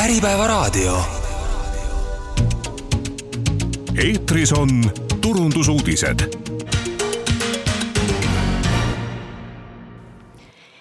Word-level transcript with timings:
Äripäevaraadio. 0.00 1.02
eetris 4.04 4.52
on 4.52 4.68
turundusuudised. 5.20 6.18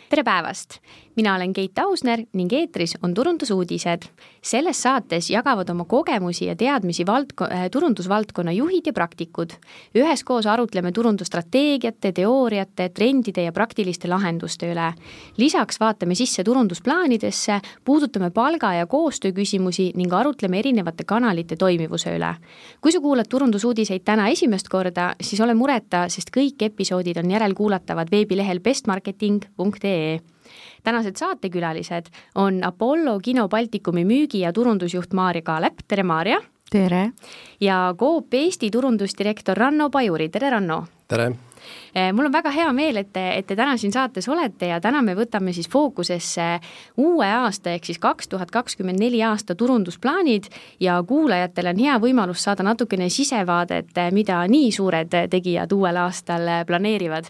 tere 0.10 0.24
päevast, 0.24 0.79
mina 1.20 1.36
olen 1.36 1.52
Keit 1.54 1.79
Ausner 1.84 2.21
ning 2.34 2.54
eetris 2.55 2.96
on 3.04 3.13
turundusuudised. 3.13 4.07
selles 4.41 4.82
saates 4.82 5.30
jagavad 5.30 5.70
oma 5.70 5.84
kogemusi 5.86 6.45
ja 6.45 6.55
teadmisi 6.55 7.04
valdko-, 7.04 7.50
äh, 7.52 7.66
turundusvaldkonna 7.71 8.52
juhid 8.52 8.88
ja 8.88 8.94
praktikud. 8.94 9.50
üheskoos 9.95 10.45
arutleme 10.48 10.91
turundusstrateegiate, 10.91 12.12
teooriate, 12.12 12.90
trendide 12.90 13.44
ja 13.44 13.52
praktiliste 13.52 14.08
lahenduste 14.08 14.71
üle. 14.71 14.94
lisaks 15.38 15.80
vaatame 15.80 16.16
sisse 16.16 16.44
turundusplaanidesse, 16.44 17.59
puudutame 17.86 18.30
palga 18.30 18.73
ja 18.73 18.88
koostöö 18.88 19.31
küsimusi 19.31 19.91
ning 19.95 20.13
arutleme 20.13 20.59
erinevate 20.59 21.04
kanalite 21.04 21.55
toimivuse 21.55 22.16
üle. 22.16 22.36
kui 22.81 22.91
sa 22.91 22.99
kuulad 22.99 23.27
turundusuudiseid 23.30 24.04
täna 24.05 24.30
esimest 24.30 24.70
korda, 24.70 25.16
siis 25.22 25.41
ole 25.41 25.54
mureta, 25.54 26.08
sest 26.08 26.31
kõik 26.38 26.62
episoodid 26.62 27.17
on 27.17 27.31
järelkuulatavad 27.31 28.08
veebilehel 28.12 28.59
bestmarketing.ee 28.59 30.20
tänased 30.84 31.16
saatekülalised 31.16 32.10
on 32.36 32.64
Apollo 32.64 33.20
kino 33.20 33.48
Baltikumi 33.50 34.06
müügi- 34.06 34.44
ja 34.44 34.54
turundusjuht 34.54 35.14
Maarja 35.14 35.42
Kaalep, 35.42 35.84
tere 35.88 36.04
Maarja! 36.04 36.42
tere! 36.72 37.12
ja 37.62 37.96
Coop 38.00 38.34
Eesti 38.34 38.72
turundusdirektor 38.72 39.58
Ranno 39.58 39.90
Pajuri, 39.90 40.30
tere 40.30 40.50
Ranno! 40.50 40.86
tere! 41.08 41.32
Eh, 41.93 42.13
mul 42.13 42.25
on 42.25 42.34
väga 42.34 42.52
hea 42.53 42.70
meel, 42.73 42.99
et 43.02 43.09
te, 43.13 43.23
et 43.39 43.48
te 43.49 43.55
täna 43.57 43.73
siin 43.77 43.93
saates 43.93 44.27
olete 44.29 44.70
ja 44.70 44.77
täna 44.81 45.02
me 45.02 45.16
võtame 45.17 45.53
siis 45.55 45.70
fookusesse 45.71 46.45
uue 47.02 47.25
aasta 47.25 47.73
ehk 47.73 47.88
siis 47.89 47.99
kaks 48.02 48.29
tuhat 48.29 48.52
kakskümmend 48.53 49.02
neli 49.02 49.23
aasta 49.25 49.55
turundusplaanid 49.57 50.52
ja 50.79 50.99
kuulajatel 51.07 51.71
on 51.71 51.81
hea 51.81 51.96
võimalus 52.01 52.43
saada 52.46 52.65
natukene 52.68 53.09
sisevaadet, 53.09 53.98
mida 54.13 54.43
nii 54.48 54.70
suured 54.76 55.15
tegijad 55.31 55.73
uuel 55.73 55.98
aastal 56.04 56.46
planeerivad. 56.68 57.26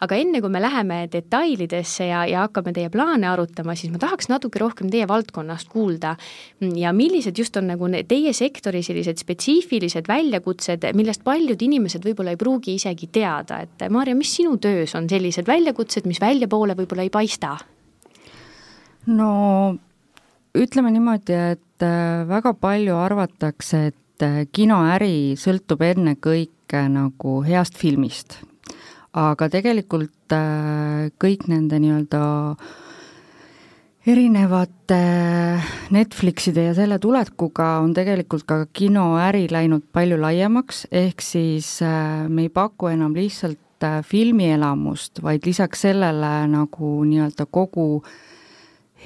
aga 0.00 0.16
enne, 0.16 0.40
kui 0.40 0.50
me 0.50 0.60
läheme 0.60 1.04
detailidesse 1.12 2.06
ja, 2.10 2.24
ja 2.26 2.46
hakkame 2.46 2.72
teie 2.72 2.90
plaane 2.90 3.28
arutama, 3.30 3.76
siis 3.78 3.92
ma 3.92 4.02
tahaks 4.02 4.28
natuke 4.28 4.58
rohkem 4.58 4.90
teie 4.90 5.06
valdkonnast 5.08 5.68
kuulda 5.68 6.16
ja 6.76 6.92
millised 6.92 7.38
just 7.38 7.56
on 7.56 7.70
nagu 7.70 7.86
teie 8.08 8.32
sektori 8.32 8.82
sellised 8.82 9.22
spetsiifilised 9.22 10.10
väljakutsed, 10.10 10.90
millest 10.98 11.22
paljud 11.24 11.62
inimesed 11.62 12.04
võib-olla 12.04 12.34
ei 12.34 12.40
pruugi 12.40 12.74
isegi 12.74 13.06
teada, 13.12 13.62
et 13.62 13.86
ma 13.90 13.99
Maarja, 14.00 14.16
mis 14.16 14.30
sinu 14.32 14.54
töös 14.56 14.94
on 14.96 15.04
sellised 15.12 15.44
väljakutsed, 15.44 16.06
mis 16.08 16.22
väljapoole 16.22 16.72
võib-olla 16.78 17.04
ei 17.04 17.12
paista? 17.12 17.58
no 19.12 19.32
ütleme 20.56 20.88
niimoodi, 20.94 21.36
et 21.36 21.84
äh, 21.84 22.24
väga 22.28 22.54
palju 22.56 22.96
arvatakse, 22.96 23.82
et 23.92 24.24
äh, 24.24 24.42
kinoäri 24.56 25.36
sõltub 25.36 25.84
ennekõike 25.84 26.86
nagu 26.88 27.40
heast 27.44 27.76
filmist. 27.76 28.40
aga 29.12 29.50
tegelikult 29.52 30.32
äh, 30.32 31.12
kõik 31.20 31.48
nende 31.52 31.76
nii-öelda 31.76 32.24
erinevate 34.08 35.00
Netflixide 35.92 36.70
ja 36.70 36.74
selle 36.74 36.96
tulekuga 36.98 37.74
on 37.84 37.92
tegelikult 37.92 38.48
ka 38.48 38.62
kinoäri 38.72 39.50
läinud 39.52 39.90
palju 39.92 40.16
laiemaks, 40.16 40.86
ehk 40.90 41.20
siis 41.20 41.82
me 42.28 42.48
ei 42.48 42.48
paku 42.48 42.88
enam 42.94 43.12
lihtsalt 43.12 43.60
ainult 43.80 44.04
filmielamust, 44.04 45.22
vaid 45.22 45.46
lisaks 45.46 45.82
sellele 45.82 46.46
nagu 46.48 47.04
nii-öelda 47.04 47.46
kogu 47.50 48.02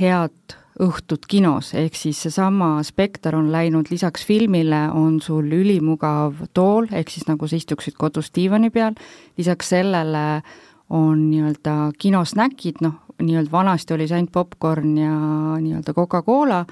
head 0.00 0.56
õhtut 0.80 1.27
kinos, 1.30 1.72
ehk 1.75 1.94
siis 1.94 2.20
seesama 2.25 2.83
spekter 2.83 3.36
on 3.36 3.52
läinud 3.52 3.86
lisaks 3.91 4.25
filmile, 4.27 4.91
on 4.91 5.20
sul 5.22 5.47
ülimugav 5.47 6.34
tool, 6.52 6.89
ehk 6.91 7.11
siis 7.11 7.28
nagu 7.28 7.47
sa 7.47 7.56
istuksid 7.56 7.95
kodus 7.95 8.33
diivani 8.34 8.70
peal, 8.70 8.95
lisaks 9.39 9.70
sellele 9.70 10.42
on 10.91 11.30
nii-öelda 11.30 11.92
kinosnäkid, 11.98 12.83
noh, 12.83 12.98
nii-öelda 13.23 13.52
vanasti 13.52 13.95
oli 13.95 14.08
see 14.08 14.18
ainult 14.18 14.33
popkorn 14.33 14.98
ja 14.98 15.14
nii-öelda 15.62 15.95
Coca-Cola, 15.95 16.64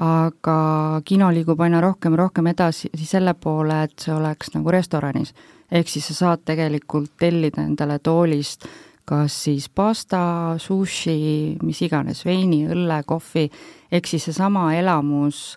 aga 0.00 1.00
kino 1.04 1.32
liigub 1.34 1.60
aina 1.60 1.80
rohkem 1.82 2.14
rohkem 2.14 2.46
edasi 2.46 2.88
selle 2.94 3.34
poole, 3.34 3.82
et 3.88 3.98
see 3.98 4.14
oleks 4.14 4.54
nagu 4.54 4.70
restoranis 4.70 5.34
ehk 5.72 5.88
siis 5.88 6.06
sa 6.10 6.14
saad 6.14 6.44
tegelikult 6.44 7.12
tellida 7.18 7.62
endale 7.62 7.98
toolist 7.98 8.66
kas 9.10 9.34
siis 9.44 9.66
pasta, 9.74 10.54
sushi, 10.62 11.56
mis 11.66 11.80
iganes, 11.82 12.22
veini, 12.24 12.62
õlle, 12.70 13.00
kohvi, 13.06 13.48
ehk 13.90 14.06
siis 14.06 14.28
seesama 14.28 14.68
elamus 14.78 15.56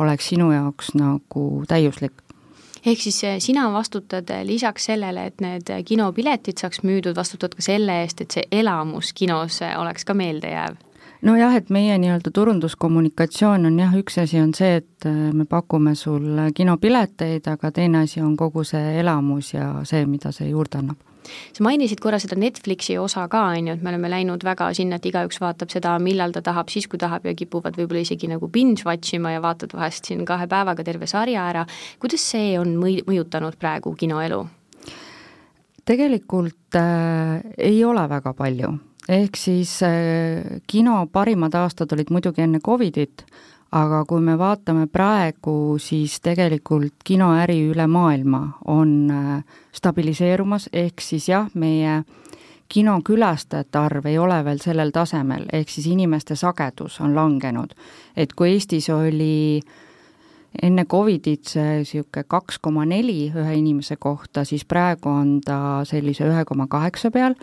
oleks 0.00 0.30
sinu 0.32 0.48
jaoks 0.54 0.94
nagu 0.96 1.64
täiuslik 1.68 2.24
ehk 2.84 3.00
siis 3.00 3.24
eh, 3.24 3.36
sina 3.40 3.66
vastutad 3.72 4.30
eh, 4.30 4.44
lisaks 4.46 4.88
sellele, 4.90 5.28
et 5.30 5.40
need 5.44 5.70
kinopiletid 5.88 6.60
saaks 6.60 6.82
müüdud, 6.84 7.16
vastutad 7.16 7.54
ka 7.56 7.64
selle 7.64 8.00
eest, 8.02 8.20
et 8.20 8.36
see 8.36 8.48
elamus 8.52 9.12
kinos 9.16 9.60
eh, 9.64 9.76
oleks 9.80 10.04
ka 10.04 10.16
meeldejääv? 10.16 10.76
Nojah, 11.24 11.56
et 11.56 11.72
meie 11.74 11.96
nii-öelda 12.00 12.32
turunduskommunikatsioon 12.34 13.70
on 13.70 13.80
jah, 13.80 13.96
üks 13.98 14.20
asi 14.22 14.40
on 14.42 14.52
see, 14.56 14.78
et 14.82 15.08
äh, 15.08 15.32
me 15.32 15.48
pakume 15.48 15.94
sul 15.98 16.50
kinopileteid, 16.54 17.48
aga 17.50 17.72
teine 17.74 18.04
asi 18.04 18.22
on 18.24 18.36
kogu 18.36 18.64
see 18.68 18.98
elamus 19.00 19.54
ja 19.54 19.72
see, 19.88 20.04
mida 20.06 20.32
see 20.34 20.50
juurde 20.52 20.82
annab 20.82 21.00
sa 21.24 21.64
mainisid 21.64 22.00
korra 22.04 22.18
seda 22.20 22.36
Netflixi 22.36 22.96
osa 23.00 23.26
ka, 23.32 23.46
on 23.54 23.70
ju, 23.70 23.76
et 23.76 23.84
me 23.84 23.92
oleme 23.92 24.10
läinud 24.12 24.44
väga 24.44 24.70
sinna, 24.76 24.98
et 25.00 25.08
igaüks 25.08 25.40
vaatab 25.42 25.72
seda, 25.72 25.94
millal 26.02 26.34
ta 26.34 26.42
tahab, 26.44 26.68
siis 26.72 26.88
kui 26.90 27.00
tahab 27.00 27.26
ja 27.28 27.34
kipuvad 27.36 27.78
võib-olla 27.78 28.04
isegi 28.04 28.28
nagu 28.30 28.48
binge-watch 28.52 29.16
ima 29.18 29.34
ja 29.34 29.42
vaatad 29.44 29.74
vahest 29.76 30.10
siin 30.10 30.24
kahe 30.28 30.48
päevaga 30.50 30.84
terve 30.84 31.08
sarja 31.10 31.46
ära. 31.50 31.64
kuidas 32.02 32.24
see 32.34 32.58
on 32.60 32.76
mõi-, 32.80 33.02
mõjutanud 33.08 33.56
praegu 33.60 33.94
kinoelu? 33.98 34.44
tegelikult 35.84 36.76
äh, 36.80 37.40
ei 37.58 37.84
ole 37.84 38.08
väga 38.08 38.32
palju 38.36 38.72
ehk 39.08 39.36
siis 39.36 39.82
äh, 39.82 40.60
kino 40.66 41.06
parimad 41.12 41.54
aastad 41.54 41.92
olid 41.92 42.10
muidugi 42.10 42.44
enne 42.44 42.60
Covidit, 42.64 43.24
aga 43.74 44.04
kui 44.08 44.22
me 44.22 44.36
vaatame 44.38 44.86
praegu, 44.86 45.76
siis 45.82 46.20
tegelikult 46.22 47.02
kinoäri 47.04 47.58
üle 47.72 47.86
maailma 47.90 48.42
on 48.70 48.94
äh, 49.10 49.56
stabiliseerumas, 49.74 50.68
ehk 50.72 51.02
siis 51.02 51.28
jah, 51.28 51.48
meie 51.54 52.02
kinokülastajate 52.68 53.78
arv 53.78 54.06
ei 54.08 54.18
ole 54.18 54.38
veel 54.44 54.60
sellel 54.62 54.90
tasemel, 54.94 55.44
ehk 55.52 55.70
siis 55.70 55.86
inimeste 55.90 56.36
sagedus 56.36 57.00
on 57.00 57.14
langenud. 57.14 57.74
et 58.16 58.32
kui 58.32 58.54
Eestis 58.54 58.88
oli 58.90 59.60
enne 60.62 60.84
Covidit 60.84 61.44
see 61.50 61.78
niisugune 61.82 62.24
kaks 62.28 62.58
koma 62.62 62.84
neli 62.86 63.30
ühe 63.34 63.54
inimese 63.58 63.96
kohta, 63.96 64.44
siis 64.44 64.64
praegu 64.64 65.10
on 65.10 65.40
ta 65.44 65.84
sellise 65.84 66.24
ühe 66.24 66.44
koma 66.44 66.66
kaheksa 66.70 67.10
peal, 67.10 67.34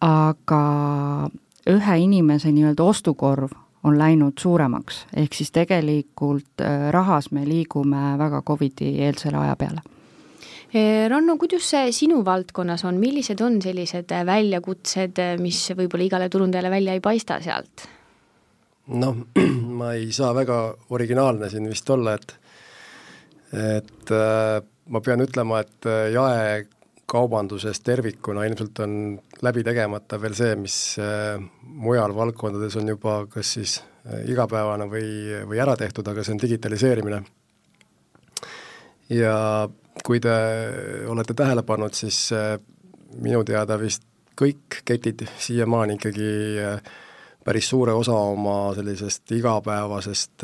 aga 0.00 0.62
ühe 1.70 1.98
inimese 1.98 2.52
nii-öelda 2.52 2.84
ostukorv 2.84 3.52
on 3.84 3.98
läinud 3.98 4.40
suuremaks, 4.40 5.04
ehk 5.16 5.34
siis 5.36 5.52
tegelikult 5.52 6.62
äh, 6.64 6.88
rahas 6.90 7.30
me 7.32 7.44
liigume 7.48 8.14
väga 8.18 8.42
Covidi 8.42 8.94
eelsele 9.04 9.42
aja 9.44 9.56
peale. 9.56 9.84
Ranno, 11.08 11.36
kuidas 11.38 11.68
see 11.70 11.92
sinu 11.94 12.24
valdkonnas 12.26 12.82
on, 12.88 12.96
millised 12.98 13.38
on 13.46 13.60
sellised 13.62 14.10
väljakutsed, 14.26 15.20
mis 15.38 15.60
võib-olla 15.78 16.08
igale 16.08 16.26
turundajale 16.28 16.72
välja 16.72 16.96
ei 16.96 17.02
paista 17.04 17.36
sealt? 17.44 17.84
noh, 18.86 19.16
ma 19.78 19.92
ei 19.94 20.10
saa 20.12 20.32
väga 20.36 20.58
originaalne 20.90 21.50
siin 21.50 21.68
vist 21.70 21.90
olla, 21.90 22.16
et 22.18 22.34
et 23.54 24.10
äh, 24.10 24.60
ma 24.90 25.00
pean 25.00 25.22
ütlema, 25.24 25.62
et 25.62 25.88
äh, 25.88 26.08
jae 26.12 26.64
kaubanduses 27.14 27.80
tervikuna 27.84 28.44
ilmselt 28.48 28.78
on 28.82 28.94
läbi 29.42 29.62
tegemata 29.66 30.18
veel 30.20 30.34
see, 30.34 30.56
mis 30.58 30.76
äh, 31.02 31.38
mujal 31.84 32.14
valdkondades 32.16 32.74
on 32.80 32.90
juba 32.90 33.20
kas 33.30 33.54
siis 33.58 33.76
äh, 33.80 34.24
igapäevane 34.32 34.88
või, 34.90 35.06
või 35.46 35.62
ära 35.62 35.76
tehtud, 35.78 36.08
aga 36.10 36.24
see 36.24 36.34
on 36.34 36.42
digitaliseerimine. 36.42 37.22
ja 39.14 39.36
kui 40.04 40.20
te 40.20 40.34
olete 41.12 41.36
tähele 41.38 41.62
pannud, 41.62 41.94
siis 41.94 42.26
äh, 42.34 42.58
minu 43.22 43.44
teada 43.46 43.78
vist 43.78 44.06
kõik 44.34 44.80
ketid 44.84 45.22
siiamaani 45.38 45.94
ikkagi 45.94 46.30
päris 47.46 47.68
suure 47.70 47.92
osa 47.94 48.16
oma 48.34 48.74
sellisest 48.74 49.30
igapäevasest 49.36 50.42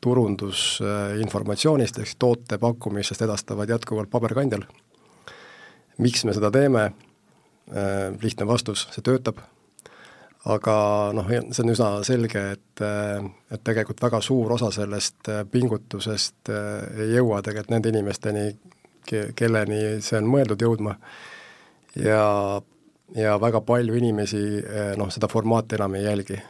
turundusinformatsioonist 0.00 1.98
ehk 1.98 2.14
toote 2.22 2.60
pakkumisest 2.62 3.26
edastavad 3.26 3.72
jätkuvalt 3.74 4.12
paberkandjal 4.12 4.62
miks 6.02 6.24
me 6.24 6.34
seda 6.36 6.50
teeme, 6.52 6.90
äh, 7.72 8.14
lihtne 8.22 8.46
vastus, 8.48 8.86
see 8.92 9.04
töötab, 9.04 9.40
aga 10.46 10.76
noh, 11.16 11.30
see 11.50 11.64
on 11.64 11.72
üsna 11.72 11.90
selge, 12.06 12.42
et, 12.56 12.84
äh, 12.84 13.24
et 13.52 13.64
tegelikult 13.66 14.02
väga 14.02 14.20
suur 14.24 14.56
osa 14.58 14.70
sellest 14.74 15.30
äh, 15.32 15.42
pingutusest 15.50 16.52
ei 16.52 17.14
jõua 17.16 17.42
tegelikult 17.42 17.74
nende 17.74 17.92
inimesteni, 17.94 18.46
kelleni 19.06 20.00
see 20.02 20.18
on 20.18 20.26
mõeldud 20.26 20.62
jõudma 20.66 20.96
ja, 22.02 22.22
ja 23.14 23.36
väga 23.38 23.60
palju 23.62 23.94
inimesi 23.94 24.40
noh, 24.98 25.12
seda 25.14 25.28
formaati 25.30 25.78
enam 25.78 25.94
ei 25.94 26.08
jälgi. 26.08 26.40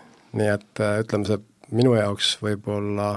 nii 0.40 0.48
et 0.54 0.80
ütleme, 1.02 1.28
see 1.28 1.76
minu 1.76 1.92
jaoks 1.98 2.38
võib-olla 2.40 3.10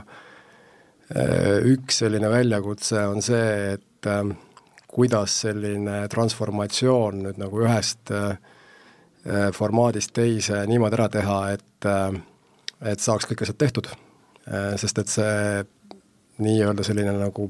üks 1.71 2.01
selline 2.03 2.27
väljakutse 2.29 3.05
on 3.07 3.23
see, 3.23 3.77
et 3.77 4.11
kuidas 4.89 5.35
selline 5.45 6.07
transformatsioon 6.09 7.23
nüüd 7.27 7.37
nagu 7.41 7.61
ühest 7.61 8.11
formaadist 9.53 10.13
teise 10.15 10.63
niimoodi 10.65 10.97
ära 10.97 11.09
teha, 11.13 11.39
et 11.53 11.87
et 12.89 13.03
saaks 13.03 13.27
kõik 13.29 13.43
asjad 13.43 13.57
tehtud. 13.59 13.89
Sest 14.81 15.01
et 15.01 15.11
see 15.11 15.65
nii-öelda 16.39 16.85
selline 16.87 17.13
nagu 17.19 17.49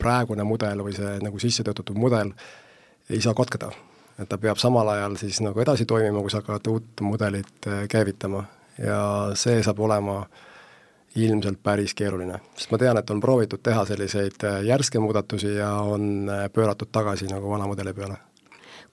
praegune 0.00 0.44
mudel 0.46 0.82
või 0.84 0.96
see 0.96 1.18
nagu 1.22 1.40
sisse 1.42 1.64
töötatud 1.66 1.98
mudel 2.00 2.32
ei 3.10 3.20
saa 3.20 3.34
katkeda. 3.34 3.70
et 4.20 4.28
ta 4.28 4.36
peab 4.38 4.58
samal 4.60 4.88
ajal 4.88 5.16
siis 5.16 5.40
nagu 5.40 5.60
edasi 5.60 5.86
toimima, 5.88 6.20
kui 6.20 6.30
sa 6.30 6.42
hakkad 6.42 6.66
uut 6.68 7.00
mudelit 7.00 7.66
äh, 7.66 7.86
käivitama 7.88 8.44
ja 8.78 9.30
see 9.34 9.62
saab 9.62 9.80
olema 9.80 10.26
ilmselt 11.16 11.58
päris 11.62 11.94
keeruline, 11.94 12.38
sest 12.56 12.70
ma 12.70 12.78
tean, 12.78 12.98
et 13.00 13.10
on 13.10 13.20
proovitud 13.20 13.62
teha 13.62 13.84
selliseid 13.88 14.44
äh, 14.46 14.62
järske 14.66 15.00
muudatusi 15.02 15.56
ja 15.56 15.72
on 15.82 16.28
äh, 16.30 16.46
pööratud 16.52 16.90
tagasi 16.92 17.30
nagu 17.30 17.50
vana 17.50 17.66
mudeli 17.66 17.94
peale. 17.94 18.20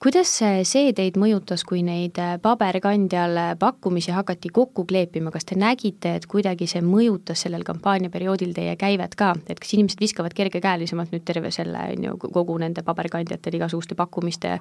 Kuidas 0.01 0.29
see 0.37 0.91
teid 0.93 1.15
mõjutas, 1.17 1.63
kui 1.65 1.83
neid 1.85 2.17
äh, 2.21 2.35
paberkandjal 2.41 3.37
pakkumisi 3.61 4.13
hakati 4.13 4.49
kokku 4.53 4.85
kleepima, 4.89 5.31
kas 5.33 5.45
te 5.45 5.57
nägite, 5.57 6.15
et 6.17 6.25
kuidagi 6.29 6.67
see 6.69 6.81
mõjutas 6.85 7.45
sellel 7.45 7.65
kampaaniaperioodil 7.65 8.53
teie 8.57 8.75
käivet 8.81 9.17
ka, 9.17 9.35
et 9.45 9.61
kas 9.61 9.73
inimesed 9.77 10.01
viskavad 10.01 10.33
kergekäelisemalt 10.37 11.13
nüüd 11.13 11.25
terve 11.25 11.53
selle, 11.53 11.85
on 11.97 12.09
ju, 12.09 12.17
kogu 12.25 12.57
nende 12.61 12.85
paberkandjatel 12.85 13.61
igasuguste 13.61 13.97
pakkumiste 13.97 14.57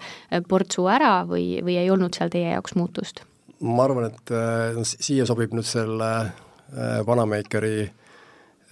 portsu 0.48 0.88
ära 0.92 1.22
või, 1.28 1.62
või 1.64 1.80
ei 1.80 1.92
olnud 1.92 2.16
seal 2.16 2.32
teie 2.32 2.52
jaoks 2.52 2.76
muutust? 2.76 3.24
ma 3.64 3.86
arvan, 3.86 4.10
et 4.10 4.30
siia 5.00 5.24
sobib 5.24 5.54
nüüd 5.56 5.64
selle 5.64 6.10
Vanameikeri 7.06 7.76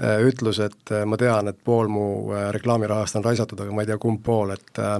äh, 0.00 0.22
ütlus, 0.26 0.58
et 0.58 0.90
äh, 0.90 1.04
ma 1.06 1.18
tean, 1.20 1.48
et 1.48 1.60
pool 1.64 1.88
mu 1.92 2.06
äh, 2.32 2.48
reklaamirahast 2.54 3.20
on 3.20 3.24
raisatud, 3.24 3.60
aga 3.60 3.74
ma 3.74 3.84
ei 3.84 3.90
tea, 3.90 3.98
kumb 4.02 4.22
pool, 4.24 4.54
et 4.56 4.82
äh, 4.82 4.98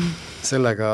sellega 0.50 0.92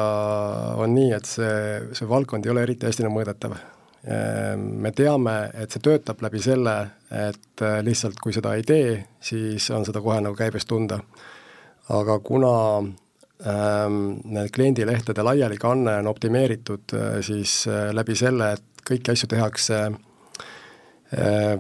on 0.80 0.94
nii, 0.94 1.12
et 1.16 1.28
see, 1.28 1.52
see 1.92 2.08
valdkond 2.08 2.46
ei 2.46 2.54
ole 2.54 2.66
eriti 2.68 2.88
hästi 2.88 3.08
mõõdetav. 3.10 3.60
Me 4.02 4.90
teame, 4.98 5.32
et 5.62 5.70
see 5.70 5.82
töötab 5.82 6.24
läbi 6.24 6.40
selle, 6.42 6.72
et 7.14 7.62
äh, 7.62 7.76
lihtsalt 7.86 8.18
kui 8.18 8.34
seda 8.34 8.56
ei 8.58 8.64
tee, 8.66 8.96
siis 9.22 9.68
on 9.70 9.86
seda 9.86 10.02
kohe 10.02 10.18
nagu 10.24 10.34
käibes 10.34 10.66
tunda. 10.66 10.98
aga 11.92 12.18
kuna 12.18 12.78
ähm, 13.46 13.94
need 14.24 14.50
kliendilehtede 14.54 15.22
laialikanne 15.22 15.96
on 15.98 16.06
optimeeritud 16.06 16.94
äh, 16.94 17.20
siis 17.20 17.66
äh, 17.68 17.90
läbi 17.94 18.14
selle, 18.16 18.52
et 18.52 18.84
kõiki 18.88 19.12
asju 19.12 19.28
tehakse 19.28 19.78
äh, 19.86 19.96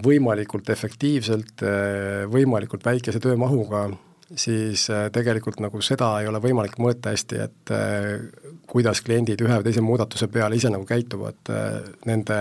võimalikult 0.02 0.70
efektiivselt 0.72 1.60
äh,, 1.66 2.22
võimalikult 2.32 2.86
väikese 2.86 3.20
töömahuga 3.20 3.90
siis 4.36 4.90
äh, 4.90 5.08
tegelikult 5.12 5.60
nagu 5.60 5.80
seda 5.84 6.14
ei 6.20 6.28
ole 6.28 6.40
võimalik 6.42 6.78
mõõta 6.80 7.12
hästi, 7.12 7.40
et 7.44 7.72
äh, 7.74 8.54
kuidas 8.70 9.02
kliendid 9.04 9.40
ühe 9.44 9.58
või 9.58 9.66
teise 9.66 9.84
muudatuse 9.84 10.28
peale 10.32 10.56
ise 10.56 10.70
nagu 10.72 10.86
käituvad 10.88 11.52
äh, 11.52 11.82
nende 12.08 12.38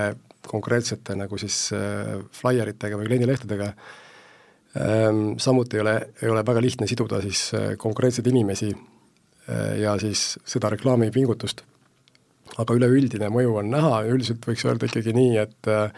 konkreetsete 0.47 1.13
nagu 1.15 1.37
siis 1.37 1.67
flaieritega 2.33 2.97
või 2.97 3.05
kliendilehtedega, 3.05 3.67
ähm, 4.81 5.19
samuti 5.37 5.77
ei 5.77 5.83
ole, 5.83 5.93
ei 6.17 6.31
ole 6.33 6.41
väga 6.47 6.63
lihtne 6.65 6.87
siduda 6.89 7.19
siis 7.21 7.43
konkreetseid 7.77 8.25
inimesi 8.31 8.71
ja 9.77 9.93
siis 10.01 10.39
seda 10.41 10.71
reklaamipingutust. 10.73 11.61
aga 12.57 12.73
üleüldine 12.73 13.29
mõju 13.29 13.53
on 13.61 13.69
näha, 13.69 14.01
üldiselt 14.09 14.49
võiks 14.49 14.65
öelda 14.65 14.89
ikkagi 14.89 15.13
nii, 15.13 15.37
et 15.45 15.69
ähm, 15.69 15.93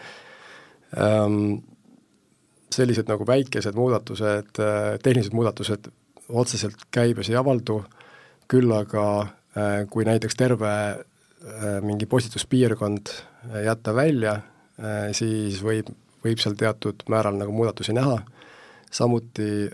sellised 2.74 3.08
nagu 3.10 3.26
väikesed 3.26 3.76
muudatused, 3.78 4.58
äh, 4.58 4.98
tehnilised 5.02 5.34
muudatused 5.36 5.90
otseselt 6.28 6.86
käibes 6.94 7.30
ei 7.30 7.38
avaldu, 7.38 7.82
küll 8.50 8.72
aga 8.74 9.04
äh, 9.22 9.82
kui 9.90 10.06
näiteks 10.08 10.38
terve 10.38 10.72
äh, 10.72 11.78
mingi 11.84 12.06
postituspiirkond 12.10 13.12
jätta 13.64 13.92
välja, 13.94 14.38
siis 15.12 15.58
võib, 15.62 15.90
võib 16.24 16.40
seal 16.40 16.54
teatud 16.58 17.02
määral 17.12 17.36
nagu 17.36 17.52
muudatusi 17.52 17.92
näha, 17.92 18.16
samuti 18.88 19.68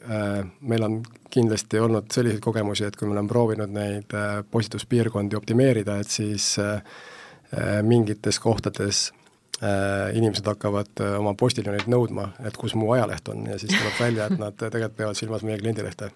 meil 0.66 0.82
on 0.82 0.96
kindlasti 1.30 1.78
olnud 1.80 2.10
selliseid 2.10 2.42
kogemusi, 2.42 2.84
et 2.84 2.98
kui 2.98 3.06
me 3.06 3.14
oleme 3.14 3.30
proovinud 3.30 3.70
neid 3.72 4.12
postituspiirkondi 4.50 5.38
optimeerida, 5.38 6.00
et 6.02 6.10
siis 6.10 6.50
mingites 7.86 8.42
kohtades 8.42 9.06
inimesed 10.16 10.46
hakkavad 10.46 11.02
äh, 11.04 11.18
oma 11.20 11.34
postiljonit 11.36 11.88
nõudma, 11.90 12.30
et 12.48 12.56
kus 12.56 12.72
mu 12.78 12.94
ajaleht 12.94 13.28
on 13.28 13.44
ja 13.50 13.58
siis 13.60 13.74
tuleb 13.74 13.98
välja, 14.00 14.28
et 14.30 14.40
nad 14.40 14.56
tegelikult 14.56 14.96
peavad 14.96 15.18
silmas 15.18 15.44
meie 15.44 15.60
kliendilehte. 15.60 16.10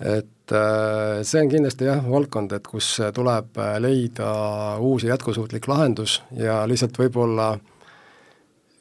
et 0.00 0.54
äh, 0.54 1.20
see 1.26 1.42
on 1.42 1.50
kindlasti 1.50 1.88
jah, 1.90 2.04
valdkond, 2.06 2.54
et 2.54 2.70
kus 2.70 2.92
tuleb 3.14 3.58
äh, 3.58 3.74
leida 3.82 4.30
uus 4.78 5.04
ja 5.04 5.16
jätkusuutlik 5.16 5.66
lahendus 5.68 6.20
ja 6.36 6.62
lihtsalt 6.70 6.98
võib-olla 7.02 7.56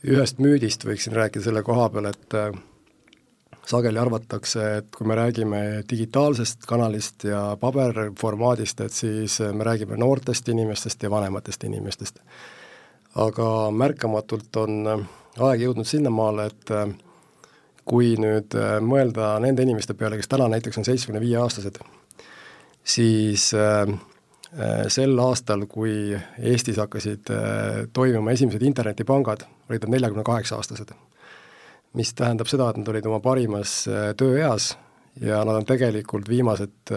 ühest 0.06 0.38
müüdist 0.40 0.86
võiksin 0.86 1.18
rääkida 1.18 1.50
selle 1.50 1.66
koha 1.66 1.90
peal, 1.90 2.12
et 2.14 2.38
äh, 2.38 2.54
sageli 3.66 3.98
arvatakse, 4.00 4.70
et 4.78 4.94
kui 4.94 5.10
me 5.10 5.18
räägime 5.18 5.64
digitaalsest 5.90 6.70
kanalist 6.70 7.26
ja 7.26 7.58
paberformaadist, 7.60 8.86
et 8.86 8.94
siis 8.94 9.42
me 9.54 9.66
räägime 9.66 9.98
noortest 9.98 10.54
inimestest 10.54 11.04
ja 11.04 11.10
vanematest 11.10 11.66
inimestest 11.66 12.22
aga 13.18 13.72
märkamatult 13.72 14.56
on 14.62 14.82
äh, 14.88 15.06
aeg 15.46 15.64
jõudnud 15.66 15.88
sinnamaale, 15.88 16.50
et 16.52 16.74
äh, 16.74 16.90
kui 17.90 18.14
nüüd 18.22 18.54
äh, 18.58 18.78
mõelda 18.86 19.36
nende 19.42 19.66
inimeste 19.66 19.96
peale, 19.98 20.20
kes 20.20 20.30
täna 20.30 20.50
näiteks 20.52 20.82
on 20.82 20.88
seitsmekümne 20.88 21.24
viie 21.24 21.40
aastased, 21.42 21.80
siis 22.84 23.52
sel 24.90 25.20
aastal, 25.22 25.68
kui 25.70 25.92
Eestis 26.42 26.80
hakkasid 26.82 27.30
toimima 27.94 28.32
esimesed 28.34 28.64
internetipangad, 28.66 29.44
olid 29.70 29.84
nad 29.86 29.94
neljakümne 29.94 30.24
kaheksa 30.26 30.58
aastased. 30.58 30.96
mis 31.94 32.14
tähendab 32.14 32.50
seda, 32.50 32.70
et 32.70 32.78
nad 32.78 32.88
olid 32.90 33.06
oma 33.06 33.20
parimas 33.20 33.84
tööeas 34.18 34.72
ja 35.22 35.44
nad 35.46 35.56
on 35.60 35.66
tegelikult 35.70 36.30
viimased 36.30 36.94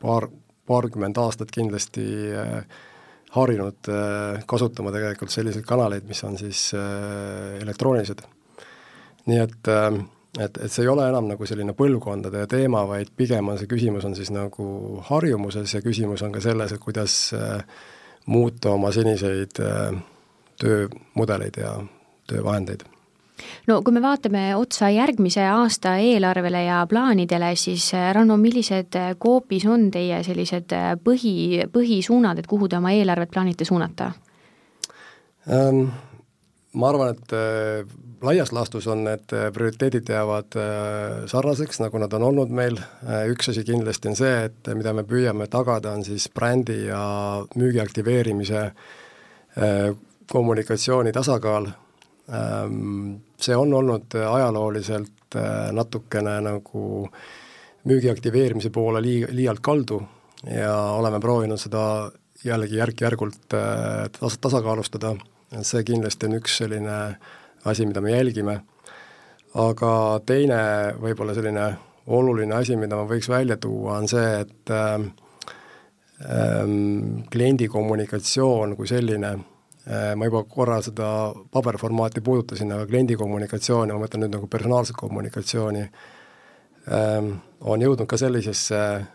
paar, 0.00 0.28
paarkümmend 0.66 1.18
aastat 1.18 1.50
kindlasti 1.54 2.04
äh, 2.34 2.64
harjunud 3.36 3.90
äh, 3.92 4.42
kasutama 4.48 4.92
tegelikult 4.94 5.32
selliseid 5.32 5.66
kanaleid, 5.68 6.06
mis 6.08 6.22
on 6.24 6.38
siis 6.40 6.70
äh, 6.76 7.60
elektroonilised. 7.62 8.24
nii 9.26 9.38
et, 9.42 9.70
äh, 9.72 10.00
et, 10.38 10.58
et 10.58 10.72
see 10.72 10.84
ei 10.84 10.90
ole 10.92 11.06
enam 11.08 11.28
nagu 11.30 11.48
selline 11.48 11.74
põlvkondade 11.76 12.46
teema, 12.50 12.84
vaid 12.88 13.12
pigem 13.16 13.52
on 13.52 13.60
see 13.60 13.70
küsimus 13.70 14.06
on 14.08 14.16
siis 14.18 14.32
nagu 14.34 15.00
harjumuses 15.10 15.74
ja 15.74 15.84
küsimus 15.84 16.24
on 16.26 16.34
ka 16.34 16.42
selles, 16.44 16.72
et 16.72 16.82
kuidas 16.82 17.16
muuta 18.26 18.74
oma 18.74 18.90
seniseid 18.94 19.60
töömudeleid 20.58 21.62
ja 21.62 21.76
töövahendeid 22.26 22.95
no 23.66 23.80
kui 23.84 23.94
me 23.94 24.02
vaatame 24.02 24.44
otsa 24.56 24.90
järgmise 24.92 25.44
aasta 25.50 25.96
eelarvele 26.02 26.64
ja 26.66 26.80
plaanidele, 26.88 27.52
siis 27.56 27.88
äh, 27.94 28.10
Ranno, 28.14 28.36
millised 28.40 28.96
äh, 28.98 29.12
koopis 29.18 29.66
on 29.66 29.90
teie 29.94 30.22
sellised 30.26 30.72
äh, 30.76 30.94
põhi, 31.02 31.66
põhisuunad, 31.72 32.40
et 32.40 32.50
kuhu 32.50 32.68
te 32.68 32.80
oma 32.80 32.94
eelarvet 32.96 33.32
plaanite 33.34 33.68
suunata 33.68 34.12
ähm,? 35.50 35.86
Ma 36.76 36.90
arvan, 36.92 37.14
et 37.14 37.32
äh, 37.32 37.86
laias 38.20 38.50
laastus 38.52 38.84
on 38.92 39.06
need 39.06 39.32
prioriteedid 39.54 40.10
jäävad 40.12 40.58
äh, 40.60 41.22
sarnaseks, 41.30 41.80
nagu 41.80 41.96
nad 42.02 42.12
on 42.12 42.26
olnud 42.26 42.52
meil 42.52 42.76
äh,, 42.76 43.24
üks 43.32 43.48
asi 43.48 43.64
kindlasti 43.64 44.10
on 44.12 44.18
see, 44.18 44.34
et 44.50 44.68
mida 44.76 44.92
me 44.92 45.06
püüame 45.08 45.48
tagada, 45.48 45.94
on 45.96 46.04
siis 46.04 46.28
brändi 46.34 46.82
ja 46.90 47.00
müügi 47.56 47.80
aktiveerimise 47.80 48.70
kommunikatsiooni 50.28 51.12
tasakaal 51.16 51.70
ähm, 52.28 53.14
see 53.40 53.56
on 53.56 53.74
olnud 53.74 54.14
äh, 54.14 54.34
ajalooliselt 54.34 55.36
äh, 55.36 55.72
natukene 55.72 56.40
nagu 56.44 57.08
müügi 57.86 58.10
aktiveerimise 58.10 58.70
poole 58.74 59.02
lii-, 59.02 59.28
liialt 59.30 59.60
kaldu 59.64 60.00
ja 60.50 60.74
oleme 60.96 61.20
proovinud 61.20 61.60
seda 61.60 62.10
jällegi 62.44 62.80
järk-järgult 62.80 63.54
äh, 63.54 64.06
tas-, 64.18 64.38
tasakaalustada, 64.40 65.14
see 65.62 65.84
kindlasti 65.86 66.26
on 66.28 66.38
üks 66.40 66.56
selline 66.62 66.96
asi, 67.66 67.86
mida 67.86 68.00
me 68.00 68.14
jälgime, 68.14 68.60
aga 69.58 69.92
teine 70.26 70.58
võib-olla 71.02 71.34
selline 71.34 71.66
oluline 72.06 72.54
asi, 72.54 72.76
mida 72.78 72.98
ma 72.98 73.06
võiks 73.08 73.28
välja 73.30 73.56
tuua, 73.58 73.98
on 73.98 74.08
see, 74.10 74.40
et 74.44 74.70
ähm, 74.70 75.08
kliendi 77.32 77.66
kommunikatsioon 77.68 78.76
kui 78.78 78.86
selline 78.90 79.32
ma 79.86 80.26
juba 80.26 80.40
korra 80.50 80.80
seda 80.82 81.08
paberformaati 81.54 82.20
puudutasin, 82.20 82.72
aga 82.74 82.88
kliendi 82.90 83.14
kommunikatsiooni, 83.18 83.94
ma 83.94 84.02
mõtlen 84.02 84.24
nüüd 84.24 84.32
nagu 84.34 84.48
personaalset 84.50 84.96
kommunikatsiooni, 84.98 85.84
ähm, 86.90 87.36
on 87.60 87.84
jõudnud 87.84 88.08
ka 88.10 88.18
sellisesse 88.18 88.80
äh, 88.96 89.06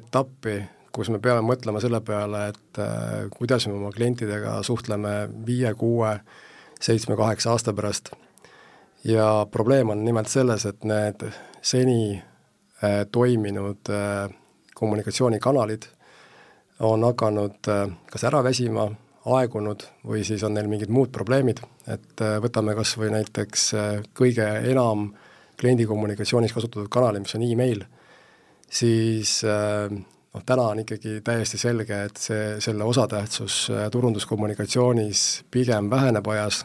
etappi, 0.00 0.56
kus 0.90 1.10
me 1.12 1.20
peame 1.22 1.44
mõtlema 1.46 1.80
selle 1.84 2.00
peale, 2.02 2.48
et 2.50 2.80
äh, 2.82 3.28
kuidas 3.36 3.68
me 3.68 3.76
oma 3.76 3.92
klientidega 3.94 4.58
suhtleme 4.66 5.16
viie, 5.46 5.70
kuue, 5.78 6.16
seitsme-kaheksa 6.80 7.54
aasta 7.54 7.72
pärast. 7.72 8.10
ja 9.04 9.46
probleem 9.50 9.90
on 9.90 10.04
nimelt 10.04 10.28
selles, 10.28 10.66
et 10.66 10.84
need 10.84 11.22
seni 11.62 12.22
äh, 12.82 13.06
toiminud 13.12 13.90
äh, 13.90 14.30
kommunikatsioonikanalid 14.74 15.82
on 16.80 17.04
hakanud 17.04 17.68
äh, 17.68 17.88
kas 18.10 18.24
ära 18.24 18.42
väsima, 18.44 18.90
aegunud 19.26 19.84
või 20.06 20.22
siis 20.26 20.42
on 20.46 20.54
neil 20.54 20.68
mingid 20.70 20.90
muud 20.92 21.10
probleemid, 21.14 21.62
et 21.90 22.22
äh, 22.22 22.36
võtame 22.42 22.76
kas 22.78 22.94
või 22.98 23.12
näiteks 23.14 23.68
äh, 23.74 23.86
kõige 24.16 24.46
enam 24.70 25.08
kliendi 25.58 25.86
kommunikatsioonis 25.88 26.52
kasutatud 26.54 26.90
kanali, 26.92 27.22
mis 27.24 27.34
on 27.38 27.44
email, 27.46 27.82
siis 28.70 29.38
äh, 29.46 29.88
noh, 29.90 30.44
täna 30.46 30.68
on 30.74 30.82
ikkagi 30.84 31.20
täiesti 31.26 31.58
selge, 31.58 32.02
et 32.10 32.20
see, 32.22 32.44
selle 32.62 32.86
osatähtsus 32.86 33.64
äh, 33.72 33.88
turunduskommunikatsioonis 33.94 35.24
pigem 35.50 35.90
väheneb 35.90 36.30
ajas, 36.34 36.62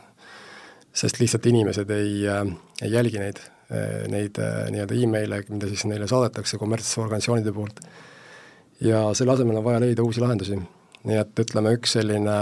sest 0.93 1.21
lihtsalt 1.21 1.47
inimesed 1.47 1.89
ei, 1.95 2.25
ei 2.83 2.89
jälgi 2.91 3.21
neid, 3.21 3.37
neid 4.11 4.35
nii-öelda 4.75 4.97
email'e, 5.05 5.37
mida 5.47 5.69
siis 5.71 5.85
neile 5.87 6.03
saadetakse 6.11 6.59
kommertsorganisatsioonide 6.59 7.53
poolt. 7.55 7.79
ja 8.83 9.05
selle 9.15 9.31
asemel 9.31 9.61
on 9.61 9.63
vaja 9.63 9.79
leida 9.79 10.03
uusi 10.03 10.19
lahendusi. 10.19 10.59
Nii 11.07 11.17
et 11.21 11.39
ütleme, 11.43 11.73
üks 11.77 11.95
selline, 11.97 12.35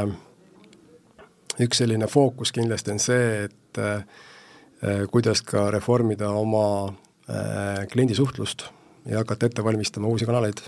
üks 1.63 1.83
selline 1.83 2.09
fookus 2.11 2.51
kindlasti 2.55 2.95
on 2.95 2.99
see, 3.03 3.47
et 3.47 3.79
kuidas 5.11 5.41
ka 5.43 5.69
reformida 5.71 6.31
oma 6.35 6.65
kliendisuhtlust 7.91 8.65
ja 9.11 9.21
hakata 9.21 9.47
ette 9.49 9.63
valmistama 9.63 10.07
uusi 10.07 10.27
kanaleid 10.27 10.63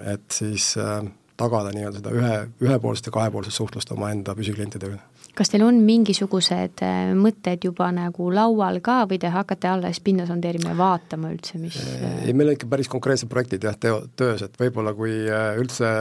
et 0.00 0.30
siis 0.32 0.72
äh, 0.78 1.02
tagada 1.38 1.72
nii-öelda 1.74 2.00
seda 2.00 2.14
ühe, 2.14 2.34
ühepoolset 2.64 3.08
ja 3.08 3.14
kahepoolset 3.14 3.54
suhtlust 3.54 3.92
omaenda 3.94 4.34
püsiklientidega. 4.38 4.98
kas 5.38 5.52
teil 5.52 5.62
on 5.66 5.78
mingisugused 5.86 6.82
äh, 6.82 7.12
mõtted 7.18 7.64
juba 7.68 7.90
nagu 7.94 8.30
laual 8.34 8.80
ka 8.84 9.00
või 9.10 9.20
te 9.22 9.30
hakkate 9.32 9.70
alles 9.70 10.00
pinna 10.04 10.26
sondeerima 10.26 10.74
ja 10.74 10.78
vaatama 10.78 11.32
üldse, 11.34 11.60
mis 11.62 11.78
äh, 11.78 12.24
ei, 12.26 12.34
meil 12.34 12.52
on 12.52 12.58
ikka 12.58 12.70
päris 12.70 12.90
konkreetsed 12.92 13.30
projektid 13.30 13.68
jah, 13.68 13.78
teo, 13.78 14.02
töös, 14.18 14.42
et 14.46 14.58
võib-olla 14.60 14.94
kui 14.98 15.14
üldse 15.62 15.92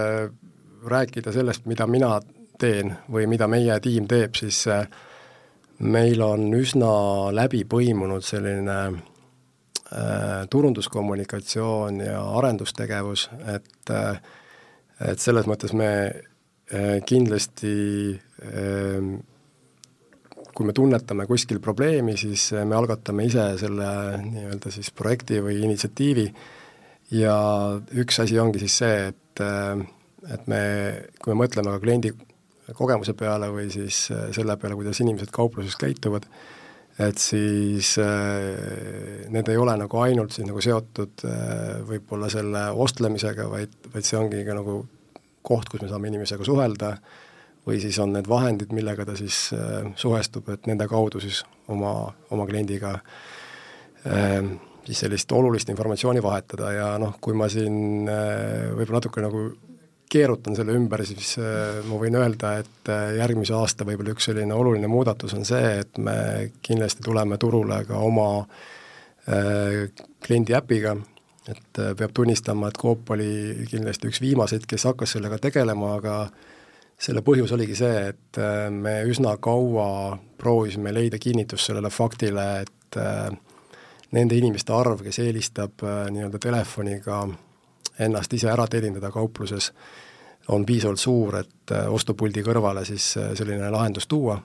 rääkida 0.90 1.32
sellest, 1.36 1.66
mida 1.66 1.88
mina 1.88 2.18
teen 2.60 2.96
või 3.12 3.28
mida 3.30 3.48
meie 3.48 3.80
tiim 3.80 4.08
teeb, 4.10 4.36
siis 4.36 4.64
meil 5.80 6.22
on 6.26 6.50
üsna 6.58 6.90
läbi 7.36 7.64
põimunud 7.70 8.26
selline 8.26 8.80
Äh, 9.88 10.48
turunduskommunikatsioon 10.50 12.00
ja 12.00 12.20
arendustegevus, 12.36 13.30
et 13.56 13.90
äh, 13.90 14.18
et 15.00 15.22
selles 15.24 15.48
mõttes 15.48 15.72
me 15.72 15.88
äh, 16.12 16.98
kindlasti 17.08 17.72
kui 20.58 20.68
me 20.68 20.76
tunnetame 20.76 21.24
kuskil 21.30 21.62
probleemi, 21.64 22.18
siis 22.20 22.50
me 22.66 22.76
algatame 22.76 23.30
ise 23.30 23.46
selle 23.62 23.88
nii-öelda 24.26 24.74
siis 24.76 24.92
projekti 24.92 25.40
või 25.46 25.62
initsiatiivi. 25.64 26.28
Ja 27.16 27.38
üks 27.96 28.20
asi 28.20 28.40
ongi 28.42 28.66
siis 28.66 28.76
see, 28.82 29.08
et 29.14 29.44
et 30.34 30.48
me, 30.52 30.62
kui 31.22 31.34
me 31.34 31.42
mõtleme 31.44 31.74
ka 31.76 31.82
kliendi 31.84 32.14
kogemuse 32.76 33.14
peale 33.16 33.48
või 33.54 33.70
siis 33.72 34.08
selle 34.36 34.58
peale, 34.60 34.76
kuidas 34.76 35.00
inimesed 35.00 35.32
kaupluses 35.36 35.78
käituvad, 35.80 36.28
et 37.00 37.22
siis 37.22 37.94
äh, 38.02 39.28
need 39.30 39.48
ei 39.52 39.60
ole 39.62 39.76
nagu 39.78 40.02
ainult 40.02 40.34
siis 40.34 40.48
nagu 40.48 40.62
seotud 40.64 41.24
äh, 41.30 41.78
võib-olla 41.88 42.30
selle 42.34 42.68
ostlemisega, 42.74 43.46
vaid, 43.52 43.76
vaid 43.94 44.08
see 44.08 44.18
ongi 44.20 44.42
ka 44.48 44.58
nagu 44.58 44.82
koht, 45.48 45.70
kus 45.70 45.84
me 45.84 45.92
saame 45.92 46.10
inimesega 46.12 46.46
suhelda, 46.48 46.96
või 47.68 47.82
siis 47.84 48.00
on 48.04 48.16
need 48.16 48.28
vahendid, 48.30 48.74
millega 48.76 49.06
ta 49.08 49.16
siis 49.20 49.52
äh, 49.56 49.92
suhestub, 50.00 50.50
et 50.54 50.68
nende 50.70 50.88
kaudu 50.90 51.22
siis 51.24 51.44
oma, 51.72 51.94
oma 52.34 52.48
kliendiga 52.50 52.96
äh, 52.98 54.42
siis 54.88 55.04
sellist 55.04 55.32
olulist 55.36 55.70
informatsiooni 55.70 56.24
vahetada. 56.24 56.72
Ja 56.74 56.92
noh, 57.02 57.18
kui 57.22 57.36
ma 57.38 57.50
siin 57.52 58.08
äh, 58.10 58.72
võib-olla 58.72 59.02
natuke 59.02 59.24
nagu 59.24 59.48
keerutan 60.10 60.56
selle 60.56 60.76
ümber, 60.78 61.04
siis 61.06 61.36
äh, 61.42 61.82
ma 61.88 62.00
võin 62.00 62.16
öelda, 62.20 62.54
et 62.62 62.92
äh, 62.92 63.18
järgmise 63.20 63.56
aasta 63.58 63.86
võib-olla 63.88 64.14
üks 64.16 64.30
selline 64.30 64.56
oluline 64.56 64.88
muudatus 64.92 65.36
on 65.36 65.46
see, 65.48 65.78
et 65.82 66.00
me 66.00 66.18
kindlasti 66.66 67.04
tuleme 67.06 67.38
turule 67.42 67.82
ka 67.88 68.00
oma 68.04 68.30
äh, 68.42 69.88
kliendi 70.24 70.56
äpiga, 70.58 70.96
et 71.48 71.80
peab 71.80 72.14
tunnistama, 72.16 72.70
et 72.72 72.80
Coop 72.80 73.12
oli 73.16 73.66
kindlasti 73.72 74.10
üks 74.10 74.22
viimaseid, 74.24 74.68
kes 74.68 74.88
hakkas 74.90 75.16
sellega 75.16 75.40
tegelema, 75.44 75.94
aga 76.00 76.16
selle 77.00 77.22
põhjus 77.24 77.54
oligi 77.56 77.76
see, 77.78 78.08
et 78.10 78.40
me 78.74 78.98
üsna 79.08 79.36
kaua 79.40 80.18
proovisime 80.42 80.92
leida 80.92 81.20
kinnitust 81.22 81.70
sellele 81.70 81.92
faktile, 81.94 82.48
et 82.66 82.98
nende 84.18 84.40
inimeste 84.40 84.74
arv, 84.76 85.06
kes 85.06 85.22
eelistab 85.24 85.86
nii-öelda 85.86 86.42
telefoniga 86.42 87.22
ennast 88.00 88.34
ise 88.34 88.50
ära 88.52 88.68
teenindada 88.68 89.12
kaupluses, 89.12 89.72
on 90.48 90.66
piisavalt 90.66 91.00
suur, 91.00 91.40
et 91.42 91.74
äh, 91.76 91.88
ostupuldi 91.92 92.44
kõrvale 92.46 92.86
siis 92.88 93.10
äh, 93.20 93.34
selline 93.36 93.72
lahendus 93.72 94.08
tuua. 94.08 94.40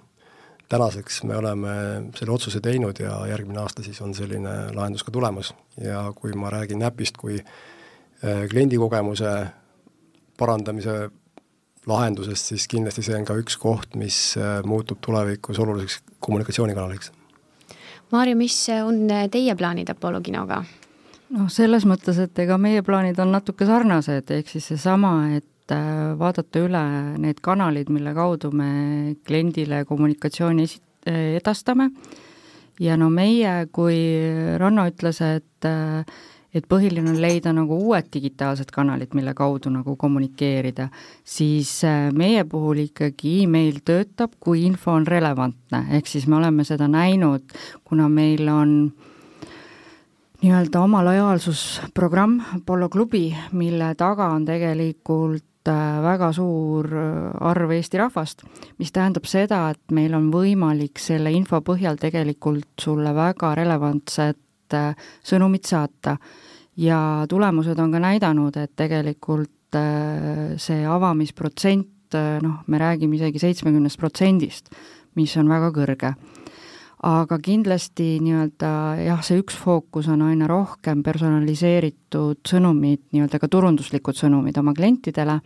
tänaseks 0.72 1.22
me 1.28 1.36
oleme 1.36 1.72
selle 2.16 2.32
otsuse 2.32 2.60
teinud 2.60 2.96
ja 3.00 3.26
järgmine 3.28 3.60
aasta 3.60 3.82
siis 3.82 4.00
on 4.00 4.14
selline 4.14 4.72
lahendus 4.74 5.04
ka 5.04 5.10
tulemas 5.12 5.54
ja 5.80 6.12
kui 6.16 6.32
ma 6.32 6.50
räägin 6.50 6.82
äpist 6.82 7.16
kui 7.16 7.38
äh, 7.38 8.48
kliendikogemuse 8.50 9.46
parandamise 10.38 11.10
lahendusest, 11.86 12.46
siis 12.46 12.68
kindlasti 12.68 13.02
see 13.02 13.16
on 13.16 13.24
ka 13.24 13.34
üks 13.34 13.58
koht, 13.58 13.94
mis 13.94 14.36
muutub 14.64 15.00
tulevikus 15.02 15.58
oluliseks 15.58 16.02
kommunikatsioonikanaliks. 16.20 17.12
Maarja, 18.12 18.36
mis 18.36 18.68
on 18.84 19.08
teie 19.30 19.54
plaanid 19.54 19.90
Apollo 19.90 20.20
kinoga? 20.22 20.62
Noh, 21.32 21.48
selles 21.52 21.86
mõttes, 21.88 22.18
et 22.22 22.42
ega 22.44 22.58
meie 22.60 22.82
plaanid 22.86 23.20
on 23.22 23.32
natuke 23.34 23.66
sarnased, 23.68 24.30
ehk 24.34 24.50
siis 24.52 24.68
seesama, 24.72 25.12
et 25.38 25.74
äh, 25.74 26.12
vaadata 26.18 26.64
üle 26.64 26.82
need 27.22 27.40
kanalid, 27.44 27.92
mille 27.92 28.14
kaudu 28.16 28.52
me 28.56 29.14
kliendile 29.26 29.84
kommunikatsiooni 29.88 30.68
esi-, 30.68 30.82
äh, 31.08 31.38
edastame. 31.38 31.90
Ja 32.80 32.96
no 32.98 33.10
meie, 33.12 33.66
kui 33.72 33.96
Ranno 34.58 34.86
ütles, 34.90 35.22
et 35.24 35.68
äh, 35.68 36.04
et 36.52 36.66
põhiline 36.68 37.08
on 37.08 37.16
leida 37.16 37.48
nagu 37.56 37.78
uued 37.80 38.10
digitaalsed 38.12 38.68
kanalid, 38.74 39.14
mille 39.16 39.32
kaudu 39.32 39.70
nagu 39.72 39.94
kommunikeerida, 39.96 40.90
siis 41.24 41.70
meie 42.12 42.42
puhul 42.44 42.82
ikkagi 42.82 43.38
email 43.46 43.78
töötab, 43.80 44.34
kui 44.36 44.66
info 44.66 44.92
on 44.92 45.06
relevantne, 45.08 45.80
ehk 45.96 46.10
siis 46.12 46.26
me 46.28 46.36
oleme 46.36 46.66
seda 46.68 46.90
näinud, 46.92 47.56
kuna 47.88 48.10
meil 48.12 48.52
on 48.52 48.74
äh, 48.84 49.08
nii-öelda 50.42 50.80
oma 50.82 51.04
lojaalsusprogramm 51.06 52.40
Apollo 52.56 52.88
klubi, 52.88 53.28
mille 53.52 53.92
taga 53.94 54.26
on 54.34 54.44
tegelikult 54.46 55.68
äh, 55.70 56.00
väga 56.02 56.32
suur 56.34 56.88
äh, 56.90 57.28
arv 57.50 57.70
Eesti 57.76 58.00
rahvast, 58.00 58.42
mis 58.82 58.90
tähendab 58.92 59.28
seda, 59.30 59.68
et 59.70 59.94
meil 59.94 60.14
on 60.18 60.32
võimalik 60.34 60.98
selle 60.98 61.30
info 61.34 61.62
põhjal 61.62 62.00
tegelikult 62.00 62.82
sulle 62.82 63.14
väga 63.14 63.54
relevantset 63.58 64.74
äh, 64.74 65.06
sõnumit 65.22 65.70
saata. 65.70 66.16
ja 66.76 66.98
tulemused 67.28 67.78
on 67.78 67.92
ka 67.92 68.00
näidanud, 68.00 68.56
et 68.56 68.72
tegelikult 68.76 69.50
see 69.72 70.84
avamisprotsent, 70.84 72.16
noh, 72.44 72.58
me 72.66 72.78
räägime 72.80 73.16
isegi 73.16 73.40
seitsmekümnest 73.40 73.98
protsendist, 74.00 74.68
mis 75.16 75.36
on 75.40 75.48
väga 75.48 75.70
kõrge 75.72 76.10
aga 77.02 77.38
kindlasti 77.42 78.20
nii-öelda 78.22 78.72
jah, 79.02 79.22
see 79.26 79.40
üks 79.42 79.56
fookus 79.58 80.06
on 80.12 80.22
aina 80.22 80.46
rohkem 80.50 81.02
personaliseeritud 81.02 82.42
sõnumid, 82.46 83.02
nii-öelda 83.10 83.40
ka 83.42 83.50
turunduslikud 83.50 84.18
sõnumid 84.18 84.58
oma 84.62 84.74
klientidele, 84.76 85.40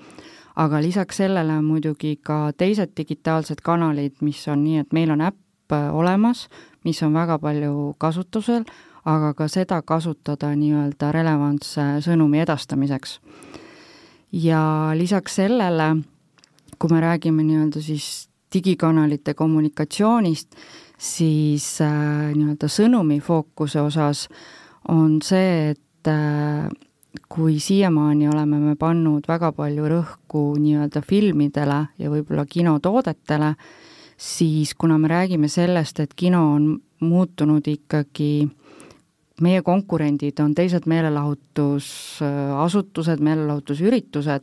aga 0.60 0.80
lisaks 0.84 1.22
sellele 1.22 1.56
muidugi 1.64 2.18
ka 2.22 2.50
teised 2.56 2.92
digitaalsed 2.96 3.64
kanalid, 3.64 4.18
mis 4.20 4.42
on 4.52 4.64
nii, 4.64 4.84
et 4.84 4.92
meil 4.96 5.14
on 5.16 5.24
äpp 5.24 5.72
äh, 5.72 5.88
olemas, 5.96 6.46
mis 6.84 7.00
on 7.02 7.16
väga 7.16 7.38
palju 7.40 7.94
kasutusel, 7.98 8.68
aga 9.08 9.32
ka 9.38 9.48
seda 9.48 9.80
kasutada 9.86 10.52
nii-öelda 10.58 11.12
relevantse 11.14 11.88
sõnumi 12.04 12.42
edastamiseks. 12.44 13.20
ja 14.32 14.92
lisaks 14.94 15.40
sellele, 15.40 16.02
kui 16.78 16.90
me 16.92 17.00
räägime 17.00 17.42
nii-öelda 17.42 17.80
siis 17.80 18.28
digikanalite 18.52 19.34
kommunikatsioonist, 19.34 20.56
siis 20.96 21.66
äh, 21.84 22.32
nii-öelda 22.34 22.68
sõnumi 22.72 23.20
fookuse 23.20 23.82
osas 23.84 24.26
on 24.88 25.18
see, 25.24 25.74
et 25.74 26.10
äh, 26.10 26.68
kui 27.28 27.58
siiamaani 27.60 28.28
oleme 28.28 28.58
me 28.60 28.76
pannud 28.76 29.24
väga 29.28 29.52
palju 29.56 29.88
rõhku 29.92 30.56
nii-öelda 30.60 31.02
filmidele 31.06 31.86
ja 31.98 32.10
võib-olla 32.12 32.46
kinotoodetele, 32.48 33.54
siis 34.16 34.74
kuna 34.74 34.98
me 34.98 35.08
räägime 35.12 35.48
sellest, 35.52 36.00
et 36.00 36.14
kino 36.16 36.54
on 36.54 36.80
muutunud 37.00 37.66
ikkagi 37.68 38.48
meie 39.44 39.60
konkurendid 39.62 40.40
on 40.40 40.54
teised 40.56 40.86
meelelahutusasutused, 40.88 43.20
meelelahutusüritused, 43.20 44.40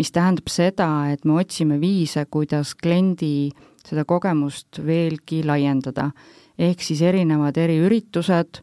mis 0.00 0.12
tähendab 0.14 0.48
seda, 0.48 1.10
et 1.12 1.24
me 1.28 1.32
otsime 1.42 1.76
viise, 1.80 2.24
kuidas 2.30 2.74
kliendi 2.74 3.50
seda 3.90 4.04
kogemust 4.08 4.80
veelgi 4.86 5.42
laiendada. 5.46 6.10
ehk 6.58 6.82
siis 6.84 7.00
erinevad 7.02 7.56
eriüritused, 7.56 8.60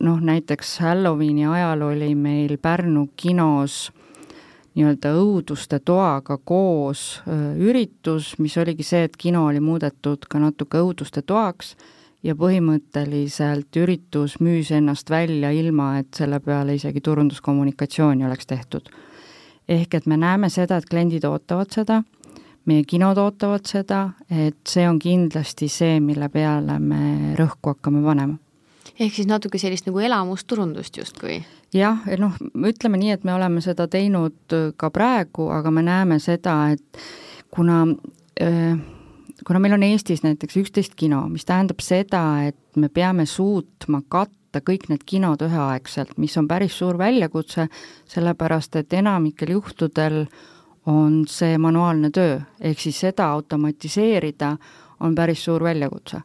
noh 0.00 0.20
näiteks 0.20 0.78
Halloweeni 0.80 1.46
ajal 1.46 1.82
oli 1.82 2.14
meil 2.14 2.56
Pärnu 2.58 3.08
kinos 3.16 3.92
nii-öelda 4.76 5.12
õuduste 5.16 5.80
toaga 5.84 6.38
koos 6.44 7.22
üritus, 7.56 8.34
mis 8.38 8.56
oligi 8.60 8.84
see, 8.84 9.04
et 9.08 9.16
kino 9.16 9.46
oli 9.48 9.60
muudetud 9.60 10.26
ka 10.28 10.40
natuke 10.40 10.80
õuduste 10.84 11.22
toaks 11.22 11.74
ja 12.26 12.34
põhimõtteliselt 12.36 13.76
üritus 13.80 14.36
müüs 14.40 14.72
ennast 14.74 15.10
välja, 15.10 15.52
ilma 15.54 15.96
et 16.00 16.12
selle 16.16 16.40
peale 16.44 16.76
isegi 16.76 17.00
turunduskommunikatsiooni 17.00 18.26
oleks 18.26 18.46
tehtud. 18.46 18.88
ehk 19.68 19.94
et 19.94 20.06
me 20.06 20.16
näeme 20.16 20.48
seda, 20.48 20.76
et 20.76 20.86
kliendid 20.86 21.24
ootavad 21.24 21.72
seda, 21.74 22.02
meie 22.66 22.84
kinod 22.88 23.18
ootavad 23.18 23.66
seda, 23.68 24.00
et 24.30 24.58
see 24.68 24.86
on 24.88 24.98
kindlasti 25.02 25.68
see, 25.72 26.00
mille 26.00 26.28
peale 26.32 26.78
me 26.82 27.34
rõhku 27.38 27.74
hakkame 27.74 28.02
panema 28.04 28.38
ehk 28.96 29.12
siis 29.12 29.28
natuke 29.28 29.58
sellist 29.60 29.88
nagu 29.88 30.00
elamusturundust 30.00 30.96
justkui? 30.96 31.40
jah, 31.74 32.04
noh, 32.18 32.36
ütleme 32.56 33.00
nii, 33.00 33.14
et 33.16 33.24
me 33.28 33.34
oleme 33.36 33.60
seda 33.64 33.88
teinud 33.92 34.56
ka 34.76 34.90
praegu, 34.90 35.50
aga 35.52 35.72
me 35.74 35.84
näeme 35.84 36.20
seda, 36.22 36.58
et 36.72 37.00
kuna 37.52 37.82
äh, 38.40 38.78
kuna 39.46 39.60
meil 39.60 39.76
on 39.76 39.84
Eestis 39.86 40.22
näiteks 40.24 40.56
üksteist 40.62 40.96
kino, 40.98 41.26
mis 41.30 41.46
tähendab 41.46 41.82
seda, 41.84 42.22
et 42.48 42.58
me 42.76 42.88
peame 42.88 43.26
suutma 43.28 44.02
katta 44.08 44.62
kõik 44.64 44.88
need 44.90 45.04
kinod 45.06 45.44
üheaegselt, 45.44 46.16
mis 46.20 46.36
on 46.40 46.48
päris 46.48 46.78
suur 46.78 46.98
väljakutse, 46.98 47.68
sellepärast 48.08 48.80
et 48.80 48.96
enamikel 48.96 49.56
juhtudel 49.56 50.24
on 50.86 51.24
see 51.28 51.58
manuaalne 51.58 52.10
töö, 52.14 52.40
ehk 52.60 52.80
siis 52.80 53.00
seda 53.00 53.30
automatiseerida 53.34 54.56
on 55.00 55.14
päris 55.14 55.44
suur 55.44 55.64
väljakutse 55.64 56.20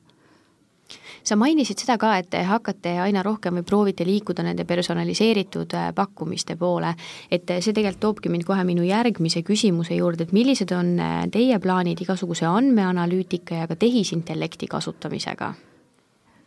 sa 1.24 1.38
mainisid 1.40 1.82
seda 1.82 1.98
ka, 2.02 2.14
et 2.20 2.30
te 2.34 2.42
hakkate 2.48 2.96
aina 3.04 3.24
rohkem 3.26 3.60
või 3.60 3.66
proovite 3.68 4.06
liikuda 4.08 4.46
nende 4.46 4.66
personaliseeritud 4.70 5.76
äh, 5.78 5.90
pakkumiste 5.96 6.58
poole, 6.60 6.94
et 7.32 7.50
see 7.60 7.74
tegelikult 7.74 8.02
toobki 8.02 8.32
mind 8.34 8.46
kohe 8.48 8.64
minu 8.68 8.86
järgmise 8.88 9.44
küsimuse 9.46 9.98
juurde, 9.98 10.28
et 10.28 10.36
millised 10.36 10.74
on 10.76 10.96
äh, 11.00 11.26
teie 11.32 11.60
plaanid 11.62 12.02
igasuguse 12.02 12.48
andmeanalüütika 12.50 13.64
ja 13.64 13.70
ka 13.70 13.78
tehisintellekti 13.80 14.72
kasutamisega? 14.72 15.54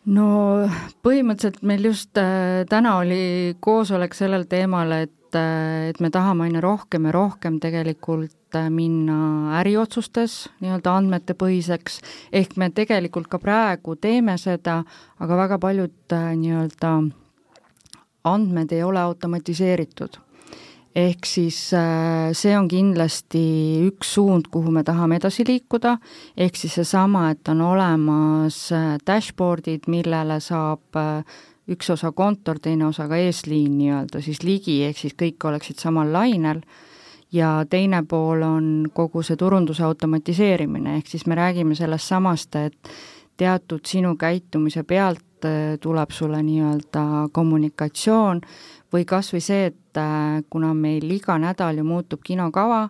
no 0.04 0.28
põhimõtteliselt 1.06 1.62
meil 1.64 1.86
just 1.88 2.18
äh, 2.20 2.64
täna 2.68 2.98
oli 3.00 3.54
koosolek 3.64 4.16
sellel 4.16 4.48
teemal, 4.50 4.92
et, 5.06 5.14
et 5.34 6.00
me 6.00 6.10
tahame 6.10 6.48
aina 6.48 6.60
rohkem 6.64 7.06
ja 7.08 7.12
rohkem 7.12 7.60
tegelikult 7.60 8.34
et 8.58 8.72
minna 8.72 9.58
äriotsustes 9.60 10.48
nii-öelda 10.62 10.96
andmetepõhiseks, 11.00 12.00
ehk 12.32 12.56
me 12.60 12.70
tegelikult 12.74 13.28
ka 13.30 13.40
praegu 13.42 13.96
teeme 13.96 14.36
seda, 14.40 14.82
aga 15.22 15.38
väga 15.44 15.58
paljud 15.62 16.14
äh, 16.14 16.30
nii-öelda 16.38 16.92
andmed 18.30 18.72
ei 18.72 18.82
ole 18.82 19.00
automatiseeritud. 19.00 20.20
ehk 20.94 21.26
siis 21.26 21.72
äh, 21.74 22.30
see 22.32 22.54
on 22.58 22.68
kindlasti 22.70 23.40
üks 23.88 24.14
suund, 24.14 24.46
kuhu 24.50 24.70
me 24.70 24.84
tahame 24.84 25.16
edasi 25.18 25.44
liikuda, 25.46 25.96
ehk 26.36 26.56
siis 26.56 26.78
seesama, 26.78 27.30
et 27.30 27.48
on 27.48 27.60
olemas 27.60 28.70
äh, 28.72 28.94
dashboard'id, 29.06 29.88
millele 29.90 30.38
saab 30.40 31.02
üks 31.70 31.90
osa 31.90 32.12
kontor, 32.12 32.58
teine 32.60 32.86
osa 32.86 33.06
ka 33.08 33.16
eesliin 33.16 33.78
nii-öelda 33.78 34.20
siis 34.24 34.42
ligi, 34.44 34.82
ehk 34.84 35.00
siis 35.00 35.16
kõik 35.16 35.44
oleksid 35.48 35.80
samal 35.80 36.12
lainel. 36.12 36.60
Ja 37.34 37.64
teine 37.66 38.04
pool 38.06 38.44
on 38.46 38.66
kogu 38.94 39.24
see 39.26 39.36
turunduse 39.36 39.82
automatiseerimine, 39.82 40.98
ehk 41.00 41.08
siis 41.10 41.26
me 41.26 41.34
räägime 41.34 41.74
sellest 41.74 42.12
samast, 42.12 42.54
et 42.56 42.92
teatud 43.36 43.82
sinu 43.86 44.14
käitumise 44.16 44.84
pealt 44.86 45.46
äh, 45.48 45.74
tuleb 45.80 46.12
sulle 46.14 46.42
nii-öelda 46.46 47.30
kommunikatsioon 47.32 48.42
või 48.94 49.06
kas 49.08 49.32
või 49.34 49.42
see, 49.42 49.72
et 49.72 49.98
äh, 49.98 50.44
kuna 50.50 50.70
meil 50.78 51.08
iga 51.10 51.38
nädal 51.42 51.80
ju 51.80 51.86
muutub 51.88 52.22
kinokava, 52.22 52.84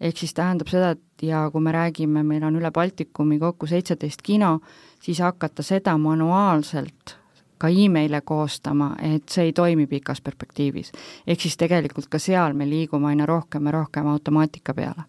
ehk 0.00 0.22
siis 0.22 0.36
tähendab 0.36 0.70
seda, 0.70 0.92
et 0.94 1.26
ja 1.26 1.48
kui 1.50 1.64
me 1.64 1.72
räägime, 1.74 2.22
meil 2.22 2.44
on 2.46 2.60
üle 2.60 2.70
Baltikumi 2.70 3.40
kokku 3.40 3.66
seitseteist 3.66 4.22
kino, 4.22 4.60
siis 5.02 5.18
hakata 5.24 5.66
seda 5.66 5.96
manuaalselt 5.98 7.19
ka 7.60 7.68
emaile 7.68 8.22
koostama, 8.24 8.94
et 9.04 9.28
see 9.28 9.50
ei 9.50 9.52
toimi 9.52 9.86
pikas 9.86 10.20
perspektiivis. 10.24 10.92
ehk 11.26 11.40
siis 11.40 11.56
tegelikult 11.60 12.08
ka 12.08 12.18
seal 12.18 12.56
me 12.56 12.68
liigume 12.68 13.12
aina 13.12 13.26
rohkem 13.26 13.66
ja 13.66 13.72
rohkem 13.78 14.06
automaatika 14.06 14.74
peale 14.74 15.04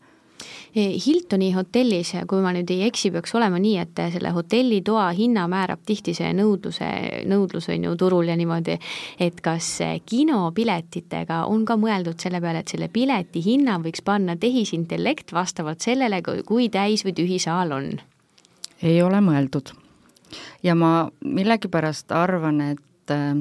e, 0.75 0.83
Hiltoni 1.05 1.51
hotellis, 1.55 2.13
kui 2.27 2.41
ma 2.43 2.51
nüüd 2.55 2.69
ei 2.73 2.83
eksi, 2.87 3.11
peaks 3.13 3.35
olema 3.39 3.59
nii, 3.61 3.77
et 3.81 4.03
selle 4.13 4.33
hotellitoa 4.35 5.09
hinna 5.17 5.47
määrab 5.51 5.83
tihti 5.87 6.13
see 6.17 6.31
nõudluse, 6.35 6.91
nõudlus 7.29 7.69
on 7.71 7.87
ju 7.87 7.95
turul 7.99 8.31
ja 8.31 8.37
niimoodi, 8.39 8.77
et 9.19 9.41
kas 9.41 9.73
kinopiletitega 10.05 11.43
on 11.51 11.65
ka 11.65 11.77
mõeldud 11.79 12.19
selle 12.19 12.41
peale, 12.43 12.65
et 12.65 12.75
selle 12.75 12.91
pileti 12.91 13.43
hinna 13.45 13.79
võiks 13.83 14.03
panna 14.05 14.35
tehisintellekt 14.35 15.33
vastavalt 15.33 15.83
sellele, 15.83 16.23
kui 16.47 16.69
täis 16.69 17.05
või 17.07 17.15
tühi 17.21 17.39
saal 17.39 17.77
on? 17.77 17.93
ei 18.81 18.97
ole 19.05 19.19
mõeldud 19.21 19.75
ja 20.63 20.75
ma 20.75 21.09
millegipärast 21.25 22.11
arvan, 22.15 22.61
et 22.73 23.13
äh, 23.13 23.35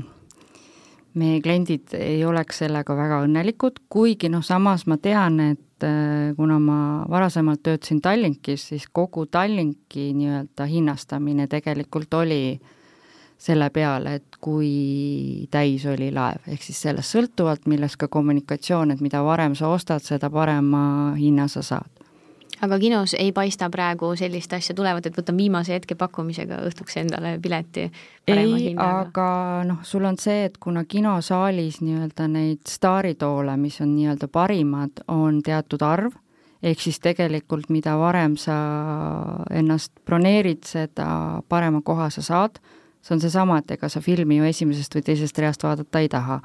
meie 1.14 1.40
kliendid 1.42 1.94
ei 1.98 2.24
oleks 2.24 2.62
sellega 2.64 2.96
väga 2.96 3.22
õnnelikud, 3.26 3.85
kuigi 3.90 4.31
noh, 4.33 4.44
samas 4.46 4.87
ma 4.90 4.98
tean, 5.03 5.40
et 5.53 5.87
äh, 5.87 6.33
kuna 6.37 6.59
ma 6.62 6.81
varasemalt 7.11 7.62
töötasin 7.66 8.03
Tallinkis, 8.05 8.68
siis 8.72 8.87
kogu 8.92 9.26
Tallinki 9.26 10.11
nii-öelda 10.16 10.68
hinnastamine 10.70 11.48
tegelikult 11.50 12.14
oli 12.20 12.42
selle 13.40 13.70
peale, 13.72 14.18
et 14.20 14.37
kui 14.40 15.46
täis 15.50 15.87
oli 15.88 16.11
laev, 16.12 16.44
ehk 16.53 16.62
siis 16.62 16.83
sellest 16.85 17.16
sõltuvalt, 17.16 17.64
millest 17.72 17.96
ka 17.96 18.11
kommunikatsioon, 18.12 18.92
et 18.92 19.00
mida 19.00 19.22
varem 19.24 19.57
sa 19.57 19.70
ostad, 19.72 20.05
seda 20.05 20.29
parema 20.31 21.14
hinna 21.16 21.48
sa 21.48 21.64
saad 21.64 21.99
aga 22.60 22.78
kinos 22.78 23.14
ei 23.18 23.32
paista 23.32 23.70
praegu 23.72 24.12
sellist 24.18 24.52
asja 24.52 24.74
tulevat, 24.76 25.06
et 25.06 25.16
võtan 25.16 25.38
viimase 25.38 25.74
hetke 25.76 25.96
pakkumisega 25.98 26.60
õhtuks 26.68 26.98
endale 27.00 27.36
pileti 27.42 27.86
ei, 28.28 28.74
aga 28.76 29.28
noh, 29.68 29.84
sul 29.86 30.04
on 30.08 30.18
see, 30.20 30.44
et 30.48 30.58
kuna 30.62 30.84
kinosaalis 30.88 31.80
nii-öelda 31.84 32.28
neid 32.30 32.64
staaritoole, 32.68 33.56
mis 33.60 33.80
on 33.84 33.94
nii-öelda 33.94 34.28
parimad, 34.32 35.04
on 35.08 35.40
teatud 35.46 35.82
arv, 35.86 36.18
ehk 36.62 36.82
siis 36.84 37.00
tegelikult 37.00 37.70
mida 37.72 37.96
varem 38.00 38.36
sa 38.40 38.56
ennast 39.50 39.94
broneerid, 40.06 40.66
seda 40.68 41.40
parema 41.48 41.80
koha 41.82 42.10
sa 42.12 42.24
saad, 42.24 42.60
see 43.00 43.16
on 43.16 43.22
seesama, 43.22 43.62
et 43.62 43.78
ega 43.78 43.88
sa 43.88 44.02
filmi 44.04 44.36
ju 44.40 44.50
esimesest 44.50 44.94
või 44.98 45.06
teisest 45.06 45.40
reast 45.40 45.64
vaadata 45.64 46.04
ei 46.04 46.12
taha 46.12 46.42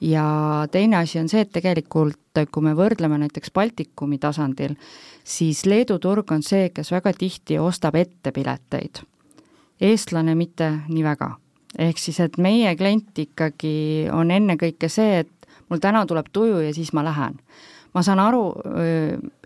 ja 0.00 0.66
teine 0.70 0.96
asi 0.96 1.18
on 1.18 1.28
see, 1.28 1.40
et 1.40 1.52
tegelikult 1.52 2.18
kui 2.52 2.62
me 2.62 2.74
võrdleme 2.78 3.18
näiteks 3.18 3.50
Baltikumi 3.54 4.18
tasandil, 4.22 4.76
siis 5.24 5.64
Leedu 5.66 5.98
turg 5.98 6.30
on 6.32 6.44
see, 6.46 6.68
kes 6.74 6.92
väga 6.94 7.12
tihti 7.18 7.58
ostab 7.58 7.98
ette 7.98 8.32
pileteid. 8.32 9.02
eestlane 9.80 10.34
mitte 10.34 10.70
nii 10.88 11.04
väga. 11.04 11.36
ehk 11.78 11.98
siis, 11.98 12.20
et 12.20 12.38
meie 12.38 12.76
klient 12.76 13.18
ikkagi 13.18 14.08
on 14.12 14.30
ennekõike 14.30 14.88
see, 14.88 15.18
et 15.18 15.48
mul 15.68 15.78
täna 15.78 16.06
tuleb 16.06 16.26
tuju 16.32 16.60
ja 16.60 16.74
siis 16.74 16.92
ma 16.92 17.04
lähen. 17.04 17.38
ma 17.94 18.02
saan 18.02 18.20
aru, 18.20 18.54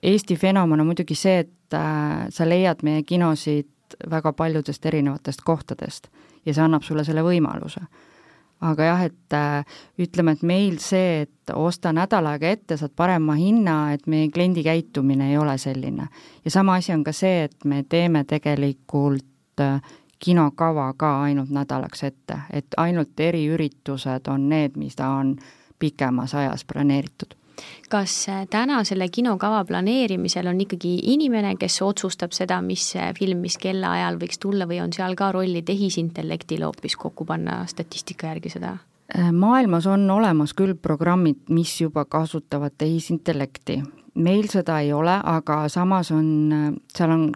Eesti 0.03 0.37
fenomen 0.37 0.81
on 0.81 0.87
muidugi 0.87 1.15
see, 1.15 1.39
et 1.39 1.75
äh, 1.75 2.29
sa 2.29 2.49
leiad 2.49 2.83
meie 2.83 3.03
kinosid 3.03 3.69
väga 4.11 4.33
paljudest 4.33 4.87
erinevatest 4.87 5.41
kohtadest 5.45 6.09
ja 6.47 6.55
see 6.55 6.63
annab 6.65 6.83
sulle 6.83 7.05
selle 7.05 7.23
võimaluse 7.23 7.81
aga 8.63 8.85
jah, 8.85 9.03
et 9.09 9.37
äh, 9.37 9.65
ütleme, 9.99 10.37
et 10.37 10.43
meil 10.47 10.79
see, 10.83 11.23
et 11.27 11.55
osta 11.55 11.93
nädal 11.93 12.27
aega 12.31 12.53
ette, 12.55 12.77
saad 12.79 12.95
parema 12.97 13.35
hinna, 13.39 13.93
et 13.97 14.07
meie 14.07 14.31
kliendi 14.31 14.65
käitumine 14.67 15.33
ei 15.33 15.39
ole 15.39 15.59
selline. 15.59 16.09
ja 16.45 16.51
sama 16.51 16.79
asi 16.81 16.93
on 16.93 17.05
ka 17.05 17.13
see, 17.13 17.45
et 17.45 17.65
me 17.65 17.83
teeme 17.83 18.25
tegelikult 18.25 19.61
äh, 19.61 19.83
kinokava 20.23 20.93
ka 20.97 21.23
ainult 21.23 21.51
nädalaks 21.51 22.05
ette, 22.05 22.39
et 22.51 22.67
ainult 22.77 23.21
eriüritused 23.21 24.29
on 24.31 24.49
need, 24.49 24.77
mis 24.77 24.97
ta 24.97 25.09
on 25.19 25.37
pikemas 25.79 26.35
ajas 26.35 26.65
planeeritud 26.65 27.35
kas 27.93 28.15
äh, 28.29 28.45
täna 28.51 28.83
selle 28.89 29.09
kinokava 29.13 29.65
planeerimisel 29.69 30.49
on 30.51 30.61
ikkagi 30.65 30.95
inimene, 31.15 31.55
kes 31.61 31.81
otsustab 31.83 32.35
seda, 32.37 32.61
mis 32.65 32.93
äh, 32.97 33.13
film, 33.19 33.43
mis 33.45 33.59
kellaajal 33.61 34.19
võiks 34.21 34.41
tulla 34.43 34.69
või 34.71 34.81
on 34.85 34.95
seal 34.95 35.17
ka 35.19 35.33
rolli 35.33 35.63
tehisintellektil 35.67 36.65
hoopis 36.67 36.97
kokku 36.97 37.27
panna 37.29 37.63
statistika 37.71 38.33
järgi 38.33 38.55
seda? 38.57 38.77
Äh, 39.13 39.33
maailmas 39.33 39.87
on 39.87 40.09
olemas 40.11 40.55
küll 40.57 40.75
programmid, 40.75 41.45
mis 41.51 41.75
juba 41.81 42.05
kasutavad 42.05 42.79
tehisintellekti. 42.79 43.83
meil 44.15 44.49
seda 44.49 44.81
ei 44.81 44.93
ole, 44.93 45.15
aga 45.25 45.69
samas 45.73 46.11
on, 46.13 46.81
seal 46.93 47.11
on 47.11 47.31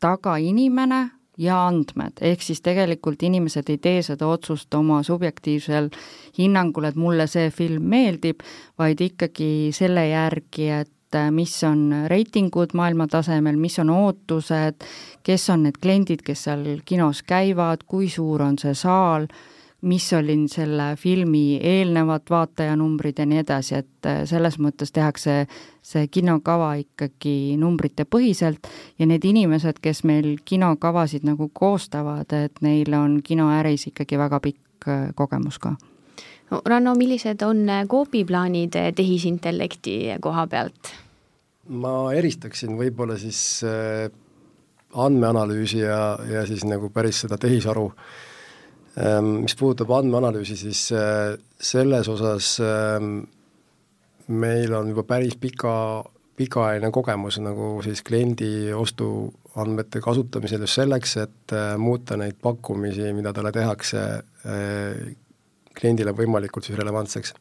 taga 0.00 0.36
inimene, 0.36 1.15
ja 1.38 1.58
andmed, 1.66 2.20
ehk 2.20 2.42
siis 2.42 2.62
tegelikult 2.64 3.22
inimesed 3.22 3.68
ei 3.72 3.78
tee 3.78 4.02
seda 4.02 4.28
otsust 4.28 4.74
oma 4.74 5.02
subjektiivsel 5.06 5.90
hinnangul, 6.38 6.88
et 6.88 6.96
mulle 6.96 7.26
see 7.30 7.50
film 7.54 7.88
meeldib, 7.92 8.44
vaid 8.78 9.00
ikkagi 9.04 9.72
selle 9.76 10.08
järgi, 10.08 10.70
et 10.80 11.20
mis 11.30 11.52
on 11.64 12.06
reitingud 12.10 12.74
maailmatasemel, 12.76 13.56
mis 13.60 13.78
on 13.78 13.92
ootused, 13.94 14.86
kes 15.24 15.50
on 15.52 15.66
need 15.68 15.78
kliendid, 15.82 16.24
kes 16.26 16.46
seal 16.48 16.64
kinos 16.84 17.22
käivad, 17.22 17.86
kui 17.86 18.08
suur 18.12 18.42
on 18.42 18.58
see 18.60 18.74
saal 18.74 19.28
mis 19.82 20.12
oli 20.12 20.48
selle 20.48 20.96
filmi 20.96 21.58
eelnevad 21.62 22.22
vaatajanumbrid 22.30 23.18
ja 23.18 23.26
nii 23.26 23.38
edasi, 23.42 23.74
et 23.82 24.08
äh, 24.08 24.22
selles 24.24 24.58
mõttes 24.62 24.92
tehakse 24.92 25.44
see 25.84 26.06
kinokava 26.08 26.72
ikkagi 26.80 27.56
numbritepõhiselt 27.60 28.68
ja 28.98 29.06
need 29.06 29.24
inimesed, 29.24 29.80
kes 29.82 30.02
meil 30.08 30.36
kinokavasid 30.44 31.26
nagu 31.28 31.50
koostavad, 31.52 32.32
et 32.32 32.62
neil 32.64 32.94
on 32.96 33.20
kinoäris 33.22 33.86
ikkagi 33.92 34.18
väga 34.18 34.40
pikk 34.40 34.88
äh, 34.88 35.08
kogemus 35.14 35.60
ka 35.60 35.76
no 36.50 36.62
Ranno, 36.64 36.94
millised 36.96 37.42
on 37.44 37.68
äh, 37.68 37.84
Coopi 37.86 38.24
plaanid 38.24 38.78
tehisintellekti 38.96 39.98
koha 40.20 40.46
pealt? 40.46 40.94
ma 41.68 42.12
eristaksin 42.14 42.78
võib-olla 42.78 43.18
siis 43.18 43.60
andmeanalüüsi 44.94 45.82
ja, 45.82 46.16
ja 46.30 46.46
siis 46.46 46.64
nagu 46.64 46.88
päris 46.94 47.24
seda 47.24 47.36
tehisaru 47.42 47.90
äh, 47.90 48.06
mis 49.42 49.56
puudutab 49.56 49.90
andmeanalüüsi, 49.98 50.56
siis 50.56 50.86
äh, 50.96 51.34
selles 51.60 52.08
osas 52.08 52.54
ehm, 52.64 53.18
meil 54.32 54.72
on 54.72 54.88
juba 54.88 55.04
päris 55.04 55.36
pika, 55.40 56.02
pikaajaline 56.36 56.90
kogemus 56.94 57.36
nagu 57.44 57.74
siis 57.84 58.00
kliendi 58.06 58.72
ostuandmete 58.72 60.00
kasutamisel 60.04 60.64
just 60.64 60.80
selleks, 60.80 61.16
et 61.26 61.56
äh, 61.56 61.74
muuta 61.76 62.16
neid 62.16 62.40
pakkumisi, 62.42 63.12
mida 63.16 63.34
talle 63.36 63.52
tehakse, 63.52 64.06
äh, 64.48 65.12
kliendile 65.76 66.16
võimalikult 66.16 66.64
siis 66.64 66.78
relevantseks. 66.80 67.34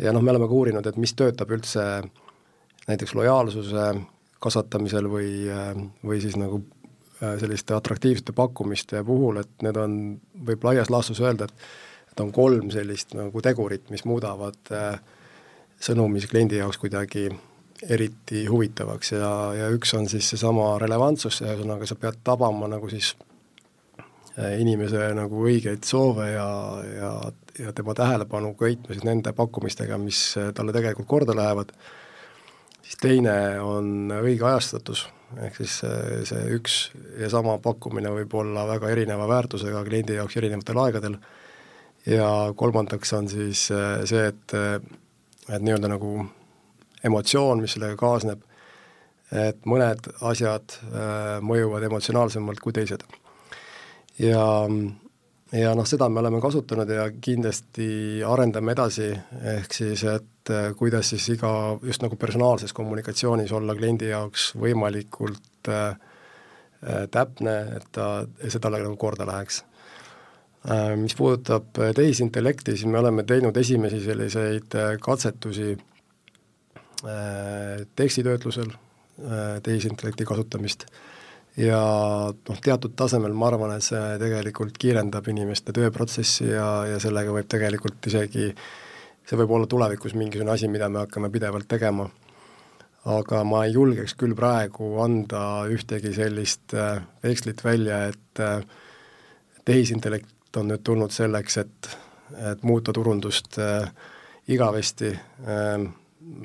ja 0.00 0.12
noh, 0.16 0.24
me 0.24 0.32
oleme 0.32 0.48
ka 0.48 0.56
uurinud, 0.56 0.86
et 0.88 0.96
mis 0.96 1.12
töötab 1.12 1.52
üldse 1.52 1.84
näiteks 2.88 3.12
lojaalsuse 3.12 3.90
kasvatamisel 4.40 5.04
või, 5.10 5.50
või 6.06 6.20
siis 6.22 6.38
nagu 6.40 6.62
selliste 7.18 7.74
atraktiivsete 7.74 8.32
pakkumiste 8.32 9.02
puhul, 9.04 9.40
et 9.42 9.64
need 9.66 9.78
on, 9.80 9.94
võib 10.46 10.66
laias 10.68 10.90
laastus 10.92 11.20
öelda, 11.24 11.48
et 11.48 11.68
et 12.18 12.24
on 12.24 12.32
kolm 12.34 12.72
sellist 12.74 13.14
nagu 13.14 13.42
tegurit, 13.44 13.90
mis 13.94 14.02
muudavad 14.08 14.72
äh, 14.74 14.98
sõnumi 15.78 16.22
kliendi 16.26 16.58
jaoks 16.58 16.80
kuidagi 16.82 17.28
eriti 17.86 18.42
huvitavaks. 18.50 19.12
Ja, 19.14 19.30
ja 19.54 19.68
üks 19.70 19.94
on 19.94 20.08
siis 20.10 20.26
seesama 20.32 20.72
relevantsus, 20.82 21.42
ühesõnaga 21.44 21.86
sa 21.86 21.94
pead 22.00 22.18
tabama 22.26 22.66
nagu 22.72 22.90
siis 22.90 23.12
äh, 24.34 24.56
inimese 24.58 25.12
nagu 25.14 25.44
õigeid 25.46 25.86
soove 25.86 26.26
ja, 26.32 26.48
ja, 26.96 27.12
ja 27.62 27.76
tema 27.76 27.94
tähelepanu 27.94 28.56
köitma 28.58 28.96
siis 28.96 29.06
nende 29.06 29.32
pakkumistega, 29.36 30.00
mis 30.02 30.32
talle 30.58 30.74
tegelikult 30.74 31.10
korda 31.12 31.38
lähevad, 31.38 31.70
siis 32.82 32.98
teine 32.98 33.38
on 33.62 34.10
õige 34.18 34.48
ajastatus 34.48 35.06
ehk 35.36 35.58
siis 35.60 35.80
see, 35.82 36.22
see 36.28 36.44
üks 36.56 36.78
ja 37.20 37.28
sama 37.32 37.58
pakkumine 37.62 38.10
võib 38.14 38.34
olla 38.40 38.64
väga 38.68 38.90
erineva 38.94 39.28
väärtusega 39.28 39.82
kliendi 39.84 40.16
jaoks 40.16 40.38
erinevatel 40.40 40.80
aegadel 40.84 41.18
ja 42.06 42.52
kolmandaks 42.56 43.12
on 43.12 43.28
siis 43.28 43.70
äh, 43.70 44.04
see, 44.08 44.26
et, 44.26 44.54
äh, 44.54 44.80
et 45.48 45.62
nii-öelda 45.62 45.90
nagu 45.92 46.12
emotsioon, 47.04 47.60
mis 47.62 47.76
sellega 47.76 47.96
kaasneb, 47.98 48.42
et 49.32 49.66
mõned 49.68 50.08
asjad 50.30 50.78
äh, 50.88 51.36
mõjuvad 51.44 51.84
emotsionaalsemalt 51.90 52.60
kui 52.64 52.72
teised. 52.72 53.04
ja 54.18 54.44
ja 55.52 55.72
noh, 55.74 55.86
seda 55.88 56.08
me 56.08 56.20
oleme 56.20 56.40
kasutanud 56.40 56.90
ja 56.92 57.06
kindlasti 57.20 58.22
arendame 58.26 58.72
edasi, 58.72 59.12
ehk 59.56 59.72
siis 59.72 60.04
et 60.04 60.26
äh, 60.50 60.74
kuidas 60.76 61.10
siis 61.12 61.28
iga, 61.34 61.50
just 61.82 62.02
nagu 62.02 62.16
personaalses 62.16 62.72
kommunikatsioonis 62.76 63.52
olla 63.56 63.74
kliendi 63.78 64.08
jaoks 64.12 64.52
võimalikult 64.58 65.72
äh, 65.72 65.96
äh 66.82 67.08
täpne, 67.10 67.56
et 67.76 67.88
ta, 67.92 68.26
see 68.46 68.60
talle 68.62 68.82
nagu 68.84 68.96
korda 68.96 69.26
läheks 69.28 69.64
äh,. 70.68 70.96
Mis 70.96 71.14
puudutab 71.18 71.78
äh, 71.78 71.94
tehisintellekti, 71.94 72.76
siis 72.76 72.86
me 72.86 72.98
oleme 72.98 73.24
teinud 73.24 73.56
esimesi 73.56 74.00
selliseid 74.04 74.78
katsetusi 75.02 75.70
äh, 75.74 75.78
tekstitöötlusel 77.96 78.70
äh,, 78.72 79.62
tehisintellekti 79.62 80.24
kasutamist 80.24 80.84
äh, 80.84 80.88
ja 81.58 81.80
noh, 82.30 82.60
teatud 82.62 82.94
tasemel 82.98 83.34
ma 83.36 83.50
arvan, 83.50 83.74
et 83.76 83.86
see 83.86 84.02
tegelikult 84.20 84.78
kiirendab 84.80 85.28
inimeste 85.32 85.74
tööprotsessi 85.76 86.52
ja, 86.52 86.68
ja 86.92 87.00
sellega 87.02 87.34
võib 87.34 87.48
tegelikult 87.50 88.10
isegi, 88.10 88.52
see 89.28 89.36
võib 89.36 89.52
olla 89.52 89.68
tulevikus 89.68 90.14
mingisugune 90.16 90.54
asi, 90.54 90.70
mida 90.72 90.88
me 90.88 91.02
hakkame 91.04 91.30
pidevalt 91.30 91.68
tegema. 91.68 92.08
aga 93.08 93.44
ma 93.46 93.62
ei 93.64 93.72
julgeks 93.72 94.14
küll 94.20 94.34
praegu 94.36 94.98
anda 95.00 95.40
ühtegi 95.70 96.10
sellist 96.12 96.74
äh, 96.74 96.98
vekslit 97.22 97.62
välja, 97.64 98.02
et 98.08 98.40
äh, 98.40 98.64
tehisintellekt 99.64 100.56
on 100.56 100.68
nüüd 100.68 100.82
tulnud 100.84 101.14
selleks, 101.14 101.56
et, 101.62 101.88
et 102.52 102.62
muuta 102.62 102.92
turundust 102.92 103.58
äh, 103.62 103.88
igavesti 104.48 105.12
äh,, 105.14 105.86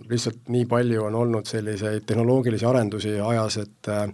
lihtsalt 0.10 0.48
nii 0.54 0.66
palju 0.70 1.04
on 1.04 1.16
olnud 1.16 1.50
selliseid 1.50 2.06
tehnoloogilisi 2.08 2.66
arendusi 2.66 3.18
ajas, 3.20 3.58
et 3.66 3.90
äh, 3.92 4.08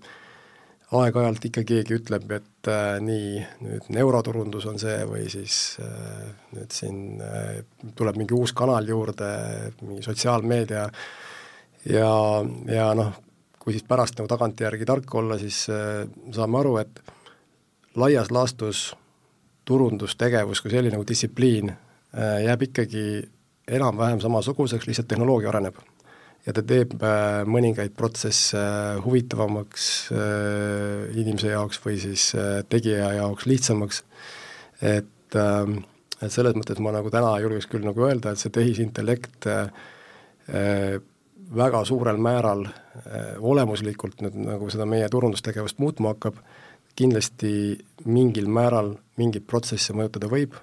aeg-ajalt 0.92 1.46
ikka 1.50 1.66
keegi 1.68 2.00
ütleb, 2.00 2.32
et 2.40 2.49
äh, 2.68 2.98
nii, 3.04 3.40
nüüd 3.64 3.90
neuroturundus 3.96 4.66
on 4.70 4.80
see 4.82 4.98
või 5.08 5.26
siis 5.32 5.78
äh, 5.84 6.28
nüüd 6.56 6.76
siin 6.76 7.22
äh, 7.24 7.62
tuleb 7.96 8.20
mingi 8.20 8.36
uus 8.36 8.54
kanal 8.58 8.88
juurde, 8.88 9.30
mingi 9.82 10.04
sotsiaalmeedia. 10.06 10.88
Ja, 11.90 12.12
ja 12.68 12.90
noh, 12.98 13.14
kui 13.60 13.76
siis 13.76 13.86
pärast 13.88 14.20
nagu 14.20 14.28
tagantjärgi 14.28 14.88
tark 14.88 15.14
olla, 15.16 15.38
siis 15.40 15.62
saame 16.36 16.60
aru, 16.60 16.74
et 16.82 17.00
laias 17.96 18.34
laastus 18.36 18.90
turundustegevus 19.70 20.60
kui 20.60 20.74
selline 20.74 20.98
nagu 20.98 21.08
distsipliin 21.08 21.72
jääb 22.44 22.66
ikkagi 22.68 23.06
enam-vähem 23.70 24.20
samasuguseks, 24.20 24.90
lihtsalt 24.90 25.08
tehnoloogia 25.08 25.54
areneb 25.54 25.80
ja 26.50 26.56
ta 26.58 26.64
teeb 26.66 26.96
äh, 27.06 27.44
mõningaid 27.46 27.94
protsesse 27.98 28.60
huvitavamaks 29.04 29.86
äh, 30.16 31.06
inimese 31.22 31.54
jaoks 31.54 31.78
või 31.84 32.00
siis 32.02 32.32
äh, 32.34 32.64
tegija 32.70 33.12
jaoks 33.20 33.46
lihtsamaks, 33.50 34.04
et 34.82 35.38
ähm, 35.38 35.84
et 36.20 36.34
selles 36.34 36.58
mõttes 36.58 36.82
ma 36.84 36.92
nagu 36.92 37.08
täna 37.14 37.38
julgeks 37.40 37.70
küll 37.72 37.86
nagu 37.86 38.04
öelda, 38.04 38.34
et 38.34 38.42
see 38.42 38.52
tehisintellekt 38.52 39.46
väga 41.56 41.80
suurel 41.88 42.20
määral 42.20 42.66
olemuslikult 43.40 44.20
nüüd 44.26 44.36
nagu 44.50 44.68
seda 44.68 44.84
meie 44.90 45.08
turundustegevust 45.08 45.80
muutma 45.80 46.12
hakkab, 46.12 46.42
kindlasti 47.00 47.54
mingil 48.04 48.52
määral 48.52 48.98
mingeid 49.22 49.48
protsesse 49.48 49.96
mõjutada 49.96 50.28
võib, 50.28 50.60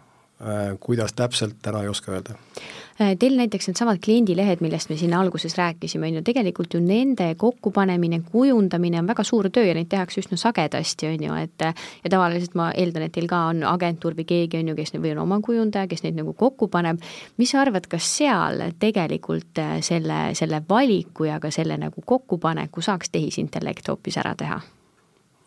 kuidas 0.85 1.17
täpselt, 1.17 1.57
täna 1.65 1.87
ei 1.87 1.89
oska 1.89 2.13
öelda. 2.13 2.37
Äh, 2.37 2.86
teil 2.97 3.37
näiteks 3.37 3.69
needsamad 3.69 3.99
kliendilehed, 4.05 4.63
millest 4.65 4.91
me 4.91 4.97
siin 4.97 5.15
alguses 5.15 5.57
rääkisime, 5.59 6.09
on 6.09 6.19
ju 6.19 6.23
tegelikult 6.25 6.75
ju 6.75 6.81
nende 6.81 7.35
kokkupanemine, 7.39 8.21
kujundamine 8.33 9.01
on 9.01 9.07
väga 9.07 9.25
suur 9.25 9.51
töö 9.53 9.65
ja 9.69 9.75
neid 9.77 9.91
tehakse 9.93 10.23
üsna 10.23 10.39
sagedasti, 10.41 11.11
on 11.11 11.27
ju, 11.29 11.41
et 11.41 11.67
ja 12.05 12.11
tavaliselt 12.11 12.57
ma 12.59 12.71
eeldan, 12.73 13.07
et 13.07 13.13
teil 13.17 13.29
ka 13.31 13.43
on 13.51 13.65
agentuur 13.69 14.17
või 14.17 14.29
keegi, 14.29 14.61
on 14.63 14.73
ju, 14.73 14.77
kes 14.79 14.95
või 14.97 15.13
on 15.15 15.25
oma 15.27 15.41
kujundaja, 15.45 15.91
kes 15.91 16.07
neid 16.07 16.17
nagu 16.21 16.33
kokku 16.37 16.71
paneb, 16.73 17.03
mis 17.37 17.53
sa 17.53 17.61
arvad, 17.65 17.89
kas 17.91 18.09
seal 18.19 18.63
tegelikult 18.81 19.61
äh, 19.63 19.77
selle, 19.85 20.31
selle 20.39 20.63
valiku 20.69 21.29
ja 21.29 21.41
ka 21.41 21.51
selle 21.55 21.77
nagu 21.81 22.05
kokkupaneku 22.05 22.85
saaks 22.85 23.13
tehisintellekt 23.13 23.93
hoopis 23.93 24.17
ära 24.23 24.35
teha 24.39 24.61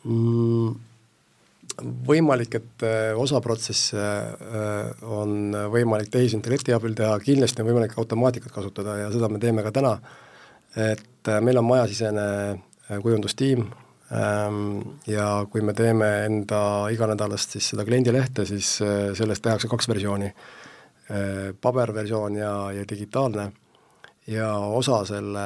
mm.? 0.04 0.89
Võimalik, 1.84 2.56
et 2.60 2.86
äh, 2.86 3.18
osa 3.18 3.42
protsesse 3.44 4.00
äh, 4.00 5.04
on 5.04 5.54
võimalik 5.74 6.12
tehisintellekti 6.14 6.74
abil 6.76 6.96
teha, 6.98 7.18
kindlasti 7.24 7.64
on 7.64 7.70
võimalik 7.70 7.98
automaatikat 8.00 8.54
kasutada 8.56 8.98
ja 9.04 9.12
seda 9.14 9.30
me 9.32 9.42
teeme 9.42 9.66
ka 9.66 9.74
täna, 9.76 9.94
et 10.76 11.30
äh, 11.30 11.40
meil 11.46 11.62
on 11.62 11.68
majasisene 11.70 12.26
kujundustiim 12.90 13.66
ähm, 14.16 14.62
ja 15.08 15.46
kui 15.52 15.62
me 15.62 15.76
teeme 15.78 16.08
enda 16.26 16.62
iganädalast 16.94 17.58
siis 17.58 17.72
seda 17.74 17.86
kliendilehte, 17.86 18.48
siis 18.50 18.72
sellest 18.80 19.44
tehakse 19.46 19.70
kaks 19.70 19.90
versiooni, 19.92 20.32
paberversioon 21.62 22.38
ja, 22.38 22.54
ja 22.74 22.88
digitaalne, 22.90 23.52
ja 24.30 24.50
osa 24.58 25.04
selle 25.10 25.46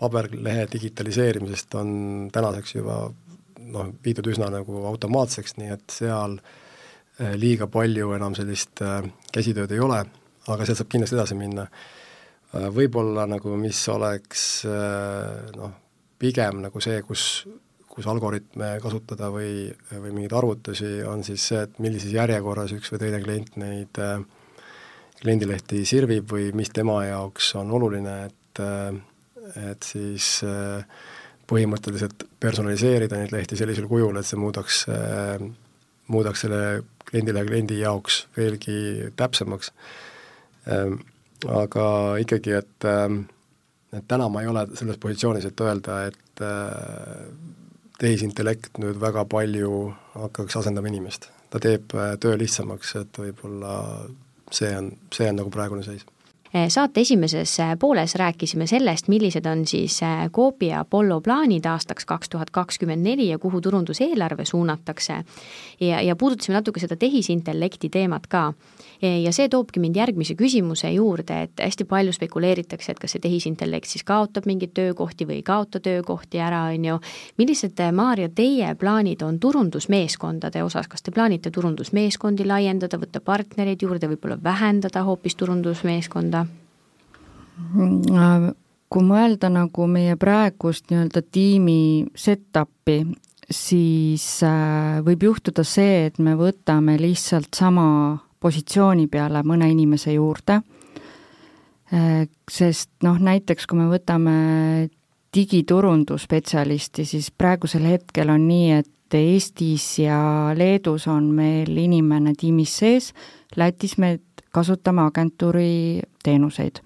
paberlehe 0.00 0.66
digitaliseerimisest 0.72 1.74
on 1.74 1.90
tänaseks 2.32 2.74
juba 2.74 2.96
noh, 3.70 3.92
viidud 4.04 4.28
üsna 4.32 4.48
nagu 4.52 4.84
automaatseks, 4.90 5.56
nii 5.60 5.72
et 5.74 5.94
seal 5.94 6.38
eh, 6.38 7.34
liiga 7.38 7.68
palju 7.70 8.14
enam 8.16 8.36
sellist 8.38 8.82
eh, 8.84 9.08
käsitööd 9.34 9.72
ei 9.74 9.82
ole, 9.82 10.02
aga 10.50 10.66
sealt 10.66 10.82
saab 10.82 10.92
kindlasti 10.92 11.18
edasi 11.18 11.38
minna. 11.38 11.66
Eh, 12.52 12.68
võib-olla 12.74 13.26
nagu 13.30 13.56
mis 13.60 13.80
oleks 13.92 14.46
noh, 15.56 15.76
pigem 16.22 16.62
nagu 16.66 16.82
see, 16.84 17.00
kus, 17.06 17.46
kus 17.92 18.08
algoritme 18.10 18.74
kasutada 18.82 19.30
või, 19.34 19.70
või 19.92 20.12
mingeid 20.12 20.36
arvutusi, 20.38 20.94
on 21.08 21.24
siis 21.26 21.48
see, 21.52 21.64
et 21.66 21.80
millises 21.82 22.14
järjekorras 22.14 22.74
üks 22.76 22.92
või 22.94 23.04
teine 23.06 23.22
klient 23.24 23.58
neid 23.60 24.02
kliendilehti 25.22 25.84
sirvib 25.86 26.30
või 26.32 26.50
mis 26.56 26.72
tema 26.74 27.02
jaoks 27.06 27.54
on 27.60 27.70
oluline, 27.78 28.22
et 28.26 28.38
et 29.52 29.86
siis 29.86 30.26
põhimõtteliselt 31.48 32.26
personaliseerida 32.42 33.18
neid 33.20 33.34
lehti 33.34 33.58
sellisel 33.58 33.88
kujul, 33.90 34.18
et 34.18 34.28
see 34.28 34.40
muudaks, 34.40 34.84
muudaks 36.12 36.44
selle 36.44 36.62
kliendile 37.08 37.44
kliendi 37.46 37.78
jaoks 37.80 38.24
veelgi 38.36 39.12
täpsemaks. 39.18 39.72
Aga 41.52 41.86
ikkagi, 42.22 42.54
et, 42.58 42.88
et 43.98 44.08
täna 44.10 44.28
ma 44.30 44.42
ei 44.42 44.50
ole 44.50 44.66
selles 44.78 44.98
positsioonis, 45.02 45.48
et 45.48 45.64
öelda, 45.66 45.98
et 46.10 46.44
tehisintellekt 48.02 48.80
nüüd 48.82 48.98
väga 49.02 49.24
palju 49.30 49.72
hakkaks 50.14 50.58
asendama 50.62 50.90
inimest. 50.90 51.30
ta 51.50 51.60
teeb 51.60 51.92
töö 52.20 52.38
lihtsamaks, 52.40 52.94
et 53.02 53.18
võib-olla 53.20 53.74
see 54.50 54.70
on, 54.76 54.88
see 55.12 55.28
on 55.28 55.36
nagu 55.42 55.50
praegune 55.52 55.84
seis 55.84 56.06
saate 56.68 57.00
esimeses 57.00 57.60
eh, 57.60 57.76
pooles 57.80 58.14
rääkisime 58.14 58.66
sellest, 58.66 59.08
millised 59.08 59.46
on 59.46 59.66
siis 59.66 60.02
eh, 60.02 60.30
Coopi 60.30 60.66
ja 60.66 60.80
Apollo 60.80 61.20
plaanid 61.20 61.64
aastaks 61.64 62.04
kaks 62.04 62.28
tuhat 62.28 62.50
kakskümmend 62.50 63.02
neli 63.02 63.28
ja 63.28 63.38
kuhu 63.38 63.60
turunduseelarve 63.60 64.44
suunatakse. 64.44 65.24
ja, 65.80 66.00
ja 66.00 66.16
puudutasime 66.16 66.54
natuke 66.54 66.80
seda 66.80 66.96
tehisintellekti 66.96 67.88
teemat 67.88 68.26
ka. 68.26 68.52
ja 69.22 69.32
see 69.32 69.48
toobki 69.48 69.80
mind 69.80 69.96
järgmise 69.96 70.34
küsimuse 70.34 70.90
juurde, 70.90 71.42
et 71.42 71.62
hästi 71.64 71.84
palju 71.84 72.12
spekuleeritakse, 72.12 72.92
et 72.92 72.98
kas 72.98 73.16
see 73.16 73.24
tehisintellekt 73.24 73.88
siis 73.88 74.04
kaotab 74.04 74.46
mingeid 74.46 74.74
töökohti 74.74 75.26
või 75.26 75.40
ei 75.40 75.42
kaota 75.42 75.80
töökohti 75.80 76.38
ära, 76.38 76.62
on 76.74 76.84
ju. 76.84 76.98
millised, 77.38 77.80
Maarja, 77.92 78.28
teie 78.28 78.74
plaanid 78.74 79.22
on 79.22 79.40
turundusmeeskondade 79.40 80.62
osas, 80.62 80.88
kas 80.88 81.02
te 81.02 81.10
plaanite 81.10 81.50
turundusmeeskondi 81.50 82.44
laiendada, 82.44 83.00
võtta 83.00 83.20
partnereid 83.20 83.82
juurde, 83.82 84.12
võib-olla 84.12 84.38
vähendada 84.42 85.02
hoopis 85.08 85.34
turundusmeeskonda? 85.36 86.41
Kui 88.92 89.04
mõelda 89.06 89.48
nagu 89.52 89.86
meie 89.88 90.16
praegust 90.20 90.90
nii-öelda 90.90 91.22
tiimi 91.32 92.04
set-up'i, 92.14 93.00
siis 93.52 94.26
äh, 94.46 95.00
võib 95.04 95.24
juhtuda 95.28 95.64
see, 95.64 96.06
et 96.08 96.20
me 96.20 96.34
võtame 96.38 96.98
lihtsalt 97.00 97.52
sama 97.56 97.86
positsiooni 98.42 99.06
peale 99.12 99.42
mõne 99.46 99.70
inimese 99.72 100.14
juurde, 100.16 100.60
äh, 101.92 102.24
sest 102.50 102.90
noh, 103.06 103.20
näiteks 103.20 103.68
kui 103.68 103.80
me 103.80 103.88
võtame 103.92 104.34
digiturundusspetsialisti, 105.32 107.06
siis 107.08 107.30
praegusel 107.32 107.86
hetkel 107.88 108.32
on 108.32 108.44
nii, 108.48 108.82
et 108.82 108.88
Eestis 109.12 109.98
ja 110.00 110.18
Leedus 110.56 111.04
on 111.12 111.26
meil 111.36 111.68
inimene 111.76 112.32
tiimis 112.36 112.78
sees, 112.80 113.10
Lätis 113.56 113.98
me 114.00 114.18
kasutame 114.52 115.04
agentuuri 115.04 116.00
teenuseid 116.24 116.80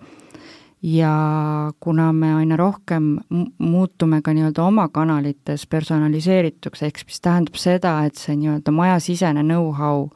ja 0.87 1.73
kuna 1.81 2.13
me 2.13 2.35
aina 2.35 2.57
rohkem 2.57 3.19
muutume 3.59 4.21
ka 4.23 4.31
nii-öelda 4.35 4.63
oma 4.63 4.89
kanalites 4.89 5.67
personaliseerituks, 5.67 6.83
ehk 6.87 7.01
mis 7.09 7.21
tähendab 7.21 7.59
seda, 7.59 7.97
et 8.07 8.15
see 8.15 8.37
nii-öelda 8.39 8.71
majasisene 8.71 9.43
know-how 9.43 10.07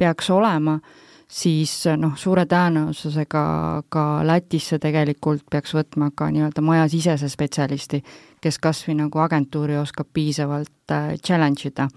peaks 0.00 0.30
olema, 0.32 0.78
siis 1.28 1.74
noh, 2.00 2.16
suure 2.16 2.46
tõenäosusega 2.48 3.44
ka 3.92 4.06
Lätisse 4.24 4.78
tegelikult 4.80 5.44
peaks 5.50 5.76
võtma 5.76 6.08
ka 6.16 6.30
nii-öelda 6.32 6.64
majasisese 6.64 7.28
spetsialisti, 7.28 8.00
kes 8.40 8.58
kas 8.58 8.80
või 8.88 9.02
nagu 9.04 9.20
agentuuri 9.20 9.76
oskab 9.76 10.08
piisavalt 10.12 10.92
äh, 10.92 11.14
challenge 11.20 11.68
ida. 11.68 11.88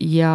ja 0.00 0.34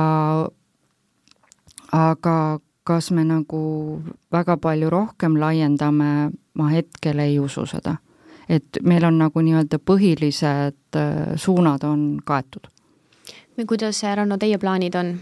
aga 1.92 2.60
kas 2.84 3.12
me 3.12 3.24
nagu 3.24 4.02
väga 4.32 4.58
palju 4.58 4.90
rohkem 4.90 5.38
laiendame, 5.40 6.32
ma 6.54 6.70
hetkel 6.70 7.20
ei 7.20 7.40
usu 7.40 7.66
seda. 7.66 7.96
et 8.50 8.78
meil 8.84 9.06
on 9.08 9.18
nagu 9.18 9.40
nii-öelda 9.40 9.80
põhilised 9.80 10.98
äh, 11.00 11.36
suunad 11.36 11.84
on 11.88 12.20
kaetud. 12.26 12.68
kuidas, 13.68 14.04
Ranno, 14.16 14.38
teie 14.38 14.58
plaanid 14.58 14.96
on? 14.96 15.14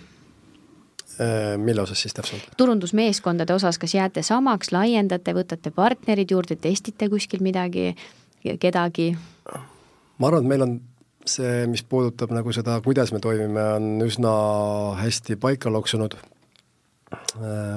Äh, 1.21 1.57
mille 1.57 1.81
osas 1.81 2.01
siis 2.01 2.13
täpsemalt? 2.13 2.49
turundusmeeskondade 2.57 3.53
osas, 3.53 3.77
kas 3.77 3.95
jääte 3.95 4.23
samaks, 4.23 4.71
laiendate, 4.71 5.33
võtate 5.33 5.71
partnerid 5.71 6.31
juurde, 6.31 6.55
testite 6.55 7.09
kuskil 7.09 7.43
midagi, 7.43 7.95
kedagi? 8.59 9.11
ma 10.17 10.27
arvan, 10.27 10.43
et 10.43 10.49
meil 10.49 10.65
on 10.65 10.79
see, 11.25 11.67
mis 11.69 11.83
puudutab 11.83 12.33
nagu 12.33 12.51
seda, 12.51 12.81
kuidas 12.81 13.13
me 13.13 13.19
toimime, 13.21 13.63
on 13.77 14.01
üsna 14.01 14.31
hästi 14.97 15.37
paika 15.37 15.69
loksunud 15.69 16.17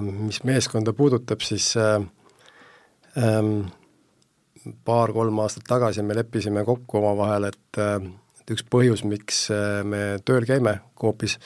mis 0.00 0.42
meeskonda 0.44 0.92
puudutab, 0.92 1.42
siis 1.42 1.74
äh, 1.76 2.02
paar-kolm 4.84 5.38
aastat 5.44 5.66
tagasi 5.68 6.02
me 6.02 6.16
leppisime 6.16 6.64
kokku 6.64 6.98
omavahel, 6.98 7.50
et 7.50 7.80
et 8.44 8.52
üks 8.52 8.64
põhjus, 8.68 9.04
miks 9.08 9.46
äh, 9.54 9.80
me 9.88 10.18
tööl 10.24 10.44
käime 10.44 10.78
Coopis, 11.00 11.38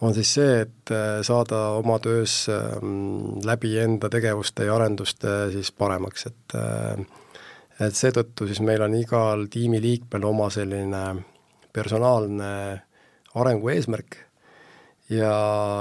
on 0.00 0.14
siis 0.16 0.30
see, 0.34 0.62
et 0.64 0.92
saada 1.26 1.58
oma 1.78 1.98
töös 2.02 2.46
ähm, 2.50 3.42
läbi 3.44 3.74
enda 3.78 4.08
tegevuste 4.10 4.64
ja 4.66 4.74
arenduste 4.78 5.34
siis 5.52 5.70
paremaks, 5.76 6.26
et 6.30 6.56
et 7.82 7.96
seetõttu 7.96 8.46
siis 8.48 8.60
meil 8.64 8.82
on 8.84 8.94
igal 8.94 9.46
tiimiliikmel 9.50 10.24
oma 10.28 10.48
selline 10.52 11.02
personaalne 11.72 12.50
arengu 13.38 13.70
eesmärk 13.72 14.18
ja, 15.12 15.34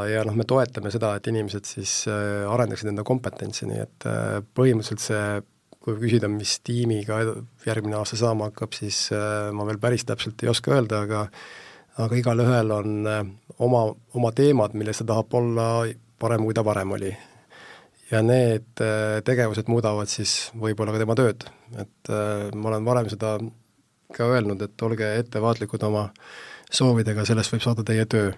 ja 0.10 0.26
noh, 0.28 0.36
me 0.38 0.46
toetame 0.48 0.92
seda, 0.94 1.16
et 1.18 1.30
inimesed 1.32 1.68
siis 1.68 2.04
äh, 2.10 2.44
arendaksid 2.50 2.92
enda 2.92 3.06
kompetentsi, 3.08 3.68
nii 3.70 3.82
et 3.84 4.08
äh, 4.10 4.38
põhimõtteliselt 4.58 5.04
see, 5.04 5.26
kui 5.82 5.98
küsida, 5.98 6.30
mis 6.30 6.60
tiimiga 6.66 7.22
järgmine 7.66 7.98
aasta 7.98 8.20
saama 8.20 8.52
hakkab, 8.52 8.76
siis 8.78 9.08
äh, 9.16 9.50
ma 9.56 9.66
veel 9.70 9.82
päris 9.82 10.06
täpselt 10.08 10.42
ei 10.44 10.52
oska 10.52 10.76
öelda, 10.76 11.06
aga 11.08 11.26
aga 12.02 12.16
igalühel 12.16 12.72
on 12.72 12.92
oma, 13.60 13.82
oma 14.16 14.30
teemad, 14.34 14.72
milles 14.80 15.02
ta 15.02 15.10
tahab 15.10 15.34
olla 15.36 15.66
parem, 16.22 16.46
kui 16.48 16.56
ta 16.56 16.64
varem 16.66 16.94
oli. 16.96 17.12
ja 18.12 18.22
need 18.24 18.80
tegevused 19.28 19.68
muudavad 19.72 20.10
siis 20.10 20.54
võib-olla 20.56 20.96
ka 20.96 21.02
tema 21.04 21.18
tööd, 21.20 21.44
et 21.84 22.12
ma 22.56 22.72
olen 22.72 22.88
varem 22.88 23.12
seda 23.12 23.36
ka 24.16 24.30
öelnud, 24.32 24.64
et 24.64 24.88
olge 24.88 25.12
ettevaatlikud 25.20 25.84
oma 25.88 26.08
soovidega, 26.72 27.28
sellest 27.28 27.52
võib 27.54 27.68
saada 27.68 27.86
teie 27.88 28.08
töö 28.08 28.32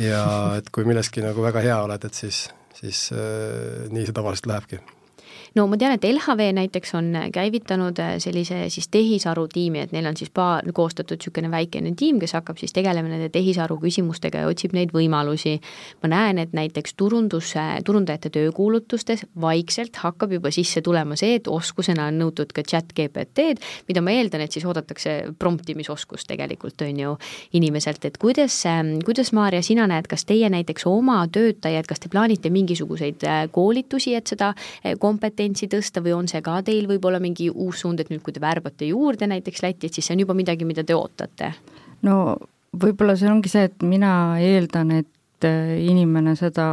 ja 0.00 0.24
et 0.60 0.70
kui 0.74 0.86
milleski 0.88 1.24
nagu 1.24 1.42
väga 1.44 1.62
hea 1.64 1.82
oled, 1.84 2.04
et 2.06 2.22
siis, 2.24 2.46
siis 2.78 3.08
äh, 3.16 3.86
nii 3.92 4.08
see 4.08 4.16
tavaliselt 4.16 4.50
lähebki 4.50 4.80
no 5.54 5.66
ma 5.66 5.78
tean, 5.80 5.94
et 5.96 6.04
LHV 6.06 6.50
näiteks 6.56 6.94
on 6.94 7.10
käivitanud 7.32 7.98
äh, 7.98 8.12
sellise 8.22 8.62
siis 8.70 8.88
tehisaru 8.88 9.46
tiimi, 9.50 9.82
et 9.84 9.92
neil 9.92 10.06
on 10.06 10.16
siis 10.16 10.30
paar, 10.34 10.66
koostatud 10.74 11.18
niisugune 11.18 11.50
väikene 11.50 11.92
tiim, 11.98 12.20
kes 12.22 12.36
hakkab 12.38 12.60
siis 12.60 12.72
tegelema 12.76 13.10
nende 13.10 13.28
tehisaru 13.34 13.76
küsimustega 13.82 14.44
ja 14.44 14.50
otsib 14.50 14.74
neid 14.76 14.94
võimalusi. 14.94 15.56
ma 16.02 16.08
näen, 16.12 16.38
et 16.38 16.52
näiteks 16.56 16.94
turundus, 16.94 17.54
turundajate 17.84 18.30
töökuulutustes 18.30 19.26
vaikselt 19.40 19.96
hakkab 19.96 20.32
juba 20.32 20.50
sisse 20.54 20.82
tulema 20.82 21.16
see, 21.16 21.34
et 21.40 21.48
oskusena 21.48 22.06
on 22.10 22.20
nõutud 22.22 22.54
ka 22.54 22.62
chat 22.62 22.94
GPT-d, 22.94 23.58
mida 23.88 24.00
ma 24.00 24.14
eeldan, 24.14 24.44
et 24.46 24.52
siis 24.52 24.64
oodatakse 24.64 25.34
promptimisoskust 25.38 26.28
tegelikult, 26.30 26.80
on 26.86 27.02
ju, 27.04 27.16
inimeselt, 27.58 28.04
et 28.04 28.18
kuidas, 28.18 28.62
kuidas, 29.04 29.32
Maarja, 29.32 29.62
sina 29.62 29.86
näed, 29.90 30.06
kas 30.10 30.24
teie 30.24 30.48
näiteks 30.50 30.86
oma 30.86 31.20
töötajaid, 31.32 31.86
kas 31.86 32.00
te 32.00 32.08
plaanite 32.12 32.50
mingisuguseid 32.50 33.26
äh, 33.26 33.42
koolitusi, 33.52 34.14
et 34.14 34.30
seda 34.30 34.52
äh, 34.54 34.96
kompetentsi 34.98 35.39
kompetentsi 35.40 35.68
tõsta 35.72 36.02
või 36.04 36.12
on 36.12 36.28
see 36.28 36.42
ka 36.44 36.60
teil 36.62 36.86
võib-olla 36.88 37.20
mingi 37.20 37.48
uus 37.50 37.80
suund, 37.80 38.00
et 38.00 38.10
nüüd, 38.10 38.22
kui 38.22 38.32
te 38.32 38.40
värbate 38.40 38.90
juurde 38.90 39.26
näiteks 39.26 39.62
Lätti, 39.62 39.86
et 39.88 39.94
siis 39.94 40.06
see 40.06 40.14
on 40.14 40.20
juba 40.26 40.34
midagi, 40.34 40.64
mida 40.64 40.84
te 40.84 40.94
ootate? 40.94 41.54
no 42.02 42.36
võib-olla 42.76 43.16
see 43.16 43.30
ongi 43.30 43.48
see, 43.48 43.64
et 43.70 43.82
mina 43.82 44.36
eeldan, 44.40 44.92
et 45.00 45.48
äh, 45.48 45.78
inimene 45.80 46.36
seda 46.36 46.66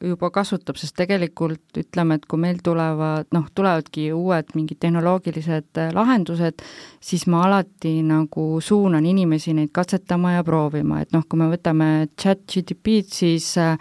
juba 0.00 0.30
kasutab, 0.30 0.78
sest 0.78 0.94
tegelikult 0.96 1.76
ütleme, 1.76 2.16
et 2.16 2.26
kui 2.30 2.38
meil 2.38 2.60
tulevad, 2.62 3.26
noh, 3.34 3.48
tulevadki 3.52 4.12
uued 4.14 4.54
mingid 4.54 4.78
tehnoloogilised 4.80 5.80
äh, 5.82 5.92
lahendused, 5.92 6.64
siis 7.00 7.26
ma 7.28 7.44
alati 7.44 7.98
nagu 8.06 8.60
suunan 8.64 9.04
inimesi 9.04 9.56
neid 9.58 9.72
katsetama 9.74 10.38
ja 10.38 10.44
proovima, 10.46 11.02
et 11.02 11.12
noh, 11.12 11.26
kui 11.28 11.42
me 11.42 11.50
võtame 11.52 11.90
chat 12.16 12.46
GTP-d, 12.48 13.12
siis 13.20 13.56
äh, 13.60 13.76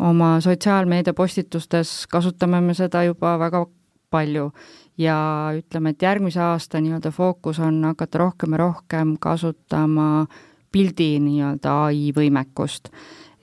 oma 0.00 0.38
sotsiaalmeedia 0.40 1.14
postitustes 1.14 2.06
kasutame 2.10 2.60
me 2.64 2.74
seda 2.74 3.04
juba 3.04 3.36
väga 3.38 3.66
palju 4.10 4.50
ja 4.98 5.16
ütleme, 5.56 5.92
et 5.92 6.02
järgmise 6.02 6.40
aasta 6.44 6.80
nii-öelda 6.80 7.12
fookus 7.14 7.60
on 7.60 7.82
hakata 7.84 8.18
rohkem 8.18 8.56
ja 8.56 8.62
rohkem 8.64 9.16
kasutama 9.20 10.26
pildi 10.72 11.12
nii-öelda 11.20 11.74
ai 11.86 12.10
võimekust. 12.16 12.90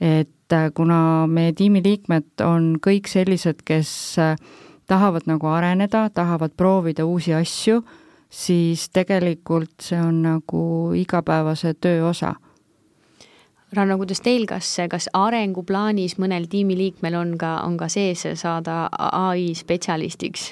et 0.00 0.52
äh, 0.52 0.70
kuna 0.74 1.26
meie 1.26 1.52
tiimiliikmed 1.52 2.44
on 2.44 2.76
kõik 2.86 3.08
sellised, 3.10 3.64
kes 3.64 3.90
äh, 4.18 4.36
tahavad 4.86 5.26
nagu 5.26 5.46
areneda, 5.46 6.10
tahavad 6.10 6.54
proovida 6.56 7.04
uusi 7.04 7.34
asju, 7.34 7.82
siis 8.30 8.88
tegelikult 8.94 9.74
see 9.82 9.98
on 10.00 10.22
nagu 10.22 10.92
igapäevase 10.94 11.74
töö 11.74 12.08
osa 12.08 12.34
Ranno, 13.76 13.98
kuidas 14.00 14.22
teil, 14.24 14.46
kas, 14.48 14.70
kas 14.88 15.10
arenguplaanis 15.12 16.16
mõnel 16.22 16.46
tiimiliikmel 16.48 17.18
on 17.18 17.34
ka, 17.40 17.58
on 17.66 17.76
ka 17.80 17.90
sees 17.92 18.24
saada 18.40 18.86
ai 18.96 19.52
spetsialistiks? 19.56 20.48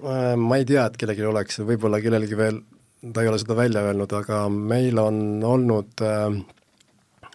Äh, 0.00 0.32
ma 0.40 0.56
ei 0.56 0.64
tea, 0.68 0.86
et 0.88 0.96
kellelgi 0.96 1.28
oleks, 1.28 1.60
võib-olla 1.68 2.00
kellelgi 2.00 2.38
veel, 2.38 2.62
ta 3.12 3.22
ei 3.22 3.28
ole 3.28 3.38
seda 3.42 3.58
välja 3.58 3.84
öelnud, 3.90 4.12
aga 4.16 4.46
meil 4.48 4.98
on 5.02 5.20
olnud 5.44 6.04
äh, 6.06 6.40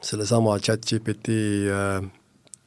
sellesama 0.01 0.57
chat-GPT 0.59 1.37
äh, 1.69 2.01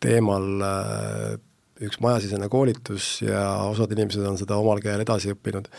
teemal 0.00 0.64
äh, 0.64 1.36
üks 1.80 2.00
majasisene 2.04 2.48
koolitus 2.52 3.20
ja 3.24 3.42
osad 3.70 3.92
inimesed 3.94 4.24
on 4.26 4.38
seda 4.40 4.58
omal 4.60 4.82
käel 4.84 5.02
edasi 5.04 5.32
õppinud. 5.34 5.70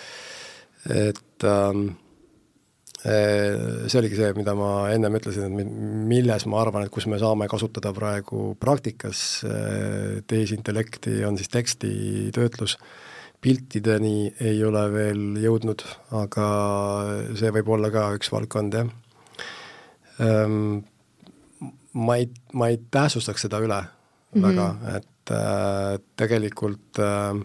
et 0.89 1.45
ähm, 1.45 1.83
äh, 1.87 2.00
see 3.01 3.97
oligi 3.97 4.17
see, 4.19 4.33
mida 4.37 4.53
ma 4.53 4.89
ennem 4.93 5.15
ütlesin, 5.17 5.47
et 5.49 5.69
milles 6.11 6.45
ma 6.45 6.59
arvan, 6.61 6.85
et 6.85 6.93
kus 6.93 7.07
me 7.09 7.17
saame 7.21 7.47
kasutada 7.49 7.93
praegu 7.97 8.51
praktikas 8.61 9.21
äh, 9.47 10.19
tehisintellekti, 10.29 11.23
on 11.25 11.39
siis 11.39 11.49
tekstitöötlus 11.49 12.77
äh,, 12.77 12.91
piltideni 13.41 14.33
ei 14.43 14.61
ole 14.65 14.83
veel 14.93 15.23
jõudnud, 15.41 15.83
aga 16.17 16.47
see 17.37 17.51
võib 17.57 17.71
olla 17.75 17.89
ka 17.93 18.11
üks 18.17 18.31
valdkond, 18.33 18.79
jah 18.79 18.87
ähm,. 20.21 20.87
Ma 21.91 22.15
ei, 22.21 22.29
ma 22.55 22.69
ei 22.71 22.77
tähtsustaks 22.87 23.43
seda 23.43 23.59
üle 23.59 23.81
mm 23.81 23.89
-hmm. 24.37 24.45
väga, 24.45 24.67
et 24.95 25.31
äh, 25.35 25.97
tegelikult 26.15 26.99
äh, 27.03 27.41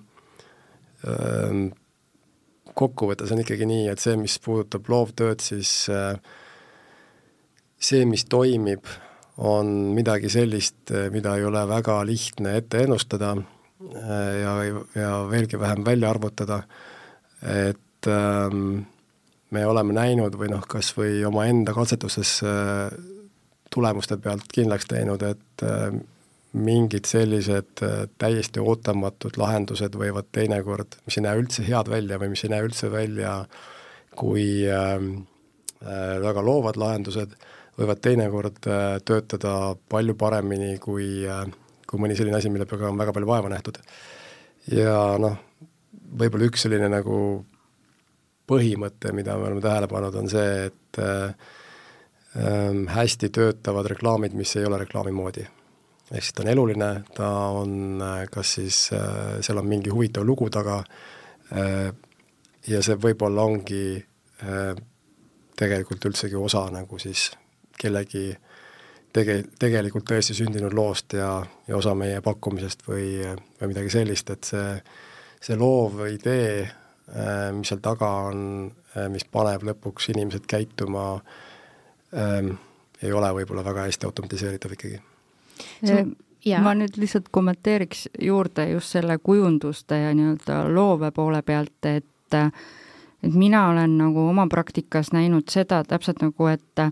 äh, 1.03 1.57
kokkuvõttes 2.77 3.33
on 3.33 3.43
ikkagi 3.43 3.67
nii, 3.69 3.89
et 3.93 4.03
see, 4.03 4.17
mis 4.21 4.39
puudutab 4.45 4.89
loovtööd, 4.93 5.41
siis 5.45 5.89
äh, 5.93 6.15
see, 7.79 8.05
mis 8.09 8.27
toimib, 8.29 8.87
on 9.37 9.69
midagi 9.93 10.31
sellist, 10.33 10.95
mida 11.13 11.35
ei 11.37 11.45
ole 11.45 11.61
väga 11.69 11.99
lihtne 12.09 12.55
ette 12.57 12.87
ennustada 12.87 13.35
Äh, 13.95 14.41
ja, 14.41 14.53
ja 14.95 15.11
veelgi 15.31 15.59
vähem 15.61 15.85
välja 15.85 16.11
arvutada, 16.11 16.63
et 17.43 18.07
ähm, 18.09 18.87
me 19.51 19.67
oleme 19.67 19.93
näinud 19.93 20.39
või 20.41 20.49
noh, 20.49 20.65
kas 20.69 20.95
või 20.97 21.21
omaenda 21.29 21.75
katsetustes 21.77 22.39
äh, 22.43 22.89
tulemuste 23.71 24.17
pealt 24.17 24.49
kindlaks 24.53 24.89
teinud, 24.89 25.23
et 25.29 25.65
äh, 25.67 25.91
mingid 26.57 27.09
sellised 27.09 27.83
äh, 27.85 28.07
täiesti 28.19 28.63
ootamatud 28.63 29.39
lahendused 29.41 29.97
võivad 29.99 30.31
teinekord, 30.33 30.99
mis 31.07 31.19
ei 31.19 31.27
näe 31.27 31.43
üldse 31.43 31.65
head 31.67 31.91
välja 31.93 32.21
või 32.23 32.33
mis 32.33 32.45
ei 32.47 32.53
näe 32.55 32.65
üldse 32.67 32.91
välja 32.93 33.39
kui 34.17 34.65
ähm, 34.73 35.27
äh, 35.85 36.17
väga 36.25 36.45
loovad 36.45 36.81
lahendused, 36.81 37.37
võivad 37.77 38.01
teinekord 38.05 38.71
äh, 38.71 38.87
töötada 39.05 39.75
palju 39.93 40.17
paremini 40.17 40.77
kui 40.81 41.27
kui 41.87 42.03
mõni 42.03 42.17
selline 42.19 42.39
asi, 42.39 42.51
mille 42.51 42.67
peale 42.67 42.89
on 42.91 42.99
väga 42.99 43.15
palju 43.15 43.29
vaeva 43.29 43.51
nähtud. 43.53 43.79
ja 44.75 44.97
noh, 45.23 45.37
võib-olla 46.19 46.49
üks 46.51 46.67
selline 46.67 46.89
nagu 46.91 47.19
põhimõte, 48.47 49.13
mida 49.15 49.37
me 49.39 49.49
oleme 49.49 49.63
tähele 49.63 49.89
pannud, 49.91 50.15
on 50.19 50.31
see, 50.31 50.67
et 50.71 51.01
äh, 51.03 51.55
hästi 52.93 53.31
töötavad 53.35 53.89
reklaamid, 53.95 54.35
mis 54.39 54.57
ei 54.57 54.67
ole 54.69 54.83
reklaami 54.83 55.15
moodi. 55.15 55.47
Ehk 56.11 56.23
siis 56.23 56.35
ta 56.35 56.45
on 56.45 56.51
eluline, 56.53 56.91
ta 57.15 57.29
on 57.61 58.03
äh, 58.03 58.27
kas 58.33 58.57
siis 58.59 58.91
äh,, 58.95 59.39
seal 59.41 59.59
on 59.59 59.67
mingi 59.67 59.91
huvitav 59.91 60.27
lugu 60.27 60.49
taga 60.51 60.83
äh, 61.53 61.91
ja 62.67 62.83
see 62.83 62.99
võib-olla 62.99 63.47
ongi 63.47 64.05
tegelikult 65.57 66.05
üldsegi 66.05 66.37
osa 66.37 66.67
nagu 66.69 66.99
siis 67.01 67.31
kellegi 67.81 68.27
tege-, 69.17 69.47
tegelikult 69.59 70.05
tõesti 70.11 70.37
sündinud 70.37 70.77
loost 70.77 71.17
ja, 71.17 71.31
ja 71.69 71.79
osa 71.79 71.95
meie 71.97 72.21
pakkumisest 72.21 72.85
või, 72.89 73.07
või 73.61 73.71
midagi 73.73 73.95
sellist, 73.95 74.35
et 74.35 74.51
see, 74.51 74.75
see 75.41 75.57
loov 75.57 76.03
idee, 76.11 76.67
mis 77.57 77.73
seal 77.73 77.81
taga 77.81 78.11
on, 78.29 78.69
mis 79.15 79.25
paneb 79.33 79.65
lõpuks 79.71 80.11
inimesed 80.13 80.45
käituma 80.51 81.09
ähm,, 82.13 82.59
ei 83.03 83.13
ole 83.13 83.33
võib-olla 83.41 83.65
väga 83.65 83.89
hästi 83.89 84.09
automatiseeritav 84.09 84.77
ikkagi. 84.77 85.01
Ja. 86.47 86.61
ma 86.63 86.77
nüüd 86.79 86.95
lihtsalt 86.95 87.27
kommenteeriks 87.35 88.05
juurde 88.23 88.69
just 88.71 88.93
selle 88.95 89.17
kujunduste 89.19 89.97
ja 89.99 90.13
nii-öelda 90.15 90.61
loove 90.71 91.11
poole 91.11 91.43
pealt, 91.43 91.89
et 91.91 92.37
et 93.27 93.35
mina 93.35 93.69
olen 93.69 93.99
nagu 93.99 94.29
oma 94.29 94.47
praktikas 94.51 95.13
näinud 95.13 95.49
seda 95.51 95.83
täpselt 95.85 96.23
nagu, 96.23 96.47
et 96.47 96.85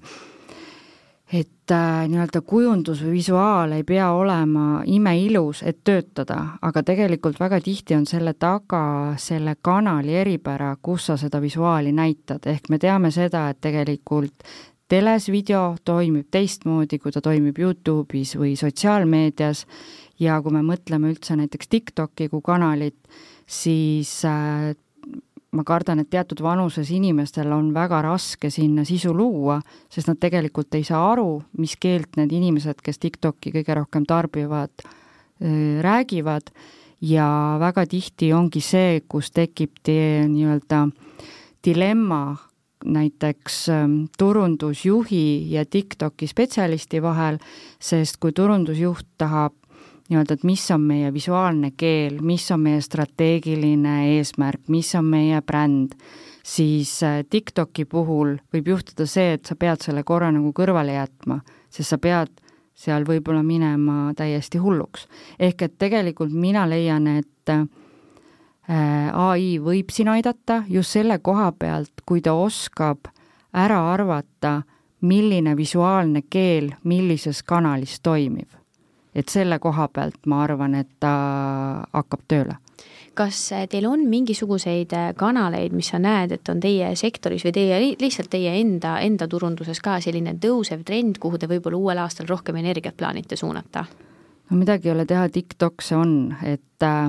et 1.33 1.71
äh, 1.73 2.05
nii-öelda 2.09 2.43
kujundus 2.47 3.01
või 3.03 3.17
visuaal 3.17 3.73
ei 3.73 3.85
pea 3.85 4.11
olema 4.13 4.83
imeilus, 4.87 5.63
et 5.67 5.81
töötada, 5.85 6.37
aga 6.63 6.83
tegelikult 6.83 7.41
väga 7.41 7.61
tihti 7.65 7.97
on 7.97 8.05
selle 8.07 8.35
taga 8.39 9.15
selle 9.19 9.57
kanali 9.63 10.15
eripära, 10.21 10.75
kus 10.83 11.07
sa 11.09 11.17
seda 11.17 11.41
visuaali 11.43 11.93
näitad, 11.93 12.45
ehk 12.47 12.69
me 12.69 12.79
teame 12.79 13.11
seda, 13.11 13.49
et 13.51 13.61
tegelikult 13.61 14.45
teles 14.89 15.29
video 15.33 15.75
toimib 15.85 16.29
teistmoodi, 16.31 16.99
kui 16.99 17.13
ta 17.13 17.23
toimib 17.25 17.59
Youtube'is 17.59 18.35
või 18.39 18.55
sotsiaalmeedias. 18.61 19.65
Ja 20.23 20.39
kui 20.43 20.55
me 20.55 20.63
mõtleme 20.63 21.11
üldse 21.11 21.35
näiteks 21.35 21.69
TikToki 21.73 22.29
kui 22.31 22.43
kanalit, 22.45 22.99
siis 23.51 24.21
äh, 24.29 24.75
ma 25.55 25.65
kardan, 25.67 26.03
et 26.03 26.11
teatud 26.11 26.43
vanuses 26.45 26.91
inimestel 26.95 27.53
on 27.55 27.73
väga 27.75 28.01
raske 28.05 28.51
sinna 28.51 28.85
sisu 28.87 29.15
luua, 29.15 29.61
sest 29.91 30.11
nad 30.11 30.21
tegelikult 30.23 30.75
ei 30.79 30.85
saa 30.87 31.03
aru, 31.13 31.43
mis 31.59 31.77
keelt 31.81 32.19
need 32.19 32.35
inimesed, 32.35 32.83
kes 32.85 33.01
TikTok'i 33.03 33.55
kõige 33.55 33.79
rohkem 33.81 34.07
tarbivad, 34.09 34.87
räägivad. 35.85 36.55
Ja 37.05 37.27
väga 37.61 37.85
tihti 37.91 38.31
ongi 38.33 38.63
see, 38.65 39.03
kus 39.11 39.29
tekib 39.35 39.83
nii-öelda 39.85 40.87
dilemma 41.67 42.23
näiteks 42.85 43.67
turundusjuhi 44.19 45.53
ja 45.53 45.65
TikToki 45.65 46.27
spetsialisti 46.27 47.03
vahel, 47.03 47.39
sest 47.81 48.19
kui 48.21 48.33
turundusjuht 48.33 49.07
tahab 49.19 49.55
nii-öelda, 50.11 50.37
et 50.37 50.45
mis 50.45 50.65
on 50.71 50.85
meie 50.85 51.13
visuaalne 51.15 51.73
keel, 51.77 52.21
mis 52.21 52.45
on 52.53 52.61
meie 52.67 52.81
strateegiline 52.85 53.97
eesmärk, 54.17 54.67
mis 54.69 54.93
on 54.99 55.09
meie 55.09 55.41
bränd, 55.43 55.97
siis 56.45 56.99
äh, 57.03 57.23
TikToki 57.31 57.87
puhul 57.89 58.37
võib 58.53 58.69
juhtuda 58.75 59.07
see, 59.09 59.35
et 59.39 59.47
sa 59.49 59.57
pead 59.57 59.85
selle 59.85 60.05
korra 60.05 60.31
nagu 60.35 60.53
kõrvale 60.57 60.99
jätma, 60.99 61.41
sest 61.73 61.95
sa 61.95 61.99
pead 61.99 62.33
seal 62.75 63.07
võib-olla 63.07 63.43
minema 63.47 64.13
täiesti 64.19 64.59
hulluks. 64.59 65.07
ehk 65.39 65.63
et 65.63 65.79
tegelikult 65.79 66.33
mina 66.33 66.67
leian, 66.69 67.07
et 67.07 67.49
äh, 67.51 67.65
ai 68.69 69.59
võib 69.61 69.91
siin 69.93 70.09
aidata 70.09 70.63
just 70.69 70.97
selle 70.97 71.19
koha 71.19 71.51
pealt, 71.53 72.01
kui 72.07 72.23
ta 72.25 72.33
oskab 72.33 73.11
ära 73.53 73.81
arvata, 73.93 74.63
milline 75.05 75.53
visuaalne 75.57 76.23
keel 76.31 76.71
millises 76.85 77.43
kanalis 77.45 78.01
toimib 78.01 78.49
et 79.15 79.31
selle 79.31 79.59
koha 79.63 79.89
pealt 79.95 80.27
ma 80.27 80.43
arvan, 80.45 80.75
et 80.79 80.91
ta 81.01 81.15
hakkab 81.95 82.29
tööle 82.29 82.59
kas 83.15 83.39
teil 83.71 83.85
on 83.87 84.01
mingisuguseid 84.11 84.91
kanaleid, 85.15 85.71
mis 85.79 85.93
sa 85.93 86.01
näed, 86.03 86.33
et 86.35 86.49
on 86.51 86.59
teie 86.59 86.89
sektoris 86.99 87.45
või 87.47 87.53
teie, 87.55 87.77
lihtsalt 88.01 88.27
teie 88.33 88.57
enda, 88.59 88.97
enda 89.07 89.29
turunduses 89.31 89.79
ka 89.79 90.01
selline 90.03 90.33
tõusev 90.43 90.83
trend, 90.83 91.21
kuhu 91.23 91.39
te 91.39 91.47
võib-olla 91.47 91.79
uuel 91.79 92.01
aastal 92.03 92.27
rohkem 92.27 92.59
energiat 92.59 92.97
plaanite 92.99 93.39
suunata? 93.39 93.85
no 94.51 94.59
midagi 94.59 94.91
ei 94.91 94.97
ole 94.97 95.07
teha, 95.07 95.29
TikTok 95.31 95.87
see 95.87 95.97
on, 95.97 96.17
et 96.43 96.83
äh, 96.83 97.07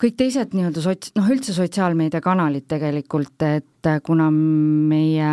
kõik 0.00 0.16
teised 0.18 0.56
nii-öelda 0.56 0.82
sots-, 0.82 1.14
noh 1.16 1.30
üldse 1.30 1.54
sotsiaalmeediakanalid 1.56 2.66
tegelikult, 2.68 3.36
et 3.42 3.88
äh, 3.90 4.00
kuna 4.04 4.30
meie 4.30 5.30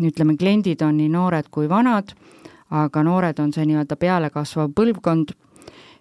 ütleme, 0.00 0.36
kliendid 0.40 0.82
on 0.82 0.96
nii 0.96 1.10
noored 1.12 1.50
kui 1.52 1.68
vanad 1.68 2.14
aga 2.70 3.02
noored 3.04 3.38
on 3.42 3.52
see 3.54 3.66
nii-öelda 3.68 3.96
pealekasvav 3.98 4.70
põlvkond, 4.76 5.32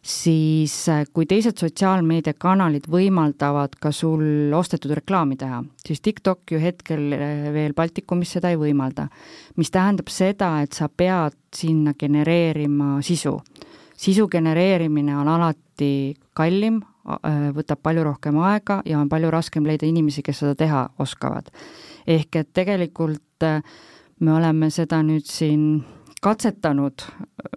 siis 0.06 0.74
äh, 0.92 1.04
kui 1.14 1.28
teised 1.28 1.60
sotsiaalmeediakanalid 1.60 2.86
võimaldavad 2.92 3.76
ka 3.82 3.92
sul 3.96 4.54
ostetud 4.56 4.94
reklaami 4.96 5.36
teha, 5.40 5.64
siis 5.84 6.04
TikTok 6.06 6.54
ju 6.54 6.62
hetkel 6.62 7.16
äh, 7.16 7.50
veel 7.56 7.76
Baltikumis 7.78 8.38
seda 8.38 8.54
ei 8.54 8.60
võimalda. 8.62 9.10
mis 9.58 9.72
tähendab 9.72 10.12
seda, 10.14 10.62
et 10.64 10.78
sa 10.78 10.88
pead 10.90 11.36
sinna 11.56 11.94
genereerima 11.94 13.02
sisu. 13.02 13.40
sisu 13.98 14.28
genereerimine 14.28 15.18
on 15.18 15.28
alati 15.28 16.16
kallim, 16.34 16.82
võtab 17.56 17.82
palju 17.84 18.04
rohkem 18.04 18.38
aega 18.44 18.82
ja 18.86 19.00
on 19.00 19.10
palju 19.10 19.32
raskem 19.32 19.66
leida 19.66 19.88
inimesi, 19.90 20.24
kes 20.26 20.44
seda 20.44 20.56
teha 20.56 20.90
oskavad. 21.00 21.50
ehk 22.08 22.36
et 22.36 22.54
tegelikult 22.54 23.48
me 24.20 24.34
oleme 24.34 24.70
seda 24.70 25.02
nüüd 25.04 25.26
siin 25.26 25.84
katsetanud 26.22 27.06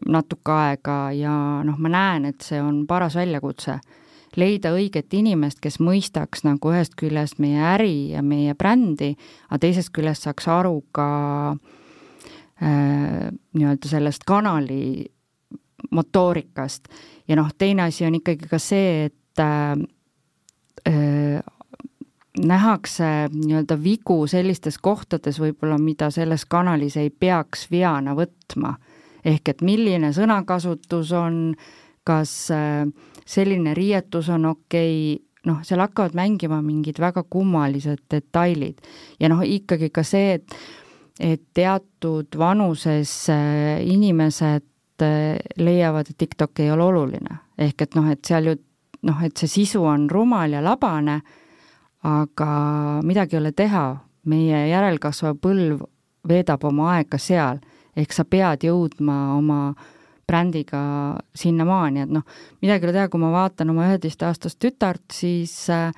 natuke 0.08 0.52
aega 0.54 0.96
ja 1.16 1.34
noh, 1.66 1.78
ma 1.78 1.90
näen, 1.90 2.30
et 2.30 2.44
see 2.44 2.60
on 2.62 2.86
paras 2.86 3.16
väljakutse. 3.18 3.80
leida 4.36 4.70
õiget 4.72 5.12
inimest, 5.12 5.58
kes 5.60 5.76
mõistaks 5.76 6.46
nagu 6.46 6.70
ühest 6.72 6.94
küljest 6.96 7.36
meie 7.42 7.60
äri 7.74 8.14
ja 8.14 8.22
meie 8.24 8.54
brändi, 8.56 9.10
aga 9.50 9.58
teisest 9.60 9.92
küljest 9.92 10.24
saaks 10.24 10.48
aru 10.48 10.78
ka 10.92 11.08
äh, 12.62 13.28
nii-öelda 13.28 13.88
sellest 13.90 14.24
kanali 14.24 15.10
motoorikast. 15.90 16.88
ja 17.28 17.36
noh, 17.36 17.50
teine 17.58 17.82
asi 17.82 18.06
on 18.06 18.14
ikkagi 18.14 18.48
ka 18.48 18.58
see, 18.58 19.04
et 19.10 19.16
äh, 19.40 19.78
nähakse 22.38 23.04
nii-öelda 23.32 23.76
vigu 23.82 24.26
sellistes 24.26 24.78
kohtades 24.78 25.40
võib-olla, 25.40 25.78
mida 25.78 26.10
selles 26.10 26.46
kanalis 26.48 26.96
ei 26.96 27.10
peaks 27.10 27.68
veana 27.70 28.16
võtma. 28.16 28.76
ehk 29.24 29.48
et 29.48 29.60
milline 29.62 30.12
sõnakasutus 30.12 31.12
on, 31.12 31.54
kas 32.04 32.48
selline 33.26 33.74
riietus 33.74 34.28
on 34.28 34.46
okei 34.46 35.14
okay,, 35.14 35.26
noh, 35.46 35.60
seal 35.66 35.82
hakkavad 35.82 36.16
mängima 36.16 36.60
mingid 36.62 36.98
väga 37.02 37.22
kummalised 37.22 38.04
detailid. 38.10 38.80
ja 39.20 39.28
noh, 39.28 39.42
ikkagi 39.42 39.90
ka 39.90 40.02
see, 40.02 40.38
et 40.40 40.56
et 41.20 41.42
teatud 41.54 42.38
vanuses 42.38 43.10
inimesed 43.84 45.04
leiavad, 45.60 46.08
et 46.08 46.18
TikTok 46.18 46.60
ei 46.60 46.70
ole 46.70 46.84
oluline. 46.84 47.38
ehk 47.58 47.82
et 47.82 47.94
noh, 47.94 48.08
et 48.10 48.24
seal 48.24 48.46
ju 48.46 48.56
noh, 49.02 49.22
et 49.24 49.36
see 49.36 49.50
sisu 49.50 49.84
on 49.84 50.10
rumal 50.10 50.52
ja 50.52 50.62
labane 50.64 51.20
aga 52.02 53.00
midagi 53.06 53.36
ei 53.36 53.40
ole 53.40 53.52
teha, 53.54 53.86
meie 54.26 54.66
järelkasvav 54.70 55.38
põlv 55.42 55.82
veedab 56.28 56.64
oma 56.66 56.92
aega 56.96 57.18
seal, 57.18 57.60
ehk 57.98 58.14
sa 58.14 58.24
pead 58.24 58.66
jõudma 58.66 59.34
oma 59.36 59.60
brändiga 60.26 60.80
sinnamaani, 61.36 62.04
et 62.04 62.14
noh, 62.14 62.24
midagi 62.62 62.86
ei 62.86 62.90
ole 62.90 62.96
teha, 62.96 63.10
kui 63.10 63.22
ma 63.22 63.32
vaatan 63.34 63.72
oma 63.74 63.88
üheteistaastast 63.90 64.58
tütart, 64.62 65.04
siis 65.14 65.54
äh, 65.70 65.90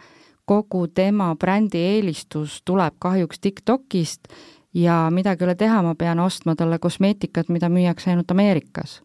kogu 0.48 0.86
tema 0.92 1.30
brändi 1.40 1.80
eelistus 1.80 2.60
tuleb 2.64 2.96
kahjuks 3.00 3.40
TikTokist 3.40 4.28
ja 4.76 5.06
midagi 5.12 5.44
ei 5.44 5.48
ole 5.48 5.56
teha, 5.60 5.80
ma 5.84 5.94
pean 5.96 6.20
ostma 6.20 6.56
talle 6.56 6.80
kosmeetikat, 6.82 7.52
mida 7.52 7.70
müüakse 7.72 8.12
ainult 8.12 8.32
Ameerikas. 8.32 9.02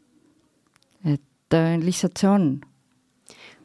et 1.05 1.55
äh, 1.55 1.77
lihtsalt 1.79 2.17
see 2.19 2.29
on 2.29 2.49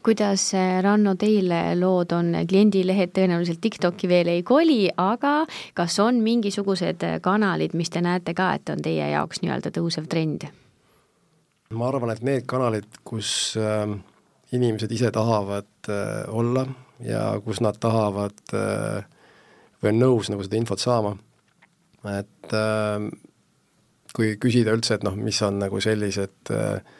kuidas, 0.04 0.50
Ranno, 0.84 1.14
teil 1.20 1.52
lood 1.80 2.12
on, 2.16 2.34
kliendilehed 2.48 3.14
tõenäoliselt 3.16 3.62
TikToki 3.64 4.10
veel 4.10 4.30
ei 4.34 4.42
koli, 4.46 4.88
aga 4.96 5.44
kas 5.76 5.98
on 6.04 6.20
mingisugused 6.24 7.06
kanalid, 7.24 7.76
mis 7.78 7.92
te 7.92 8.04
näete 8.04 8.34
ka, 8.36 8.52
et 8.58 8.74
on 8.74 8.84
teie 8.84 9.08
jaoks 9.14 9.42
nii-öelda 9.44 9.72
tõusev 9.74 10.10
trend? 10.10 10.48
ma 11.74 11.88
arvan, 11.88 12.12
et 12.12 12.22
need 12.22 12.44
kanalid, 12.46 12.86
kus 13.02 13.56
äh, 13.58 13.88
inimesed 14.54 14.92
ise 14.94 15.10
tahavad 15.14 15.88
äh, 15.90 16.22
olla 16.30 16.66
ja 17.02 17.40
kus 17.44 17.60
nad 17.64 17.78
tahavad 17.80 18.54
äh, 18.54 19.04
või 19.82 19.92
on 19.92 20.00
nõus 20.00 20.30
nagu 20.32 20.44
seda 20.44 20.58
infot 20.60 20.82
saama, 20.82 21.14
et 22.14 22.54
äh, 22.54 23.08
kui 24.14 24.34
küsida 24.40 24.74
üldse, 24.76 24.98
et 24.98 25.06
noh, 25.06 25.16
mis 25.18 25.40
on 25.42 25.58
nagu 25.64 25.80
sellised 25.82 26.52
äh, 26.54 26.94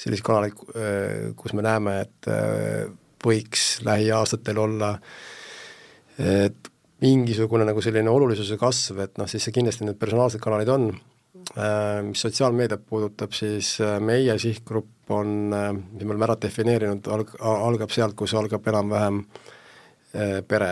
sellised 0.00 0.24
kanalid, 0.24 0.56
äh, 0.74 1.30
kus 1.36 1.54
me 1.56 1.64
näeme, 1.64 2.00
et 2.06 2.30
äh, 2.30 2.88
võiks 3.20 3.80
lähiaastatel 3.84 4.58
olla 4.60 4.94
et 6.20 6.68
mingisugune 7.00 7.64
nagu 7.64 7.80
selline 7.84 8.12
olulisuse 8.12 8.58
kasv, 8.60 8.98
et 9.06 9.20
noh, 9.20 9.28
siis 9.28 9.46
see 9.46 9.54
kindlasti 9.56 9.86
need 9.86 9.96
personaalsed 10.00 10.40
kanalid 10.42 10.72
on, 10.72 10.90
äh, 11.56 12.00
mis 12.04 12.24
sotsiaalmeediat 12.24 12.82
puudutab, 12.88 13.32
siis 13.36 13.78
meie 14.04 14.36
sihtgrupp 14.40 15.14
on, 15.16 15.32
mis 15.50 16.04
me 16.04 16.12
oleme 16.12 16.28
ära 16.28 16.36
defineerinud, 16.40 17.08
alg-, 17.12 17.38
algab 17.40 17.92
sealt, 17.92 18.16
kus 18.16 18.36
algab 18.38 18.68
enam-vähem 18.72 19.24
pere, 20.50 20.70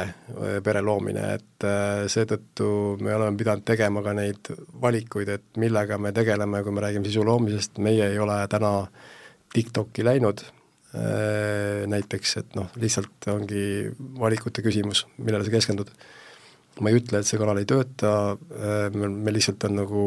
pere 0.66 0.80
loomine, 0.82 1.24
et 1.36 1.64
seetõttu 2.10 2.68
me 3.06 3.12
oleme 3.14 3.38
pidanud 3.38 3.62
tegema 3.66 4.02
ka 4.02 4.10
neid 4.18 4.50
valikuid, 4.82 5.30
et 5.30 5.60
millega 5.62 5.94
me 6.02 6.10
tegeleme, 6.14 6.64
kui 6.66 6.74
me 6.74 6.82
räägime 6.82 7.06
sisu 7.06 7.22
loomisest, 7.26 7.78
meie 7.82 8.08
ei 8.10 8.18
ole 8.18 8.40
täna 8.50 8.72
äh, 8.82 9.06
TikTok'i 9.54 10.04
läinud 10.04 10.42
äh, 10.42 11.86
näiteks, 11.88 12.36
et 12.42 12.56
noh, 12.58 12.68
lihtsalt 12.80 13.28
ongi 13.32 13.90
valikute 14.18 14.64
küsimus, 14.64 15.06
millele 15.18 15.46
sa 15.46 15.54
keskendud. 15.54 15.92
ma 16.78 16.92
ei 16.92 17.00
ütle, 17.00 17.18
et 17.18 17.26
see 17.26 17.40
kanal 17.40 17.58
ei 17.58 17.66
tööta, 17.66 18.12
äh, 18.54 18.84
me, 18.94 19.32
lihtsalt 19.34 19.64
on 19.66 19.80
nagu, 19.80 20.02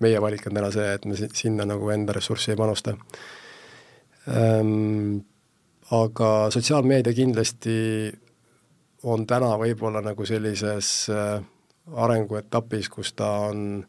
meie 0.00 0.20
valik 0.22 0.46
on 0.48 0.56
täna 0.56 0.70
see, 0.72 0.86
et 0.96 1.04
me 1.04 1.18
sinna 1.20 1.66
nagu 1.68 1.90
enda 1.92 2.16
ressurssi 2.16 2.54
ei 2.54 2.60
panusta 2.60 2.96
ähm,. 4.28 5.22
Aga 5.92 6.48
sotsiaalmeedia 6.48 7.12
kindlasti 7.12 7.74
on 9.12 9.26
täna 9.28 9.50
võib-olla 9.60 10.00
nagu 10.00 10.24
sellises 10.24 11.10
äh, 11.12 11.42
arenguetapis, 11.92 12.88
kus 12.88 13.12
ta 13.12 13.28
on, 13.50 13.82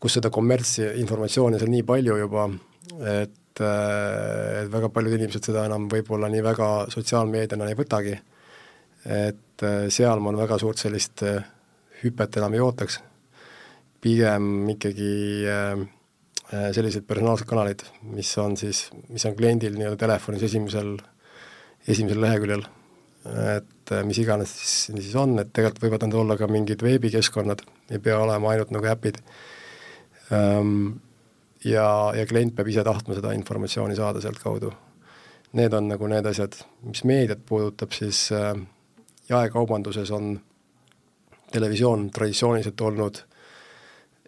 kus 0.00 0.16
seda 0.16 0.30
kommertsinformatsiooni 0.32 1.60
seal 1.60 1.74
nii 1.74 1.84
palju 1.84 2.16
juba 2.22 2.46
äh, 2.48 2.56
et 3.04 3.60
väga 4.70 4.90
paljud 4.90 5.14
inimesed 5.14 5.46
seda 5.46 5.64
enam 5.68 5.86
võib-olla 5.90 6.28
nii 6.30 6.42
väga 6.42 6.68
sotsiaalmeediana 6.90 7.68
ei 7.70 7.78
võtagi, 7.78 8.14
et 9.04 9.64
äh, 9.66 9.84
seal 9.94 10.22
ma 10.24 10.32
väga 10.34 10.58
suurt 10.58 10.80
sellist 10.80 11.22
äh, 11.26 11.44
hüpet 12.02 12.40
enam 12.40 12.56
ei 12.56 12.62
ootaks, 12.64 12.98
pigem 14.04 14.68
ikkagi 14.74 15.12
sellised 16.76 17.06
personaalsed 17.08 17.48
kanalid, 17.48 17.80
mis 18.12 18.28
on 18.38 18.52
siis, 18.60 18.90
mis 19.08 19.24
on 19.24 19.32
kliendil 19.34 19.78
nii-öelda 19.78 19.96
telefonis 20.02 20.44
esimesel, 20.44 20.90
esimesel 21.88 22.20
leheküljel, 22.20 22.66
et 23.56 23.94
mis 24.04 24.20
iganes 24.20 24.52
siis, 24.52 24.74
siis 24.92 25.16
on, 25.18 25.38
et 25.40 25.54
tegelikult 25.56 25.86
võivad 25.86 26.04
need 26.04 26.18
olla 26.20 26.36
ka 26.36 26.48
mingid 26.52 26.84
veebikeskkonnad, 26.84 27.64
ei 27.96 28.02
pea 28.04 28.20
olema 28.20 28.52
ainult 28.52 28.74
nagu 28.76 28.90
äpid. 28.92 29.22
Um,, 30.28 31.00
ja, 31.64 32.12
ja 32.16 32.26
klient 32.26 32.54
peab 32.56 32.68
ise 32.68 32.84
tahtma 32.84 33.16
seda 33.16 33.32
informatsiooni 33.36 33.96
saada 33.96 34.22
sealtkaudu. 34.22 34.72
Need 35.54 35.74
on 35.76 35.88
nagu 35.92 36.08
need 36.10 36.26
asjad, 36.26 36.56
mis 36.88 37.04
meediat 37.06 37.44
puudutab, 37.46 37.92
siis 37.94 38.26
äh, 38.34 38.56
jaekaubanduses 39.28 40.10
on 40.10 40.34
televisioon 41.54 42.08
traditsiooniliselt 42.10 42.80
olnud 42.80 43.20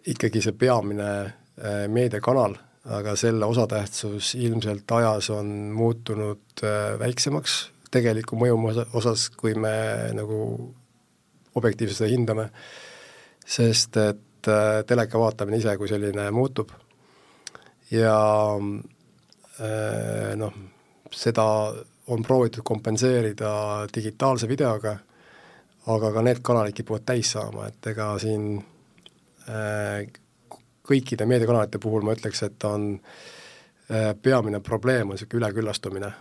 ikkagi 0.07 0.41
see 0.41 0.55
peamine 0.55 1.09
äh, 1.19 1.83
meediakanal, 1.91 2.55
aga 2.95 3.15
selle 3.19 3.45
osatähtsus 3.45 4.35
ilmselt 4.39 4.91
ajas 4.95 5.29
on 5.35 5.49
muutunud 5.75 6.63
äh, 6.63 6.95
väiksemaks 6.99 7.57
tegeliku 7.91 8.39
mõju 8.39 8.57
osas, 8.99 9.29
kui 9.35 9.55
me 9.55 9.73
nagu 10.15 10.39
objektiivselt 11.55 12.03
seda 12.03 12.11
hindame, 12.11 12.49
sest 13.45 13.99
et 13.99 14.51
äh, 14.51 14.83
teleka 14.87 15.19
vaatamine 15.19 15.59
ise 15.59 15.75
kui 15.79 15.91
selline 15.91 16.29
muutub 16.31 16.71
ja 17.91 18.19
äh, 19.61 20.35
noh, 20.35 20.53
seda 21.11 21.45
on 22.07 22.23
proovitud 22.23 22.63
kompenseerida 22.63 23.51
digitaalse 23.95 24.47
videoga, 24.47 24.97
aga 25.87 26.11
ka 26.11 26.23
need 26.23 26.43
kanalid 26.43 26.75
kipuvad 26.75 27.05
täis 27.07 27.31
saama, 27.35 27.67
et 27.67 27.91
ega 27.91 28.13
siin 28.19 28.57
äh, 29.47 30.07
kõikide 30.87 31.27
meediakanalite 31.27 31.79
puhul 31.83 32.05
ma 32.07 32.15
ütleks, 32.15 32.43
et 32.47 32.67
on 32.67 32.93
äh, 33.91 34.13
peamine 34.21 34.59
probleem 34.63 35.09
on 35.09 35.15
niisugune 35.17 35.45
üleküllastumine. 35.45 36.13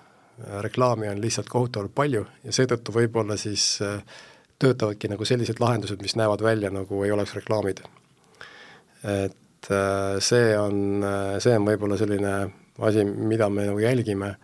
reklaami 0.60 1.08
on 1.08 1.20
lihtsalt 1.20 1.48
kohutavalt 1.48 1.94
palju 1.94 2.26
ja 2.44 2.52
seetõttu 2.52 2.92
võib-olla 2.92 3.38
siis 3.40 3.78
töötavadki 4.58 5.08
nagu 5.08 5.24
sellised 5.24 5.60
lahendused, 5.60 6.02
mis 6.02 6.12
näevad 6.16 6.42
välja, 6.44 6.70
nagu 6.70 7.04
ei 7.04 7.10
oleks 7.10 7.34
reklaamid. 7.34 7.80
et 9.04 9.36
et 9.66 9.74
äh, 9.74 10.20
see 10.22 10.54
on, 10.58 11.02
äh, 11.02 11.38
see 11.42 11.56
on 11.56 11.66
võib-olla 11.66 11.98
selline 11.98 12.32
asi, 12.86 13.02
mida 13.04 13.48
me 13.50 13.66
nagu 13.66 13.80
jälgime, 13.82 14.34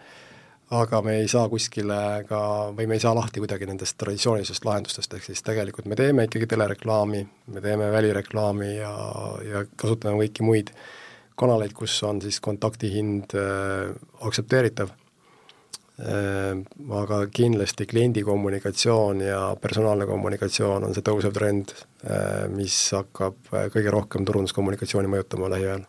aga 0.73 1.03
me 1.05 1.19
ei 1.21 1.29
saa 1.29 1.49
kuskile 1.53 2.25
ka, 2.27 2.41
või 2.75 2.89
me 2.89 2.97
ei 2.97 3.03
saa 3.03 3.15
lahti 3.15 3.43
kuidagi 3.43 3.69
nendest 3.69 3.99
traditsioonilistest 4.01 4.65
lahendustest, 4.67 5.15
ehk 5.15 5.29
siis 5.29 5.45
tegelikult 5.47 5.87
me 5.91 5.99
teeme 5.99 6.27
ikkagi 6.27 6.49
telereklaami, 6.55 7.23
me 7.55 7.63
teeme 7.63 7.91
välireklaami 7.93 8.73
ja, 8.79 8.95
ja 9.47 9.65
kasutame 9.77 10.25
kõiki 10.25 10.47
muid 10.49 10.73
kanaleid, 11.39 11.75
kus 11.77 12.01
on 12.09 12.23
siis 12.25 12.41
kontaktihind 12.43 13.37
äh, 13.39 13.93
aktsepteeritav. 14.27 14.91
Aga 16.03 17.19
kindlasti 17.31 17.87
kliendi 17.87 18.25
kommunikatsioon 18.27 19.21
ja 19.23 19.43
personaalne 19.61 20.07
kommunikatsioon 20.09 20.89
on 20.89 20.97
see 20.97 21.05
tõusev 21.07 21.35
trend 21.37 21.71
Äh, 22.03 22.49
mis 22.51 22.75
hakkab 22.91 23.53
äh, 23.55 23.69
kõige 23.71 23.93
rohkem 23.95 24.25
turunduskommunikatsiooni 24.27 25.07
mõjutama 25.07 25.47
lähiajal 25.53 25.85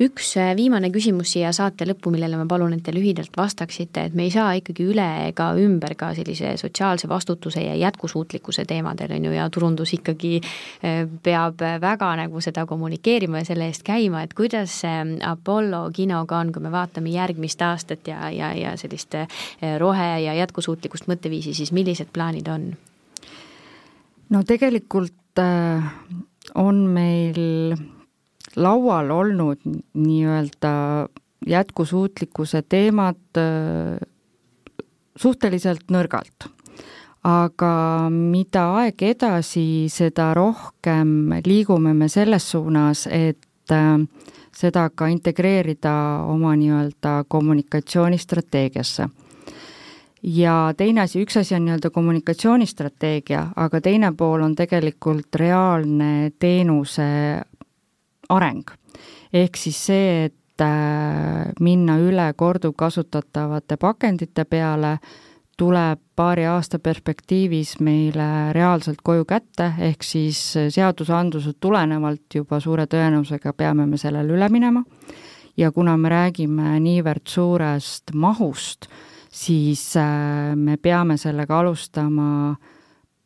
üks 0.00 0.32
äh, 0.40 0.52
viimane 0.56 0.90
küsimus 0.92 1.34
siia 1.34 1.52
saate 1.56 1.86
lõppu, 1.88 2.12
millele 2.14 2.38
ma 2.40 2.46
palun, 2.48 2.72
et 2.76 2.82
te 2.86 2.94
lühidalt 2.94 3.36
vastaksite, 3.36 4.06
et 4.08 4.16
me 4.16 4.26
ei 4.26 4.32
saa 4.34 4.52
ikkagi 4.58 4.86
üle 4.90 5.06
ega 5.28 5.50
ümber 5.60 5.94
ka 5.98 6.12
sellise 6.16 6.54
sotsiaalse 6.60 7.08
vastutuse 7.10 7.62
ja 7.64 7.76
jätkusuutlikkuse 7.80 8.64
teemadel, 8.68 9.14
on 9.16 9.28
ju, 9.28 9.34
ja 9.36 9.48
turundus 9.52 9.94
ikkagi 9.96 10.40
peab 11.22 11.62
väga 11.82 12.10
nagu 12.22 12.40
seda 12.44 12.64
kommunikeerima 12.66 13.42
ja 13.42 13.50
selle 13.50 13.68
eest 13.70 13.84
käima, 13.86 14.24
et 14.24 14.34
kuidas 14.38 14.80
see 14.82 15.04
Apollo 15.26 15.86
kinoga 15.96 16.40
on, 16.40 16.52
kui 16.52 16.64
me 16.64 16.72
vaatame 16.72 17.12
järgmist 17.14 17.62
aastat 17.62 18.08
ja, 18.08 18.30
ja, 18.34 18.52
ja 18.56 18.74
sellist 18.80 19.16
rohe- 19.78 20.24
ja 20.24 20.34
jätkusuutlikkust 20.40 21.10
mõtteviisi, 21.10 21.54
siis 21.54 21.72
millised 21.76 22.12
plaanid 22.14 22.48
on? 22.48 22.70
no 24.30 24.44
tegelikult 24.46 25.14
Äh, 25.38 25.82
on 26.54 26.76
meil 26.90 27.76
laual 28.56 29.10
olnud 29.10 29.60
nii-öelda 29.94 31.08
jätkusuutlikkuse 31.46 32.62
teemad 32.68 33.38
äh, 33.38 33.98
suhteliselt 35.16 35.90
nõrgalt. 35.90 36.50
aga 37.24 38.08
mida 38.08 38.62
aeg 38.80 39.02
edasi, 39.04 39.88
seda 39.92 40.30
rohkem 40.34 41.34
liigume 41.44 41.92
me 41.94 42.08
selles 42.08 42.46
suunas, 42.50 43.06
et 43.06 43.72
äh, 43.72 43.98
seda 44.56 44.88
ka 44.94 45.08
integreerida 45.12 45.94
oma 46.28 46.54
nii-öelda 46.56 47.24
kommunikatsioonistrateegiasse. 47.28 49.08
ja 50.22 50.74
teine 50.76 51.00
asi, 51.00 51.22
üks 51.24 51.36
asi 51.36 51.54
on 51.54 51.64
nii-öelda 51.64 51.90
kommunikatsioonistrateegia, 51.90 53.46
aga 53.56 53.80
teine 53.80 54.12
pool 54.12 54.42
on 54.42 54.54
tegelikult 54.54 55.34
reaalne 55.36 56.32
teenuse 56.38 57.08
areng. 58.30 58.64
ehk 59.32 59.56
siis 59.56 59.78
see, 59.86 60.24
et 60.24 60.62
äh, 60.64 61.50
minna 61.60 61.98
üle 61.98 62.32
korduvkasutatavate 62.36 63.76
pakendite 63.76 64.44
peale, 64.44 64.98
tuleb 65.60 66.00
paari 66.16 66.46
aasta 66.48 66.78
perspektiivis 66.78 67.74
meile 67.84 68.52
reaalselt 68.56 69.02
koju 69.04 69.26
kätte, 69.28 69.72
ehk 69.78 70.02
siis 70.02 70.38
seadusandlused 70.56 71.58
tulenevalt 71.60 72.34
juba 72.34 72.60
suure 72.60 72.86
tõenäosusega 72.88 73.52
peame 73.52 73.86
me 73.86 74.00
sellele 74.00 74.38
üle 74.38 74.48
minema 74.48 74.84
ja 75.60 75.72
kuna 75.72 75.96
me 76.00 76.08
räägime 76.08 76.78
niivõrd 76.80 77.28
suurest 77.28 78.14
mahust, 78.14 78.88
siis 79.28 79.82
äh, 80.00 80.54
me 80.56 80.76
peame 80.76 81.18
sellega 81.20 81.60
alustama 81.60 82.56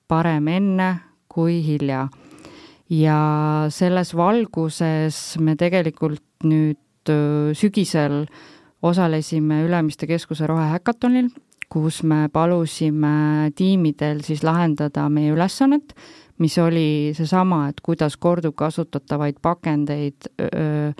parem 0.08 0.48
enne 0.48 0.88
kui 1.28 1.60
hilja. 1.66 2.08
Ja 2.90 3.66
selles 3.72 4.12
valguses 4.16 5.38
me 5.40 5.56
tegelikult 5.56 6.22
nüüd 6.44 7.12
sügisel 7.56 8.24
osalesime 8.84 9.62
Ülemiste 9.64 10.06
Keskuse 10.06 10.46
rohehäkatonil 10.46 11.28
kus 11.74 12.02
me 12.06 12.28
palusime 12.32 13.50
tiimidel 13.58 14.22
siis 14.22 14.44
lahendada 14.46 15.08
meie 15.10 15.32
ülesannet, 15.34 15.94
mis 16.38 16.56
oli 16.62 17.12
seesama, 17.16 17.68
et 17.70 17.80
kuidas 17.82 18.16
korduvkasutatavaid 18.22 19.40
pakendeid 19.42 20.28
öö, 20.38 20.92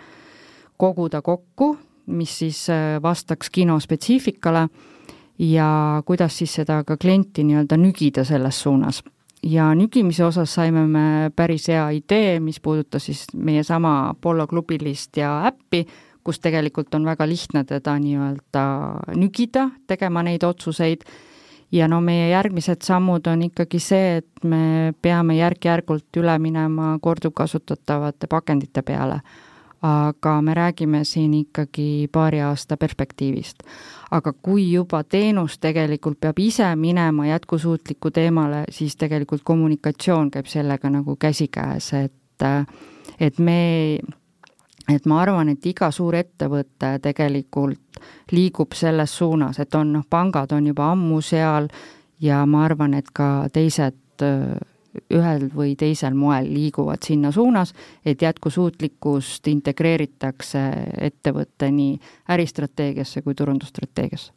koguda 0.76 1.22
kokku, 1.22 1.76
mis 2.07 2.39
siis 2.39 2.66
vastaks 3.03 3.51
kino 3.51 3.78
spetsiifikale 3.80 4.66
ja 5.39 6.03
kuidas 6.07 6.39
siis 6.39 6.55
seda 6.61 6.82
ka 6.85 6.99
klienti 7.01 7.45
nii-öelda 7.47 7.78
nügida 7.80 8.24
selles 8.26 8.61
suunas. 8.62 9.03
Ja 9.45 9.68
nügimise 9.76 10.24
osas 10.24 10.55
saime 10.55 10.86
me 10.88 11.30
päris 11.36 11.68
hea 11.68 11.84
idee, 11.99 12.40
mis 12.40 12.61
puudutas 12.61 13.05
siis 13.05 13.26
meie 13.34 13.62
sama 13.62 14.09
Apollo 14.09 14.47
klubilist 14.47 15.16
ja 15.16 15.45
äppi, 15.51 15.84
kus 16.24 16.40
tegelikult 16.40 16.95
on 16.95 17.05
väga 17.05 17.26
lihtne 17.28 17.64
teda 17.68 17.99
nii-öelda 18.01 18.64
nügida, 19.20 19.68
tegema 19.86 20.22
neid 20.24 20.42
otsuseid, 20.42 21.05
ja 21.72 21.88
no 21.88 22.01
meie 22.01 22.28
järgmised 22.30 22.84
sammud 22.86 23.26
on 23.26 23.42
ikkagi 23.49 23.80
see, 23.82 24.20
et 24.22 24.45
me 24.49 24.95
peame 25.03 25.36
järk-järgult 25.36 26.20
üle 26.20 26.38
minema 26.38 26.95
korduvkasutatavate 27.03 28.30
pakendite 28.30 28.82
peale. 28.82 29.20
Aga 29.85 30.41
me 30.43 30.55
räägime 30.55 31.05
siin 31.05 31.35
ikkagi 31.35 32.09
paari 32.12 32.41
aasta 32.41 32.76
perspektiivist. 32.76 33.62
aga 34.11 34.32
kui 34.32 34.72
juba 34.72 35.03
teenus 35.05 35.59
tegelikult 35.59 36.20
peab 36.20 36.39
ise 36.39 36.76
minema 36.76 37.26
jätkusuutliku 37.26 38.11
teemale, 38.11 38.64
siis 38.70 38.97
tegelikult 38.97 39.43
kommunikatsioon 39.45 40.30
käib 40.30 40.47
sellega 40.47 40.91
nagu 40.91 41.16
käsikäes, 41.16 41.93
et 41.93 42.12
et 43.20 43.39
me 43.39 43.99
et 44.89 45.07
ma 45.07 45.20
arvan, 45.20 45.49
et 45.49 45.66
iga 45.66 45.91
suur 45.91 46.14
ettevõte 46.14 46.99
tegelikult 47.03 48.01
liigub 48.32 48.72
selles 48.72 49.16
suunas, 49.16 49.59
et 49.59 49.74
on 49.74 49.93
noh, 49.93 50.05
pangad 50.11 50.53
on 50.53 50.66
juba 50.66 50.91
ammu 50.93 51.20
seal 51.20 51.68
ja 52.20 52.47
ma 52.47 52.64
arvan, 52.64 52.95
et 52.95 53.11
ka 53.12 53.49
teised 53.53 54.24
ühel 55.14 55.49
või 55.55 55.74
teisel 55.78 56.14
moel 56.14 56.49
liiguvad 56.53 57.03
sinna 57.07 57.32
suunas, 57.32 57.74
et 58.05 58.22
jätkusuutlikkust 58.22 59.49
integreeritakse 59.51 60.62
ettevõtte 61.11 61.70
nii 61.70 61.99
äristrateegiasse 62.34 63.22
kui 63.22 63.34
turundusstrateegiasse 63.34 64.32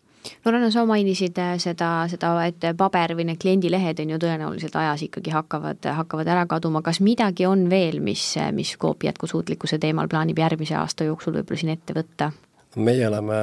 no 0.45 0.51
Ranno, 0.51 0.71
sa 0.71 0.83
mainisid 0.87 1.37
äh, 1.39 1.55
seda, 1.61 1.91
seda, 2.11 2.31
et 2.47 2.65
paber 2.77 3.13
või 3.17 3.27
need 3.29 3.39
kliendilehed 3.41 4.01
on 4.03 4.13
ju 4.15 4.19
tõenäoliselt 4.21 4.75
ajas 4.79 5.05
ikkagi 5.07 5.33
hakkavad, 5.35 5.87
hakkavad 6.01 6.27
ära 6.33 6.45
kaduma, 6.49 6.81
kas 6.85 6.99
midagi 7.05 7.47
on 7.47 7.67
veel, 7.71 8.01
mis, 8.03 8.23
mis 8.55 8.75
Coop 8.81 9.07
jätkusuutlikkuse 9.07 9.79
teemal 9.79 10.09
plaanib 10.11 10.39
järgmise 10.39 10.75
aasta 10.79 11.07
jooksul 11.07 11.39
võib-olla 11.39 11.63
siin 11.63 11.75
ette 11.77 11.97
võtta? 11.97 12.31
meie 12.77 13.07
oleme 13.07 13.37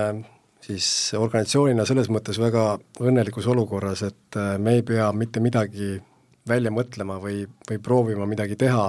siis 0.65 0.87
organisatsioonina 1.19 1.85
selles 1.89 2.09
mõttes 2.13 2.39
väga 2.41 2.75
õnnelikus 3.03 3.49
olukorras, 3.51 4.05
et 4.07 4.39
äh, 4.39 4.57
me 4.59 4.79
ei 4.79 4.85
pea 4.87 5.11
mitte 5.13 5.43
midagi 5.45 5.97
välja 6.49 6.71
mõtlema 6.75 7.19
või, 7.23 7.45
või 7.69 7.81
proovima 7.83 8.27
midagi 8.29 8.57
teha, 8.61 8.89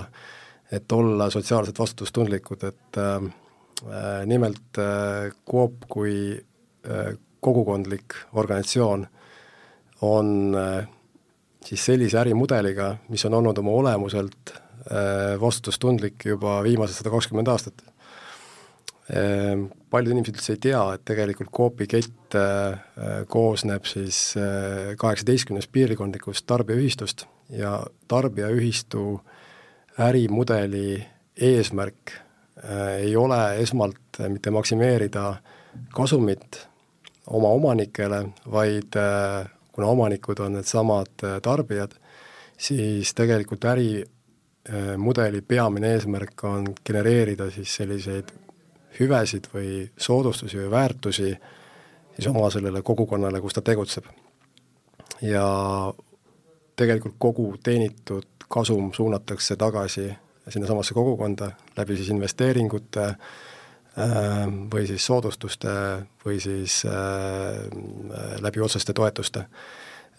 et 0.71 0.91
olla 0.91 1.29
sotsiaalselt 1.31 1.79
vastutustundlikud, 1.79 2.63
et 2.67 2.99
äh, 2.99 3.29
äh 3.85 4.25
nimelt 4.25 4.79
äh, 4.81 5.31
Coop 5.51 5.87
kui 5.89 6.35
äh, 6.35 7.15
kogukondlik 7.45 8.15
organisatsioon 8.33 9.07
on 10.01 10.55
äh, 10.57 10.87
siis 11.65 11.85
sellise 11.85 12.19
ärimudeliga, 12.19 12.95
mis 13.09 13.25
on 13.25 13.37
olnud 13.39 13.57
oma 13.61 13.75
olemuselt 13.81 14.53
äh, 14.55 15.35
vastutustundlik 15.41 16.25
juba 16.25 16.61
viimased 16.65 16.97
sada 16.97 17.13
kakskümmend 17.13 17.51
aastat. 17.53 17.85
Äh, 19.05 19.53
paljud 19.89 20.15
inimesed 20.15 20.41
üldse 20.41 20.57
ei 20.57 20.63
tea, 20.67 20.81
et 20.95 21.05
tegelikult 21.07 21.53
Coopi 21.55 21.87
kett 21.87 22.35
koosneb 23.31 23.85
siis 23.87 24.17
kaheksateistkümnest 24.99 25.69
piirkondlikust 25.71 26.43
tarbijaühistust 26.49 27.23
ja 27.49 27.83
tarbijaühistu 28.07 29.21
ärimudeli 29.99 31.05
eesmärk 31.41 32.11
ei 32.97 33.15
ole 33.15 33.57
esmalt 33.59 34.19
mitte 34.27 34.51
maksimeerida 34.51 35.35
kasumit, 35.95 36.67
oma 37.27 37.49
omanikele, 37.49 38.29
vaid 38.51 38.95
äh, 38.95 39.49
kuna 39.71 39.87
omanikud 39.87 40.39
on 40.39 40.53
needsamad 40.53 41.23
äh, 41.23 41.41
tarbijad, 41.41 41.91
siis 42.57 43.13
tegelikult 43.13 43.65
ärimudeli 43.65 45.41
äh, 45.41 45.47
peamine 45.47 45.93
eesmärk 45.93 46.43
on 46.43 46.67
genereerida 46.85 47.49
siis 47.51 47.75
selliseid 47.75 48.31
hüvesid 48.99 49.49
või 49.53 49.89
soodustusi 49.97 50.61
või 50.63 50.71
väärtusi 50.71 51.33
siis 52.15 52.27
oma 52.31 52.49
sellele 52.49 52.81
kogukonnale, 52.81 53.41
kus 53.41 53.53
ta 53.53 53.61
tegutseb. 53.61 54.05
ja 55.21 55.47
tegelikult 56.75 57.15
kogu 57.19 57.55
teenitud 57.63 58.47
kasum 58.49 58.93
suunatakse 58.93 59.55
tagasi 59.55 60.09
sinnasamasse 60.49 60.93
kogukonda 60.93 61.51
läbi 61.77 61.97
siis 61.97 62.09
investeeringute 62.09 63.05
äh, 63.05 63.15
Äh, 63.99 64.47
või 64.73 64.83
siis 64.87 65.05
soodustuste 65.07 65.71
või 66.25 66.39
siis 66.43 66.81
äh, 66.85 67.61
läbi 68.43 68.59
otseste 68.59 68.93
toetuste. 68.93 69.45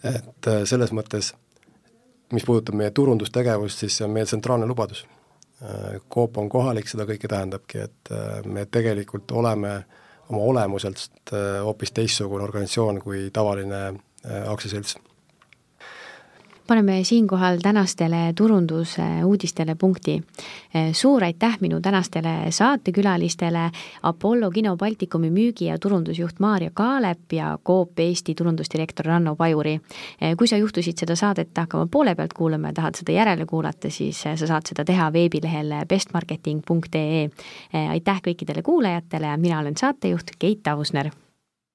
et 0.03 0.47
äh, 0.47 0.63
selles 0.65 0.89
mõttes, 0.91 1.29
mis 2.33 2.45
puudutab 2.45 2.73
meie 2.75 2.89
turundustegevust, 2.91 3.77
siis 3.77 3.97
see 3.97 4.05
on 4.05 4.15
meie 4.15 4.25
tsentraalne 4.25 4.65
lubadus. 4.65 5.05
Coop 6.13 6.37
on 6.37 6.49
kohalik, 6.49 6.89
seda 6.89 7.05
kõike 7.09 7.29
tähendabki, 7.29 7.79
et 7.81 8.09
me 8.45 8.65
tegelikult 8.69 9.31
oleme 9.31 9.71
oma 10.29 10.41
olemuselt 10.51 11.31
hoopis 11.65 11.91
teistsugune 11.97 12.43
organisatsioon 12.45 12.99
kui 13.01 13.23
tavaline 13.33 13.79
aktsiaselts 14.51 14.99
paneme 16.67 17.03
siinkohal 17.03 17.57
tänastele 17.63 18.33
turundusuudistele 18.35 19.75
punkti. 19.75 20.23
suur 20.91 21.23
aitäh 21.23 21.57
minu 21.61 21.81
tänastele 21.81 22.29
saatekülalistele, 22.49 23.71
Apollo 24.03 24.51
kino 24.51 24.77
Baltikumi 24.77 25.29
müügi- 25.29 25.65
ja 25.65 25.79
turundusjuht 25.79 26.39
Maarja 26.39 26.69
Kaalep 26.73 27.33
ja 27.33 27.57
Coop 27.65 27.99
Eesti 27.99 28.35
turundusdirektor 28.35 29.05
Ranno 29.05 29.35
Pajuri. 29.35 29.79
kui 30.37 30.47
sa 30.47 30.57
juhtusid 30.57 30.97
seda 30.97 31.15
saadet 31.15 31.57
hakkama 31.57 31.87
poole 31.91 32.15
pealt 32.15 32.33
kuulama 32.33 32.67
ja 32.67 32.73
tahad 32.73 32.95
seda 32.95 33.11
järele 33.11 33.45
kuulata, 33.45 33.89
siis 33.89 34.21
sa 34.21 34.35
saad 34.37 34.65
seda 34.65 34.85
teha 34.85 35.13
veebilehel 35.13 35.73
bestmarketing.ee. 35.89 37.29
aitäh 37.89 38.21
kõikidele 38.21 38.61
kuulajatele, 38.61 39.37
mina 39.37 39.59
olen 39.59 39.77
saatejuht 39.77 40.31
Keit 40.39 40.67
Ausner 40.67 41.09